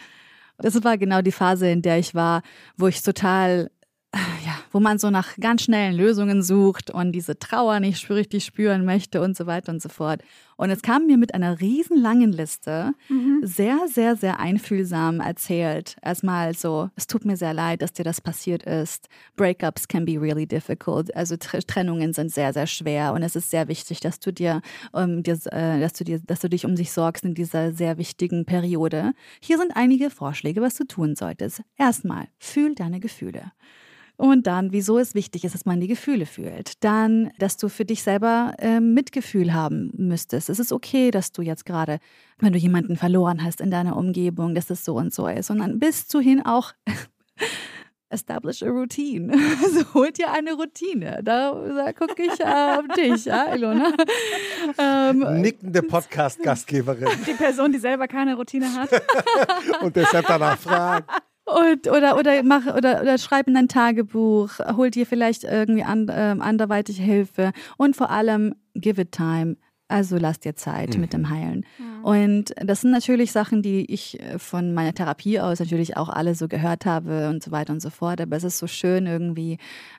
Das 0.59 0.83
war 0.83 0.99
genau 0.99 1.23
die 1.23 1.33
Phase, 1.33 1.71
in 1.71 1.83
der 1.83 1.99
ich 1.99 2.15
war, 2.15 2.43
wo 2.77 2.89
ich 2.89 3.01
total 3.03 3.71
ja, 4.15 4.55
wo 4.73 4.81
man 4.81 4.99
so 4.99 5.11
nach 5.11 5.37
ganz 5.39 5.63
schnellen 5.63 5.95
Lösungen 5.95 6.43
sucht 6.43 6.91
und 6.91 7.13
diese 7.13 7.39
Trauer 7.39 7.79
nicht 7.81 8.09
richtig 8.11 8.45
spüren 8.45 8.85
möchte 8.87 9.21
und 9.21 9.37
so 9.37 9.47
weiter 9.47 9.71
und 9.71 9.83
so 9.83 9.89
fort. 9.91 10.23
Und 10.57 10.71
es 10.71 10.83
kam 10.83 11.07
mir 11.07 11.19
mit 11.19 11.35
einer 11.35 11.61
riesenlangen 11.61 12.33
Liste 12.33 12.93
Mhm. 13.09 13.41
sehr, 13.45 13.79
sehr, 13.87 14.17
sehr 14.17 14.41
einfühlsam 14.41 15.21
erzählt. 15.21 15.97
Erstmal 16.03 16.55
so, 16.55 16.91
es 16.97 17.07
tut 17.07 17.25
mir 17.27 17.37
sehr 17.37 17.55
leid, 17.55 17.81
dass 17.83 17.93
dir 17.93 18.03
das 18.03 18.21
passiert 18.21 18.63
ist. 18.65 19.09
Breakups 19.37 19.87
can 19.87 20.05
be 20.05 20.21
really 20.21 20.47
difficult. 20.47 21.15
Also 21.15 21.37
Tr- 21.37 21.65
Trennungen 21.65 22.13
sind 22.13 22.33
sehr, 22.33 22.53
sehr 22.53 22.67
schwer 22.67 23.13
und 23.13 23.23
es 23.23 23.37
ist 23.37 23.51
sehr 23.51 23.69
wichtig, 23.69 24.01
dass 24.01 24.19
du 24.21 24.33
dir, 24.33 24.63
ähm, 24.95 25.23
dir 25.23 25.39
äh, 25.53 25.79
dass 25.81 25.93
du 25.93 26.03
dir, 26.05 26.19
dass 26.21 26.41
du 26.41 26.49
dich 26.49 26.65
um 26.65 26.75
dich 26.75 26.91
sorgst 26.93 27.25
in 27.25 27.35
dieser 27.35 27.73
sehr 27.73 27.99
wichtigen 27.99 28.45
Periode. 28.47 29.13
Hier 29.41 29.59
sind 29.59 29.73
einige 29.77 30.11
Vorschläge, 30.11 30.61
was 30.63 30.75
du 30.75 30.85
tun 30.85 31.15
solltest. 31.15 31.63
Erstmal, 31.77 32.27
fühl 32.39 32.75
deine 32.75 32.99
Gefühle. 33.01 33.53
Und 34.19 34.49
dann, 34.49 34.73
wieso 34.73 34.99
es 34.99 35.15
wichtig 35.15 35.45
ist, 35.45 35.55
dass 35.55 35.65
man 35.65 35.81
die 35.81 35.87
Gefühle 35.87 36.27
fühlt. 36.27 36.83
Dann, 36.83 37.31
dass 37.39 37.57
du 37.57 37.69
für 37.69 37.85
dich 37.85 38.03
selber 38.03 38.53
ähm, 38.59 38.93
Mitgefühl 38.93 39.55
haben 39.55 39.93
müsstest. 39.97 40.51
Es 40.51 40.59
ist 40.59 40.73
okay, 40.73 41.13
dass 41.13 41.31
du 41.31 41.41
jetzt 41.41 41.65
gerade, 41.65 42.01
wenn 42.39 42.53
du 42.53 42.59
jemanden 42.59 42.97
verloren 42.97 43.45
hast 43.45 43.61
in 43.61 43.71
deiner 43.71 43.97
Umgebung, 43.97 44.57
dass 44.57 44.71
es 44.71 44.85
so 44.85 44.97
und 44.97 45.15
so 45.15 45.29
ist. 45.29 45.51
Und 45.51 45.61
dann 45.61 45.79
bis 45.79 46.09
zu 46.09 46.19
hin 46.21 46.45
auch 46.45 46.73
establish 48.11 48.65
a 48.65 48.69
routine. 48.69 49.33
Also 49.63 49.95
holt 49.95 50.19
dir 50.19 50.33
eine 50.33 50.55
Routine. 50.55 51.21
Da, 51.23 51.53
da 51.53 51.93
gucke 51.93 52.21
ich 52.25 52.41
äh, 52.41 52.45
auf 52.45 52.89
dich, 52.97 53.25
ja, 53.25 53.55
Ilona. 53.55 53.93
Ähm, 54.79 55.41
Nickende 55.41 55.83
Podcast-Gastgeberin 55.83 57.09
Die 57.27 57.35
Person, 57.35 57.71
die 57.71 57.79
selber 57.79 58.09
keine 58.09 58.35
Routine 58.35 58.75
hat. 58.75 58.91
und 59.81 59.95
deshalb 59.95 60.27
danach 60.27 60.59
fragt. 60.59 61.09
Und, 61.49 61.89
oder, 61.89 62.19
oder, 62.19 62.43
mach, 62.43 62.67
oder, 62.67 63.01
oder 63.01 63.17
schreib 63.17 63.49
in 63.49 63.55
dein 63.55 63.69
Tagebuch, 63.69 64.51
hol 64.77 64.91
dir 64.91 65.07
vielleicht 65.07 65.45
irgendwie 65.45 65.83
an, 65.83 66.07
ähm, 66.11 66.43
anderweitig 66.43 66.99
Hilfe 66.99 67.53
und 67.79 67.97
vor 67.97 68.11
allem 68.11 68.55
give 68.75 69.01
it 69.01 69.13
time. 69.13 69.57
Also 69.89 70.19
lass 70.19 70.39
dir 70.39 70.55
Zeit 70.55 70.99
mit 70.99 71.15
dem 71.15 71.31
Heilen. 71.31 71.65
Und 72.03 72.55
das 72.57 72.83
sind 72.83 72.91
natürlich 72.91 73.33
Sachen, 73.33 73.63
die 73.63 73.91
ich 73.91 74.21
äh, 74.21 74.39
von 74.39 74.75
meiner 74.75 74.93
Therapie 74.93 75.41
aus 75.41 75.61
natürlich 75.61 75.97
auch 75.97 76.11
alle 76.11 76.35
so 76.35 76.47
gehört 76.47 76.85
habe 76.85 77.31
und 77.31 77.43
so 77.43 77.51
weiter 77.51 77.73
und 77.73 77.81
so 77.81 77.89
fort. 77.89 78.21
Aber 78.21 78.37
es 78.37 78.45
ist 78.45 78.59
so 78.59 78.67
schön 78.67 79.07
irgendwie 79.07 79.55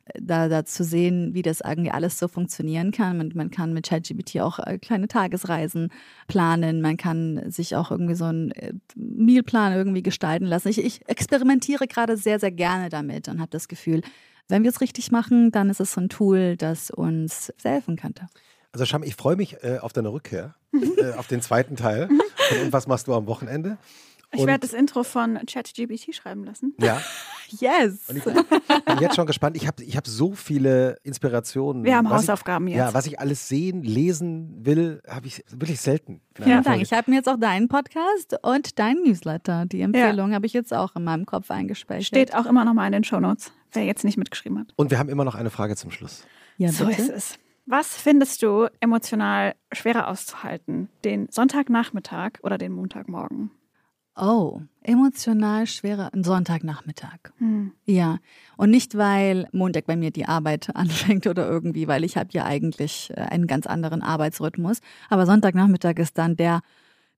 äh, 0.06 0.20
da, 0.22 0.48
da 0.48 0.64
zu 0.64 0.84
sehen, 0.84 1.34
wie 1.34 1.42
das 1.42 1.62
irgendwie 1.62 1.90
alles 1.90 2.20
so 2.20 2.28
funktionieren 2.28 2.92
kann. 2.92 3.18
Man, 3.18 3.32
man 3.34 3.50
kann 3.50 3.74
mit 3.74 3.90
ChatGPT 3.90 4.40
auch 4.42 4.60
äh, 4.60 4.78
kleine 4.78 5.08
Tagesreisen 5.08 5.90
planen. 6.28 6.82
Man 6.82 6.98
kann 6.98 7.50
sich 7.50 7.76
auch 7.76 7.90
irgendwie 7.90 8.16
so 8.16 8.26
einen 8.26 8.54
Mealplan 8.96 9.74
irgendwie 9.74 10.04
gestalten 10.04 10.46
lassen. 10.46 10.68
Ich, 10.68 10.84
ich 10.84 11.02
experimentiere 11.08 11.88
gerade 11.88 12.16
sehr, 12.16 12.40
sehr 12.40 12.52
gerne 12.52 12.90
damit 12.90 13.28
und 13.28 13.40
habe 13.40 13.50
das 13.50 13.68
Gefühl, 13.68 14.02
wenn 14.50 14.64
wir 14.64 14.70
es 14.70 14.82
richtig 14.82 15.12
machen, 15.12 15.52
dann 15.52 15.70
ist 15.70 15.80
es 15.80 15.94
so 15.94 16.02
ein 16.02 16.10
Tool, 16.10 16.58
das 16.58 16.92
uns 16.92 17.54
sehr 17.58 17.74
helfen 17.74 17.96
könnte. 17.96 18.28
Also 18.72 18.86
Scham, 18.86 19.04
ich 19.04 19.16
freue 19.16 19.36
mich 19.36 19.64
äh, 19.64 19.80
auf 19.80 19.94
deine 19.94 20.10
Rückkehr, 20.12 20.56
äh, 20.74 21.14
auf 21.14 21.28
den 21.28 21.42
zweiten 21.42 21.76
Teil. 21.76 22.08
von 22.08 22.62
Und 22.66 22.74
was 22.74 22.88
machst 22.88 23.08
du 23.08 23.14
am 23.14 23.26
Wochenende? 23.28 23.78
Ich 24.32 24.42
Und- 24.42 24.48
werde 24.48 24.60
das 24.60 24.74
Intro 24.74 25.02
von 25.02 25.40
ChatGPT 25.48 26.14
schreiben 26.14 26.44
lassen. 26.44 26.76
Ja, 26.80 27.02
Yes! 27.50 28.02
und 28.10 28.18
ich 28.18 28.24
bin 28.24 28.36
jetzt 29.00 29.16
schon 29.16 29.26
gespannt. 29.26 29.58
Ich 29.58 29.66
habe 29.66 29.84
ich 29.84 29.98
hab 29.98 30.06
so 30.06 30.34
viele 30.34 30.98
Inspirationen. 31.02 31.84
Wir 31.84 31.98
haben 31.98 32.06
was 32.08 32.22
Hausaufgaben 32.22 32.68
ich, 32.68 32.76
jetzt. 32.76 32.80
Ja, 32.90 32.94
was 32.94 33.08
ich 33.08 33.20
alles 33.20 33.48
sehen, 33.48 33.82
lesen 33.82 34.64
will, 34.64 35.02
habe 35.08 35.26
ich 35.26 35.44
wirklich 35.50 35.82
selten. 35.82 36.22
Vielen 36.36 36.62
Dank. 36.62 36.80
Ich 36.84 36.94
habe 36.94 37.10
mir 37.10 37.18
jetzt 37.18 37.28
auch 37.28 37.40
deinen 37.40 37.70
Podcast 37.70 38.36
und 38.44 38.78
deinen 38.78 39.02
Newsletter. 39.02 39.66
Die 39.66 39.82
Empfehlung 39.82 40.32
habe 40.36 40.46
ich 40.46 40.54
jetzt 40.54 40.76
auch 40.76 40.96
in 40.96 41.04
meinem 41.04 41.26
Kopf 41.26 41.50
eingespeichert. 41.50 42.06
Steht 42.06 42.36
auch 42.36 42.46
immer 42.46 42.64
noch 42.66 42.76
mal 42.76 42.86
in 42.86 42.92
den 42.92 43.04
Shownotes, 43.04 43.52
wer 43.72 43.84
jetzt 43.86 44.04
nicht 44.04 44.18
mitgeschrieben 44.18 44.60
hat. 44.60 44.74
Und 44.76 44.92
wir 44.92 45.00
haben 45.00 45.10
immer 45.10 45.24
noch 45.26 45.34
eine 45.34 45.50
Frage 45.50 45.76
zum 45.76 45.90
Schluss. 45.90 46.24
Ja, 46.58 46.72
So 46.72 46.86
bitte. 46.86 47.02
ist 47.02 47.10
es. 47.10 47.40
Was 47.72 47.96
findest 47.96 48.42
du 48.42 48.66
emotional 48.80 49.54
schwerer 49.72 50.08
auszuhalten? 50.08 50.90
Den 51.06 51.28
Sonntagnachmittag 51.30 52.40
oder 52.42 52.58
den 52.58 52.72
Montagmorgen? 52.72 53.52
Oh, 54.16 54.62
emotional 54.82 55.68
schwerer 55.68 56.12
ein 56.12 56.24
Sonntagnachmittag. 56.24 57.20
Hm. 57.38 57.74
Ja, 57.86 58.18
und 58.58 58.72
nicht 58.72 58.98
weil 58.98 59.48
Montag 59.52 59.86
bei 59.86 59.96
mir 59.96 60.10
die 60.10 60.26
Arbeit 60.26 60.72
anfängt 60.76 61.28
oder 61.28 61.48
irgendwie, 61.48 61.88
weil 61.88 62.04
ich 62.04 62.18
habe 62.18 62.30
ja 62.32 62.44
eigentlich 62.44 63.12
äh, 63.16 63.22
einen 63.22 63.46
ganz 63.46 63.68
anderen 63.68 64.02
Arbeitsrhythmus. 64.02 64.80
Aber 65.08 65.28
Sonntagnachmittag 65.28 66.00
ist 66.00 66.18
dann 66.18 66.36
der 66.36 66.62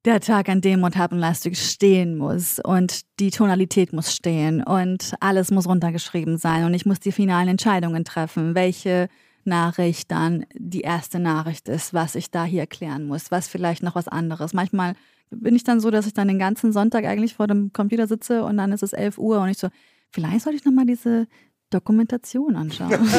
der 0.03 0.19
Tag, 0.19 0.49
an 0.49 0.61
dem 0.61 0.79
Mund 0.79 0.95
Leistung 1.11 1.53
stehen 1.53 2.17
muss 2.17 2.59
und 2.59 3.01
die 3.19 3.29
Tonalität 3.29 3.93
muss 3.93 4.13
stehen 4.15 4.63
und 4.63 5.13
alles 5.19 5.51
muss 5.51 5.67
runtergeschrieben 5.67 6.39
sein 6.39 6.65
und 6.65 6.73
ich 6.73 6.87
muss 6.87 6.99
die 6.99 7.11
finalen 7.11 7.47
Entscheidungen 7.47 8.03
treffen, 8.03 8.55
welche 8.55 9.09
Nachricht 9.45 10.11
dann 10.11 10.45
die 10.53 10.81
erste 10.81 11.19
Nachricht 11.19 11.67
ist, 11.69 11.93
was 11.93 12.15
ich 12.15 12.31
da 12.31 12.43
hier 12.45 12.67
klären 12.67 13.05
muss, 13.05 13.31
was 13.31 13.47
vielleicht 13.47 13.83
noch 13.83 13.95
was 13.95 14.07
anderes. 14.07 14.53
Manchmal 14.53 14.95
bin 15.29 15.55
ich 15.55 15.63
dann 15.63 15.79
so, 15.79 15.91
dass 15.91 16.07
ich 16.07 16.13
dann 16.13 16.27
den 16.27 16.39
ganzen 16.39 16.73
Sonntag 16.73 17.05
eigentlich 17.05 17.35
vor 17.35 17.47
dem 17.47 17.71
Computer 17.73 18.07
sitze 18.07 18.43
und 18.43 18.57
dann 18.57 18.71
ist 18.71 18.83
es 18.83 18.93
11 18.93 19.17
Uhr 19.17 19.39
und 19.39 19.49
ich 19.49 19.57
so, 19.57 19.69
vielleicht 20.11 20.41
sollte 20.41 20.57
ich 20.57 20.65
noch 20.65 20.73
mal 20.73 20.85
diese 20.85 21.27
Dokumentation 21.69 22.55
anschauen. 22.55 22.91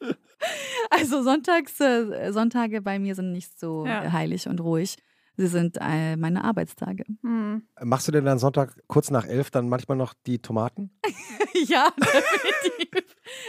also 0.90 1.22
Sonntags, 1.22 1.80
äh, 1.80 2.32
Sonntage 2.32 2.80
bei 2.82 2.98
mir 2.98 3.14
sind 3.14 3.32
nicht 3.32 3.58
so 3.58 3.84
Ja. 3.86 4.12
heilig 4.12 4.48
und 4.48 4.60
ruhig. 4.60 4.96
Sie 5.38 5.46
sind 5.46 5.78
äh, 5.80 6.16
meine 6.16 6.42
Arbeitstage. 6.42 7.04
Hm. 7.22 7.62
Machst 7.80 8.08
du 8.08 8.12
denn 8.12 8.24
dann 8.24 8.40
Sonntag 8.40 8.76
kurz 8.88 9.10
nach 9.12 9.24
elf 9.24 9.52
dann 9.52 9.68
manchmal 9.68 9.96
noch 9.96 10.12
die 10.26 10.40
Tomaten? 10.40 10.90
ja, 11.68 11.88
definitiv. 11.96 13.06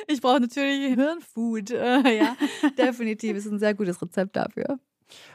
Ich 0.07 0.21
brauche 0.21 0.39
natürlich 0.39 0.93
Hirnfood. 0.93 1.71
Äh, 1.71 2.17
ja, 2.17 2.35
definitiv. 2.77 3.35
Ist 3.37 3.47
ein 3.47 3.57
sehr 3.57 3.73
gutes 3.73 3.99
Rezept 4.01 4.35
dafür. 4.35 4.77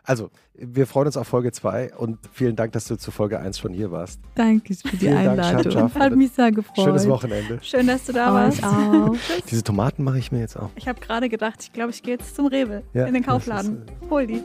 Also, 0.05 0.31
wir 0.55 0.87
freuen 0.87 1.07
uns 1.09 1.17
auf 1.17 1.27
Folge 1.27 1.51
2 1.51 1.97
und 1.97 2.19
vielen 2.33 2.55
Dank, 2.55 2.71
dass 2.71 2.85
du 2.87 2.97
zu 2.97 3.11
Folge 3.11 3.41
1 3.41 3.59
schon 3.59 3.73
hier 3.73 3.91
warst. 3.91 4.21
Danke 4.37 4.75
für 4.75 4.91
die 4.91 4.99
Vielen 4.99 5.15
Dank, 5.15 5.29
Einladung. 5.31 5.73
Schatschaf. 5.73 5.95
Hat 5.97 6.15
mich 6.15 6.31
sehr 6.31 6.53
gefreut. 6.53 6.85
Schönes 6.85 7.09
Wochenende. 7.09 7.59
Schön, 7.63 7.89
dass 7.89 8.05
du 8.05 8.13
da 8.13 8.33
warst. 8.33 8.63
Euch 8.63 8.69
auch. 8.69 9.17
Diese 9.51 9.65
Tomaten 9.65 10.05
mache 10.05 10.19
ich 10.19 10.31
mir 10.31 10.39
jetzt 10.39 10.57
auch. 10.57 10.71
Ich 10.77 10.87
habe 10.87 11.01
gerade 11.01 11.29
gedacht, 11.29 11.57
ich 11.65 11.73
glaube, 11.73 11.91
ich 11.91 12.01
gehe 12.05 12.15
jetzt 12.15 12.37
zum 12.37 12.47
Rewe 12.47 12.85
Ja, 12.93 13.07
in 13.07 13.15
den 13.15 13.25
Kaufladen. 13.25 13.83
ist, 13.87 14.11
Hol 14.11 14.29
die. 14.29 14.45